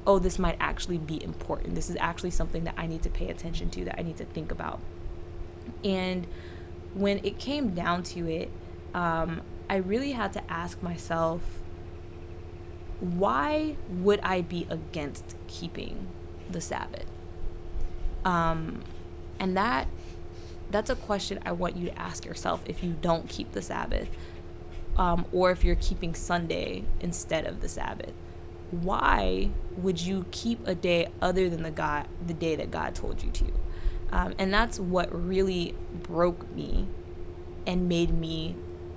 oh, 0.09 0.21
this 0.21 0.39
might 0.39 0.57
actually 0.61 0.99
be 0.99 1.21
important. 1.25 1.75
This 1.75 1.91
is 1.91 1.97
actually 1.99 2.31
something 2.31 2.63
that 2.63 2.75
I 2.77 2.87
need 2.87 3.03
to 3.03 3.11
pay 3.11 3.29
attention 3.29 3.71
to, 3.71 3.85
that 3.87 3.99
I 3.99 4.03
need 4.03 4.17
to 4.19 4.25
think 4.25 4.53
about. 4.53 4.79
And 5.83 6.29
when 6.95 7.19
it 7.25 7.41
came 7.41 7.75
down 7.75 8.05
to 8.05 8.29
it, 8.29 8.49
um, 8.95 9.43
I 9.69 9.77
really 9.77 10.13
had 10.13 10.33
to 10.35 10.51
ask 10.51 10.83
myself, 10.83 11.43
why 13.01 13.77
would 13.89 14.21
I 14.21 14.41
be 14.41 14.67
against 14.71 15.37
keeping 15.49 16.07
the 16.51 16.61
Sabbath? 16.61 17.07
Um, 18.25 18.83
and 19.39 19.57
that 19.57 19.89
that's 20.69 20.91
a 20.91 20.97
question 20.97 21.39
I 21.47 21.53
want 21.53 21.77
you 21.77 21.91
to 21.91 21.99
ask 21.99 22.25
yourself 22.25 22.63
if 22.67 22.83
you 22.83 22.97
don't 23.01 23.29
keep 23.29 23.53
the 23.53 23.63
Sabbath, 23.63 24.09
um, 24.97 25.27
or 25.33 25.51
if 25.51 25.63
you're 25.63 25.77
keeping 25.77 26.15
Sunday 26.15 26.85
instead 27.01 27.47
of 27.47 27.61
the 27.61 27.69
Sabbath 27.69 28.13
why 28.71 29.51
would 29.77 30.01
you 30.01 30.27
keep 30.31 30.67
a 30.67 30.75
day 30.75 31.09
other 31.21 31.49
than 31.49 31.63
the 31.63 31.71
God 31.71 32.09
the 32.27 32.35
day 32.35 32.57
that 32.57 32.71
God 32.71 32.95
told 32.95 33.23
you 33.23 33.31
to? 33.31 33.53
Um, 34.11 34.35
and 34.39 34.53
that's 34.53 34.79
what 34.79 35.13
really 35.13 35.75
broke 36.03 36.51
me 36.55 36.87
and 37.67 37.89
made 37.89 38.11
me 38.11 38.57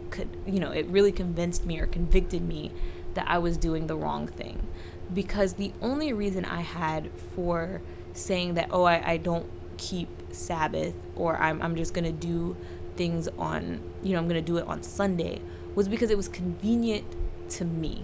could 0.10 0.30
you 0.46 0.60
know 0.60 0.72
it 0.72 0.86
really 0.88 1.12
convinced 1.12 1.66
me 1.66 1.80
or 1.80 1.86
convicted 1.86 2.42
me 2.42 2.72
that 3.14 3.26
I 3.28 3.38
was 3.38 3.58
doing 3.58 3.88
the 3.88 3.96
wrong 3.96 4.28
thing 4.28 4.66
because 5.14 5.54
the 5.54 5.74
only 5.82 6.14
reason 6.14 6.46
I 6.46 6.62
had 6.62 7.10
for 7.36 7.82
saying 8.14 8.56
that 8.56 8.70
oh 8.72 8.84
I, 8.84 9.12
I 9.12 9.18
don't 9.18 9.50
keep 9.78 10.10
Sabbath 10.32 10.94
or 11.16 11.38
I'm, 11.38 11.62
I'm 11.62 11.76
just 11.76 11.94
gonna 11.94 12.12
do 12.12 12.56
things 12.96 13.28
on 13.38 13.82
you 14.04 14.14
know 14.14 14.20
I'm 14.20 14.28
gonna 14.28 14.42
do 14.42 14.58
it 14.58 14.68
on 14.68 14.84
Sunday 14.84 15.42
was 15.76 15.88
because 15.88 16.10
it 16.10 16.18
was 16.18 16.28
convenient 16.28 17.06
to 17.50 17.66
me 17.66 18.04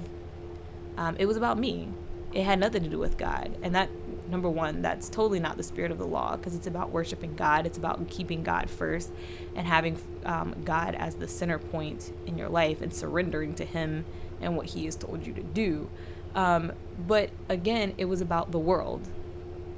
um, 0.97 1.16
it 1.20 1.26
was 1.26 1.38
about 1.38 1.58
me. 1.58 1.89
It 2.34 2.43
had 2.43 2.60
nothing 2.60 2.84
to 2.84 2.89
do 2.89 2.99
with 2.99 3.18
God. 3.18 3.58
And 3.62 3.76
that, 3.76 3.89
number 4.30 4.49
one, 4.49 4.82
that's 4.82 5.09
totally 5.09 5.39
not 5.39 5.57
the 5.57 5.63
spirit 5.63 5.91
of 5.91 5.97
the 5.97 6.05
law 6.05 6.36
because 6.36 6.55
it's 6.55 6.67
about 6.67 6.91
worshiping 6.91 7.36
God. 7.36 7.65
It's 7.65 7.78
about 7.78 8.07
keeping 8.09 8.43
God 8.43 8.69
first 8.69 9.11
and 9.55 9.67
having 9.67 9.97
um, 10.26 10.55
God 10.63 10.95
as 10.95 11.15
the 11.15 11.28
center 11.28 11.59
point 11.59 12.11
in 12.26 12.38
your 12.38 12.49
life 12.49 12.82
and 12.82 12.93
surrendering 12.93 13.53
to 13.55 13.65
Him 13.65 14.05
and 14.41 14.57
what 14.57 14.67
He 14.67 14.86
has 14.86 14.95
told 14.95 15.26
you 15.26 15.34
to 15.34 15.43
do. 15.43 15.89
Um, 16.34 16.73
but 17.07 17.30
again, 17.49 17.93
it 17.97 18.05
was 18.05 18.21
about 18.21 18.51
the 18.51 18.59
world. 18.59 19.07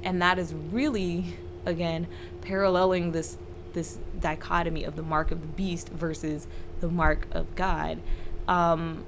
And 0.02 0.20
that 0.22 0.38
is 0.38 0.54
really, 0.54 1.36
again, 1.64 2.06
paralleling 2.42 3.12
this 3.12 3.36
this 3.74 3.98
dichotomy 4.18 4.82
of 4.82 4.96
the 4.96 5.02
mark 5.02 5.30
of 5.30 5.42
the 5.42 5.46
beast 5.46 5.90
versus 5.90 6.46
the 6.80 6.88
mark 6.88 7.28
of 7.30 7.54
God. 7.54 8.00
Um, 8.48 9.04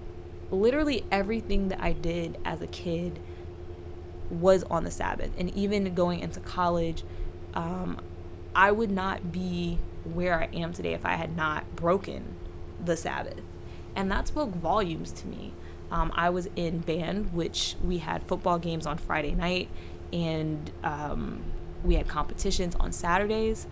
literally 0.50 1.04
everything 1.10 1.68
that 1.68 1.80
I 1.80 1.92
did 1.92 2.36
as 2.44 2.60
a 2.60 2.66
kid 2.66 3.18
was 4.30 4.62
on 4.64 4.84
the 4.84 4.90
Sabbath. 4.90 5.30
And 5.38 5.54
even 5.56 5.94
going 5.94 6.20
into 6.20 6.40
college, 6.40 7.04
um, 7.54 8.00
I 8.54 8.70
would 8.70 8.90
not 8.90 9.32
be 9.32 9.78
where 10.04 10.40
I 10.40 10.48
am 10.54 10.72
today 10.72 10.94
if 10.94 11.04
I 11.04 11.14
had 11.14 11.36
not 11.36 11.76
broken 11.76 12.34
the 12.82 12.96
Sabbath. 12.96 13.42
And 13.94 14.10
that 14.10 14.28
spoke 14.28 14.50
volumes 14.50 15.12
to 15.12 15.26
me. 15.26 15.52
Um, 15.90 16.12
I 16.14 16.30
was 16.30 16.48
in 16.54 16.78
band, 16.78 17.32
which 17.32 17.74
we 17.82 17.98
had 17.98 18.22
football 18.22 18.58
games 18.58 18.86
on 18.86 18.96
Friday 18.96 19.32
night, 19.32 19.68
and 20.12 20.70
um, 20.84 21.42
we 21.82 21.96
had 21.96 22.06
competitions 22.06 22.76
on 22.76 22.92
Saturdays. 22.92 23.66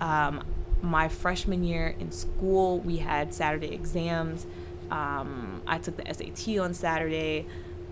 Um, 0.00 0.44
my 0.82 1.08
freshman 1.08 1.62
year 1.62 1.94
in 2.00 2.10
school, 2.10 2.80
we 2.80 2.96
had 2.96 3.32
Saturday 3.32 3.72
exams. 3.72 4.46
Um, 4.90 5.62
I 5.66 5.78
took 5.78 5.96
the 5.96 6.12
SAT 6.12 6.58
on 6.58 6.74
Saturday. 6.74 7.46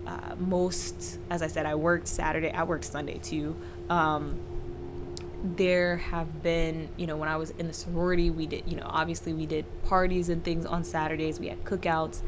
Uh, 0.09 0.35
most, 0.39 1.19
as 1.29 1.43
I 1.43 1.47
said, 1.47 1.67
I 1.67 1.75
worked 1.75 2.07
Saturday. 2.07 2.49
I 2.49 2.63
worked 2.63 2.85
Sunday 2.85 3.19
too. 3.19 3.55
Um, 3.91 4.39
there 5.55 5.97
have 5.97 6.41
been, 6.41 6.89
you 6.97 7.05
know, 7.05 7.15
when 7.15 7.29
I 7.29 7.37
was 7.37 7.51
in 7.51 7.67
the 7.67 7.73
sorority, 7.73 8.31
we 8.31 8.47
did, 8.47 8.63
you 8.65 8.75
know, 8.75 8.87
obviously 8.87 9.33
we 9.33 9.45
did 9.45 9.65
parties 9.83 10.29
and 10.29 10.43
things 10.43 10.65
on 10.65 10.83
Saturdays. 10.83 11.39
We 11.39 11.49
had 11.49 11.63
cookouts. 11.63 12.21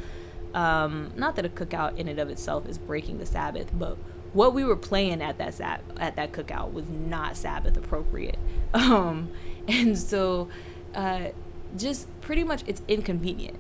Um, 0.54 1.12
not 1.16 1.36
that 1.38 1.46
a 1.46 1.50
cookout 1.50 1.98
in 1.98 2.08
and 2.08 2.20
of 2.20 2.30
itself 2.30 2.68
is 2.68 2.78
breaking 2.78 3.18
the 3.18 3.26
Sabbath, 3.26 3.72
but 3.74 3.98
what 4.34 4.54
we 4.54 4.64
were 4.64 4.76
playing 4.76 5.22
at 5.24 5.40
that 5.40 5.56
sab- 5.56 5.82
at 5.98 6.16
that 6.18 6.34
cookout 6.34 6.74
was 6.74 6.88
not 6.88 7.36
Sabbath 7.36 7.78
appropriate. 7.78 8.38
Um, 8.74 9.32
and 9.68 9.98
so, 10.00 10.48
uh, 10.96 11.32
just 11.76 12.08
pretty 12.22 12.46
much 12.46 12.64
it's 12.68 12.82
inconvenient 12.88 13.58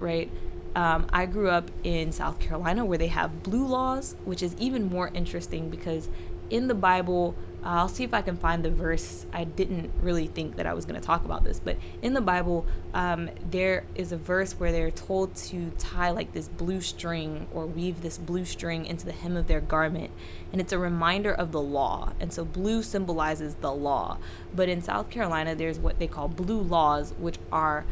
right? 0.00 0.30
Um, 0.74 1.06
I 1.12 1.26
grew 1.26 1.50
up 1.50 1.70
in 1.82 2.12
South 2.12 2.38
Carolina 2.38 2.84
where 2.84 2.98
they 2.98 3.08
have 3.08 3.42
blue 3.42 3.66
laws, 3.66 4.14
which 4.24 4.42
is 4.42 4.54
even 4.58 4.88
more 4.88 5.10
interesting 5.14 5.68
because 5.68 6.08
in 6.50 6.68
the 6.68 6.74
Bible, 6.74 7.34
uh, 7.62 7.68
I'll 7.68 7.88
see 7.88 8.04
if 8.04 8.12
I 8.12 8.22
can 8.22 8.36
find 8.36 8.64
the 8.64 8.70
verse. 8.70 9.26
I 9.32 9.44
didn't 9.44 9.92
really 10.00 10.26
think 10.26 10.56
that 10.56 10.66
I 10.66 10.74
was 10.74 10.84
going 10.84 11.00
to 11.00 11.06
talk 11.06 11.24
about 11.24 11.44
this, 11.44 11.60
but 11.60 11.76
in 12.02 12.14
the 12.14 12.20
Bible, 12.20 12.66
um, 12.94 13.30
there 13.50 13.84
is 13.94 14.12
a 14.12 14.16
verse 14.16 14.52
where 14.54 14.72
they're 14.72 14.90
told 14.90 15.34
to 15.36 15.70
tie 15.78 16.10
like 16.10 16.32
this 16.32 16.48
blue 16.48 16.80
string 16.80 17.46
or 17.52 17.66
weave 17.66 18.02
this 18.02 18.18
blue 18.18 18.44
string 18.44 18.86
into 18.86 19.06
the 19.06 19.12
hem 19.12 19.36
of 19.36 19.46
their 19.46 19.60
garment, 19.60 20.10
and 20.52 20.60
it's 20.60 20.72
a 20.72 20.78
reminder 20.78 21.32
of 21.32 21.52
the 21.52 21.60
law. 21.60 22.12
And 22.18 22.32
so 22.32 22.44
blue 22.44 22.82
symbolizes 22.82 23.56
the 23.56 23.72
law. 23.72 24.18
But 24.54 24.68
in 24.68 24.82
South 24.82 25.10
Carolina, 25.10 25.54
there's 25.54 25.78
what 25.78 25.98
they 25.98 26.08
call 26.08 26.28
blue 26.28 26.60
laws, 26.60 27.14
which 27.18 27.38
are 27.52 27.84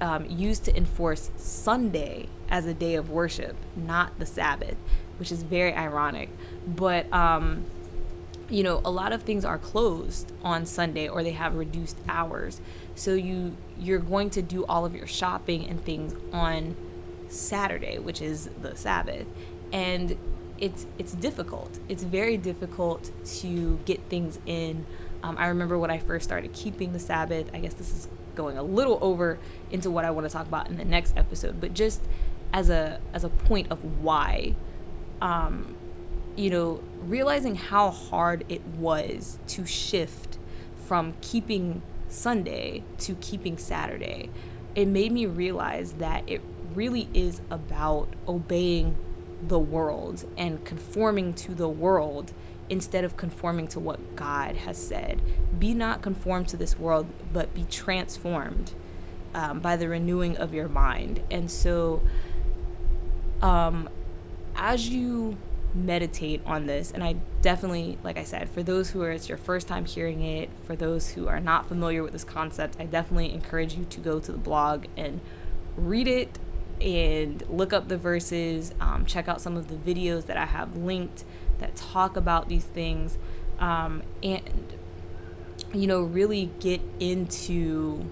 um, 0.00 0.26
used 0.26 0.64
to 0.64 0.76
enforce 0.76 1.30
Sunday 1.36 2.28
as 2.48 2.66
a 2.66 2.74
day 2.74 2.94
of 2.94 3.10
worship, 3.10 3.56
not 3.76 4.18
the 4.18 4.26
Sabbath, 4.26 4.76
which 5.18 5.30
is 5.30 5.42
very 5.42 5.72
ironic. 5.72 6.30
But 6.66 7.12
um, 7.12 7.64
you 8.50 8.64
know, 8.64 8.80
a 8.84 8.90
lot 8.90 9.12
of 9.12 9.22
things 9.22 9.44
are 9.44 9.58
closed 9.58 10.32
on 10.42 10.66
Sunday 10.66 11.08
or 11.08 11.22
they 11.22 11.32
have 11.32 11.54
reduced 11.54 11.96
hours. 12.08 12.60
So 12.96 13.14
you 13.14 13.56
you're 13.78 14.00
going 14.00 14.30
to 14.30 14.42
do 14.42 14.66
all 14.66 14.84
of 14.84 14.94
your 14.94 15.06
shopping 15.06 15.66
and 15.66 15.82
things 15.82 16.14
on 16.32 16.76
Saturday, 17.28 17.98
which 17.98 18.20
is 18.20 18.50
the 18.60 18.76
Sabbath. 18.76 19.26
And 19.72 20.16
it's 20.58 20.86
it's 20.98 21.12
difficult. 21.12 21.78
It's 21.88 22.02
very 22.02 22.36
difficult 22.36 23.10
to 23.40 23.78
get 23.84 24.00
things 24.08 24.38
in. 24.46 24.84
Um, 25.22 25.36
I 25.38 25.46
remember 25.48 25.78
when 25.78 25.90
I 25.90 25.98
first 25.98 26.24
started 26.24 26.52
keeping 26.52 26.92
the 26.92 26.98
Sabbath. 26.98 27.48
I 27.54 27.60
guess 27.60 27.74
this 27.74 27.92
is 27.92 28.08
going 28.40 28.58
a 28.58 28.62
little 28.62 28.98
over 29.00 29.38
into 29.70 29.90
what 29.90 30.04
I 30.04 30.10
want 30.10 30.26
to 30.26 30.32
talk 30.32 30.46
about 30.46 30.68
in 30.68 30.76
the 30.76 30.84
next 30.84 31.16
episode, 31.16 31.60
but 31.60 31.74
just 31.74 32.00
as 32.52 32.70
a 32.70 33.00
as 33.12 33.24
a 33.24 33.28
point 33.28 33.70
of 33.70 33.84
why, 34.02 34.54
um, 35.20 35.76
you 36.36 36.50
know, 36.50 36.82
realizing 37.02 37.54
how 37.54 37.90
hard 37.90 38.44
it 38.48 38.64
was 38.66 39.38
to 39.48 39.66
shift 39.66 40.38
from 40.86 41.14
keeping 41.20 41.82
Sunday 42.08 42.82
to 42.98 43.14
keeping 43.16 43.58
Saturday, 43.58 44.30
it 44.74 44.86
made 44.86 45.12
me 45.12 45.26
realize 45.26 45.92
that 45.94 46.24
it 46.26 46.40
really 46.74 47.08
is 47.14 47.40
about 47.50 48.08
obeying 48.26 48.96
the 49.46 49.58
world 49.58 50.24
and 50.36 50.64
conforming 50.64 51.32
to 51.32 51.54
the 51.54 51.68
world 51.68 52.32
instead 52.70 53.04
of 53.04 53.16
conforming 53.16 53.66
to 53.66 53.80
what 53.80 54.16
God 54.16 54.56
has 54.56 54.78
said. 54.78 55.20
Be 55.58 55.74
not 55.74 56.00
conformed 56.00 56.48
to 56.48 56.56
this 56.56 56.78
world, 56.78 57.08
but 57.32 57.52
be 57.52 57.64
transformed 57.64 58.72
um, 59.34 59.58
by 59.60 59.76
the 59.76 59.88
renewing 59.88 60.36
of 60.36 60.54
your 60.54 60.68
mind. 60.68 61.20
And 61.30 61.50
so, 61.50 62.00
um, 63.42 63.88
as 64.54 64.88
you 64.88 65.36
meditate 65.74 66.42
on 66.46 66.66
this, 66.66 66.92
and 66.92 67.02
I 67.02 67.16
definitely, 67.42 67.98
like 68.02 68.16
I 68.16 68.24
said, 68.24 68.48
for 68.48 68.62
those 68.62 68.90
who 68.90 69.02
are 69.02 69.10
it's 69.10 69.28
your 69.28 69.38
first 69.38 69.66
time 69.66 69.84
hearing 69.84 70.22
it, 70.22 70.48
for 70.64 70.76
those 70.76 71.10
who 71.10 71.26
are 71.28 71.40
not 71.40 71.66
familiar 71.66 72.02
with 72.02 72.12
this 72.12 72.24
concept, 72.24 72.76
I 72.78 72.84
definitely 72.84 73.32
encourage 73.32 73.74
you 73.74 73.84
to 73.84 74.00
go 74.00 74.20
to 74.20 74.32
the 74.32 74.38
blog 74.38 74.86
and 74.96 75.20
read 75.76 76.06
it 76.06 76.38
and 76.80 77.42
look 77.48 77.72
up 77.72 77.88
the 77.88 77.96
verses, 77.96 78.72
um, 78.80 79.04
check 79.04 79.28
out 79.28 79.40
some 79.40 79.56
of 79.56 79.68
the 79.68 79.74
videos 79.74 80.26
that 80.26 80.36
I 80.36 80.46
have 80.46 80.76
linked 80.76 81.24
that 81.60 81.76
talk 81.76 82.16
about 82.16 82.48
these 82.48 82.64
things, 82.64 83.18
um, 83.58 84.02
and 84.22 84.74
you 85.72 85.86
know, 85.86 86.02
really 86.02 86.50
get 86.58 86.80
into 86.98 88.04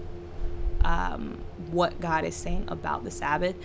um, 0.83 1.39
what 1.71 1.99
God 1.99 2.23
is 2.23 2.35
saying 2.35 2.65
about 2.69 3.03
the 3.03 3.11
Sabbath. 3.11 3.55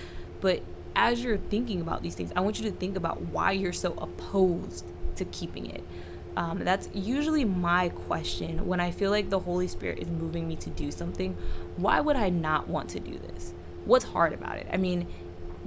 But 0.41 0.63
as 0.97 1.23
you're 1.23 1.39
thinking 1.39 1.81
about 1.81 2.03
these 2.03 2.15
things, 2.15 2.33
I 2.35 2.41
want 2.41 2.59
you 2.59 2.69
to 2.71 2.77
think 2.77 2.97
about 2.97 3.21
why 3.21 3.53
you're 3.53 3.73
so 3.73 3.95
opposed 3.99 4.85
to 5.17 5.25
keeping 5.27 5.67
it. 5.67 5.85
Um, 6.37 6.65
that's 6.65 6.89
usually 6.93 7.45
my 7.45 7.91
question 7.91 8.67
when 8.67 8.81
I 8.81 8.91
feel 8.91 9.13
like 9.13 9.31
the 9.31 9.39
Holy 9.39 9.69
Spirit 9.69 10.01
is 10.01 10.09
moving 10.09 10.49
me 10.49 10.57
to 10.57 10.71
do 10.71 10.91
something. 10.91 11.37
Why 11.77 12.01
would 12.01 12.17
I 12.17 12.29
not 12.31 12.67
want 12.67 12.91
to 12.91 13.01
do 13.01 13.17
this? 13.17 13.55
what's 13.85 14.05
hard 14.05 14.33
about 14.33 14.57
it? 14.57 14.67
I 14.73 14.77
mean, 14.77 15.07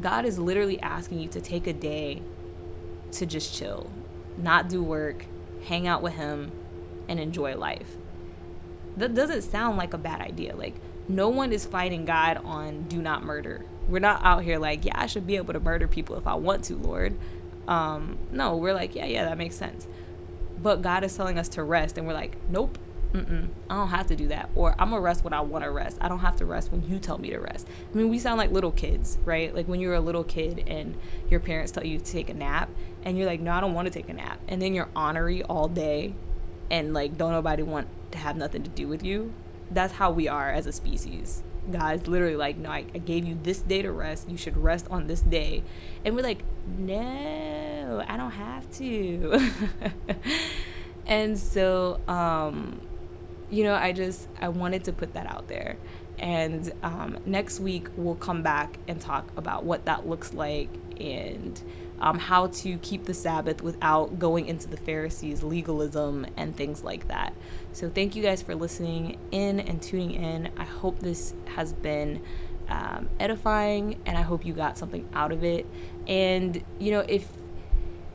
God 0.01 0.25
is 0.25 0.37
literally 0.37 0.79
asking 0.81 1.19
you 1.19 1.29
to 1.29 1.41
take 1.41 1.67
a 1.67 1.73
day 1.73 2.21
to 3.13 3.25
just 3.25 3.57
chill, 3.57 3.89
not 4.37 4.69
do 4.69 4.83
work, 4.83 5.25
hang 5.65 5.87
out 5.87 6.01
with 6.01 6.13
Him, 6.13 6.51
and 7.07 7.19
enjoy 7.19 7.55
life. 7.55 7.97
That 8.95 9.13
doesn't 9.13 9.43
sound 9.43 9.77
like 9.77 9.93
a 9.93 9.97
bad 9.97 10.21
idea. 10.21 10.55
Like, 10.55 10.75
no 11.07 11.29
one 11.29 11.53
is 11.53 11.65
fighting 11.65 12.05
God 12.05 12.37
on 12.43 12.83
do 12.83 13.01
not 13.01 13.23
murder. 13.23 13.65
We're 13.87 13.99
not 13.99 14.23
out 14.23 14.43
here 14.43 14.57
like, 14.57 14.83
yeah, 14.83 14.93
I 14.95 15.05
should 15.05 15.25
be 15.25 15.37
able 15.37 15.53
to 15.53 15.59
murder 15.59 15.87
people 15.87 16.17
if 16.17 16.27
I 16.27 16.35
want 16.35 16.65
to, 16.65 16.75
Lord. 16.75 17.17
Um, 17.67 18.17
no, 18.31 18.57
we're 18.57 18.73
like, 18.73 18.95
yeah, 18.95 19.05
yeah, 19.05 19.25
that 19.25 19.37
makes 19.37 19.55
sense. 19.55 19.87
But 20.61 20.81
God 20.81 21.03
is 21.03 21.15
telling 21.15 21.37
us 21.37 21.47
to 21.49 21.63
rest, 21.63 21.97
and 21.97 22.07
we're 22.07 22.13
like, 22.13 22.35
nope, 22.49 22.77
Mm-mm, 23.13 23.47
I 23.69 23.75
don't 23.75 23.87
have 23.87 24.07
to 24.07 24.15
do 24.15 24.27
that. 24.27 24.49
Or 24.55 24.75
I'm 24.77 24.89
gonna 24.89 25.01
rest 25.01 25.23
when 25.23 25.33
I 25.33 25.41
want 25.41 25.63
to 25.63 25.71
rest. 25.71 25.97
I 26.01 26.09
don't 26.09 26.19
have 26.19 26.35
to 26.37 26.45
rest 26.45 26.71
when 26.71 26.87
you 26.87 26.99
tell 26.99 27.17
me 27.17 27.29
to 27.29 27.39
rest. 27.39 27.67
I 27.91 27.97
mean, 27.97 28.09
we 28.09 28.19
sound 28.19 28.37
like 28.37 28.51
little 28.51 28.71
kids, 28.71 29.17
right? 29.25 29.53
Like 29.55 29.67
when 29.67 29.79
you're 29.79 29.93
a 29.93 30.01
little 30.01 30.23
kid 30.23 30.63
and 30.67 30.95
your 31.29 31.39
parents 31.39 31.71
tell 31.71 31.85
you 31.85 31.97
to 31.99 32.03
take 32.03 32.29
a 32.29 32.33
nap, 32.33 32.69
and 33.03 33.17
you're 33.17 33.27
like, 33.27 33.39
no, 33.39 33.51
I 33.51 33.61
don't 33.61 33.73
want 33.73 33.87
to 33.87 33.93
take 33.93 34.09
a 34.09 34.13
nap. 34.13 34.39
And 34.47 34.61
then 34.61 34.73
you're 34.73 34.89
ornery 34.95 35.43
all 35.43 35.67
day, 35.67 36.13
and 36.69 36.93
like 36.93 37.17
don't 37.17 37.31
nobody 37.31 37.63
want 37.63 37.87
to 38.11 38.17
have 38.17 38.35
nothing 38.35 38.63
to 38.63 38.69
do 38.69 38.87
with 38.87 39.03
you. 39.03 39.33
That's 39.71 39.93
how 39.93 40.11
we 40.11 40.27
are 40.27 40.51
as 40.51 40.67
a 40.67 40.71
species. 40.71 41.43
Guys, 41.71 42.07
literally 42.07 42.37
like, 42.37 42.57
no, 42.57 42.69
I, 42.69 42.85
I 42.93 42.99
gave 42.99 43.25
you 43.25 43.37
this 43.41 43.59
day 43.59 43.81
to 43.81 43.91
rest. 43.91 44.29
You 44.29 44.37
should 44.37 44.55
rest 44.55 44.87
on 44.89 45.07
this 45.07 45.21
day. 45.21 45.63
And 46.05 46.15
we're 46.15 46.21
like, 46.21 46.43
no, 46.77 48.05
I 48.07 48.15
don't 48.15 48.31
have 48.31 48.71
to. 48.73 49.51
and 51.05 51.37
so, 51.37 51.99
um, 52.07 52.79
you 53.49 53.63
know, 53.63 53.75
I 53.75 53.91
just 53.91 54.27
I 54.39 54.49
wanted 54.49 54.83
to 54.85 54.93
put 54.93 55.13
that 55.13 55.27
out 55.27 55.47
there. 55.47 55.77
And 56.19 56.71
um, 56.81 57.19
next 57.25 57.59
week 57.59 57.89
we'll 57.95 58.15
come 58.15 58.41
back 58.41 58.79
and 58.87 58.99
talk 58.99 59.29
about 59.37 59.65
what 59.65 59.85
that 59.85 60.07
looks 60.07 60.33
like 60.33 60.69
and 60.99 61.61
um, 61.99 62.19
how 62.19 62.47
to 62.47 62.77
keep 62.79 63.05
the 63.05 63.13
Sabbath 63.13 63.61
without 63.61 64.19
going 64.19 64.47
into 64.47 64.67
the 64.67 64.77
Pharisees' 64.77 65.43
legalism 65.43 66.25
and 66.35 66.55
things 66.55 66.83
like 66.83 67.07
that. 67.07 67.33
So 67.73 67.89
thank 67.89 68.15
you 68.15 68.23
guys 68.23 68.41
for 68.41 68.55
listening 68.55 69.17
in 69.31 69.59
and 69.59 69.81
tuning 69.81 70.11
in. 70.11 70.49
I 70.57 70.63
hope 70.63 70.99
this 70.99 71.33
has 71.55 71.73
been 71.73 72.21
um, 72.67 73.09
edifying 73.19 73.99
and 74.05 74.17
I 74.17 74.21
hope 74.21 74.45
you 74.45 74.53
got 74.53 74.77
something 74.77 75.07
out 75.13 75.31
of 75.31 75.43
it. 75.43 75.65
And 76.07 76.63
you 76.79 76.91
know, 76.91 77.05
if 77.07 77.27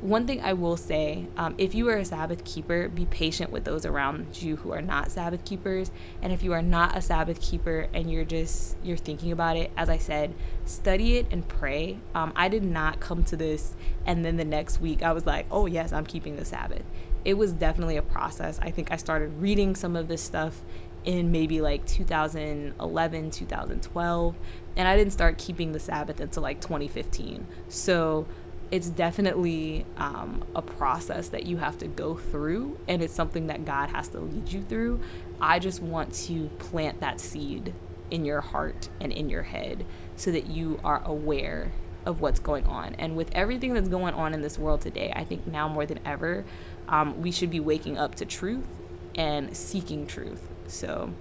one 0.02 0.26
thing 0.26 0.40
I 0.40 0.52
will 0.52 0.76
say 0.76 1.26
um, 1.36 1.54
if 1.58 1.76
you 1.76 1.88
are 1.88 1.96
a 1.96 2.04
Sabbath 2.04 2.44
keeper, 2.44 2.88
be 2.88 3.06
patient 3.06 3.52
with 3.52 3.64
those 3.64 3.86
around 3.86 4.42
you 4.42 4.56
who 4.56 4.72
are 4.72 4.82
not 4.82 5.12
Sabbath 5.12 5.44
keepers. 5.44 5.92
And 6.20 6.32
if 6.32 6.42
you 6.42 6.52
are 6.52 6.60
not 6.60 6.96
a 6.96 7.00
Sabbath 7.00 7.40
keeper 7.40 7.86
and 7.94 8.10
you're 8.10 8.24
just 8.24 8.76
you're 8.82 8.96
thinking 8.96 9.30
about 9.30 9.56
it, 9.56 9.70
as 9.76 9.88
I 9.88 9.98
said, 9.98 10.34
study 10.64 11.18
it 11.18 11.26
and 11.30 11.46
pray. 11.46 11.98
Um, 12.16 12.32
I 12.34 12.48
did 12.48 12.64
not 12.64 12.98
come 12.98 13.22
to 13.24 13.36
this 13.36 13.76
and 14.04 14.24
then 14.24 14.36
the 14.36 14.44
next 14.44 14.80
week 14.80 15.04
I 15.04 15.12
was 15.12 15.24
like, 15.24 15.46
oh 15.52 15.66
yes, 15.66 15.92
I'm 15.92 16.04
keeping 16.04 16.34
the 16.34 16.44
Sabbath. 16.44 16.82
It 17.24 17.34
was 17.34 17.52
definitely 17.52 17.96
a 17.96 18.02
process. 18.02 18.58
I 18.60 18.72
think 18.72 18.90
I 18.90 18.96
started 18.96 19.40
reading 19.40 19.76
some 19.76 19.94
of 19.94 20.08
this 20.08 20.20
stuff 20.20 20.62
in 21.04 21.30
maybe 21.30 21.60
like 21.60 21.86
2011, 21.86 23.30
2012, 23.30 24.36
and 24.76 24.88
I 24.88 24.96
didn't 24.96 25.12
start 25.12 25.38
keeping 25.38 25.72
the 25.72 25.80
Sabbath 25.80 26.20
until 26.20 26.42
like 26.42 26.60
2015. 26.60 27.46
So 27.68 28.26
it's 28.72 28.88
definitely 28.88 29.84
um, 29.98 30.42
a 30.56 30.62
process 30.62 31.28
that 31.28 31.44
you 31.44 31.58
have 31.58 31.76
to 31.78 31.86
go 31.86 32.16
through, 32.16 32.78
and 32.88 33.02
it's 33.02 33.12
something 33.12 33.48
that 33.48 33.66
God 33.66 33.90
has 33.90 34.08
to 34.08 34.20
lead 34.20 34.50
you 34.50 34.62
through. 34.62 35.00
I 35.42 35.58
just 35.58 35.82
want 35.82 36.14
to 36.14 36.48
plant 36.58 37.00
that 37.00 37.20
seed 37.20 37.74
in 38.10 38.24
your 38.24 38.40
heart 38.40 38.88
and 38.98 39.12
in 39.12 39.28
your 39.28 39.42
head 39.42 39.84
so 40.16 40.32
that 40.32 40.46
you 40.46 40.80
are 40.82 41.02
aware 41.04 41.70
of 42.06 42.22
what's 42.22 42.40
going 42.40 42.66
on. 42.66 42.94
And 42.94 43.14
with 43.14 43.30
everything 43.32 43.74
that's 43.74 43.90
going 43.90 44.14
on 44.14 44.32
in 44.32 44.40
this 44.40 44.58
world 44.58 44.80
today, 44.80 45.12
I 45.14 45.24
think 45.24 45.46
now 45.46 45.68
more 45.68 45.84
than 45.84 46.00
ever, 46.06 46.46
um, 46.88 47.20
we 47.20 47.30
should 47.30 47.50
be 47.50 47.60
waking 47.60 47.98
up 47.98 48.14
to 48.16 48.24
truth 48.24 48.66
and 49.14 49.54
seeking 49.54 50.06
truth. 50.06 50.48
So 50.66 51.12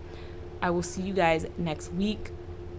I 0.61 0.69
will 0.69 0.83
see 0.83 1.01
you 1.01 1.13
guys 1.13 1.45
next 1.57 1.91
week. 1.91 2.31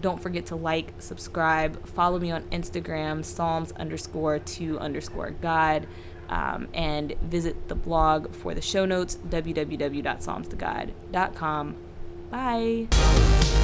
Don't 0.03 0.21
forget 0.21 0.45
to 0.47 0.57
like, 0.57 0.93
subscribe, 0.99 1.87
follow 1.87 2.19
me 2.19 2.29
on 2.29 2.43
Instagram, 2.49 3.23
Psalms 3.23 3.71
underscore 3.71 4.39
two 4.39 4.77
underscore 4.79 5.31
God, 5.31 5.87
um, 6.27 6.67
and 6.73 7.13
visit 7.21 7.69
the 7.69 7.75
blog 7.75 8.35
for 8.35 8.53
the 8.53 8.61
show 8.61 8.85
notes, 8.85 9.17
www.psalmstogod.com. 9.29 11.75
Bye. 12.29 13.62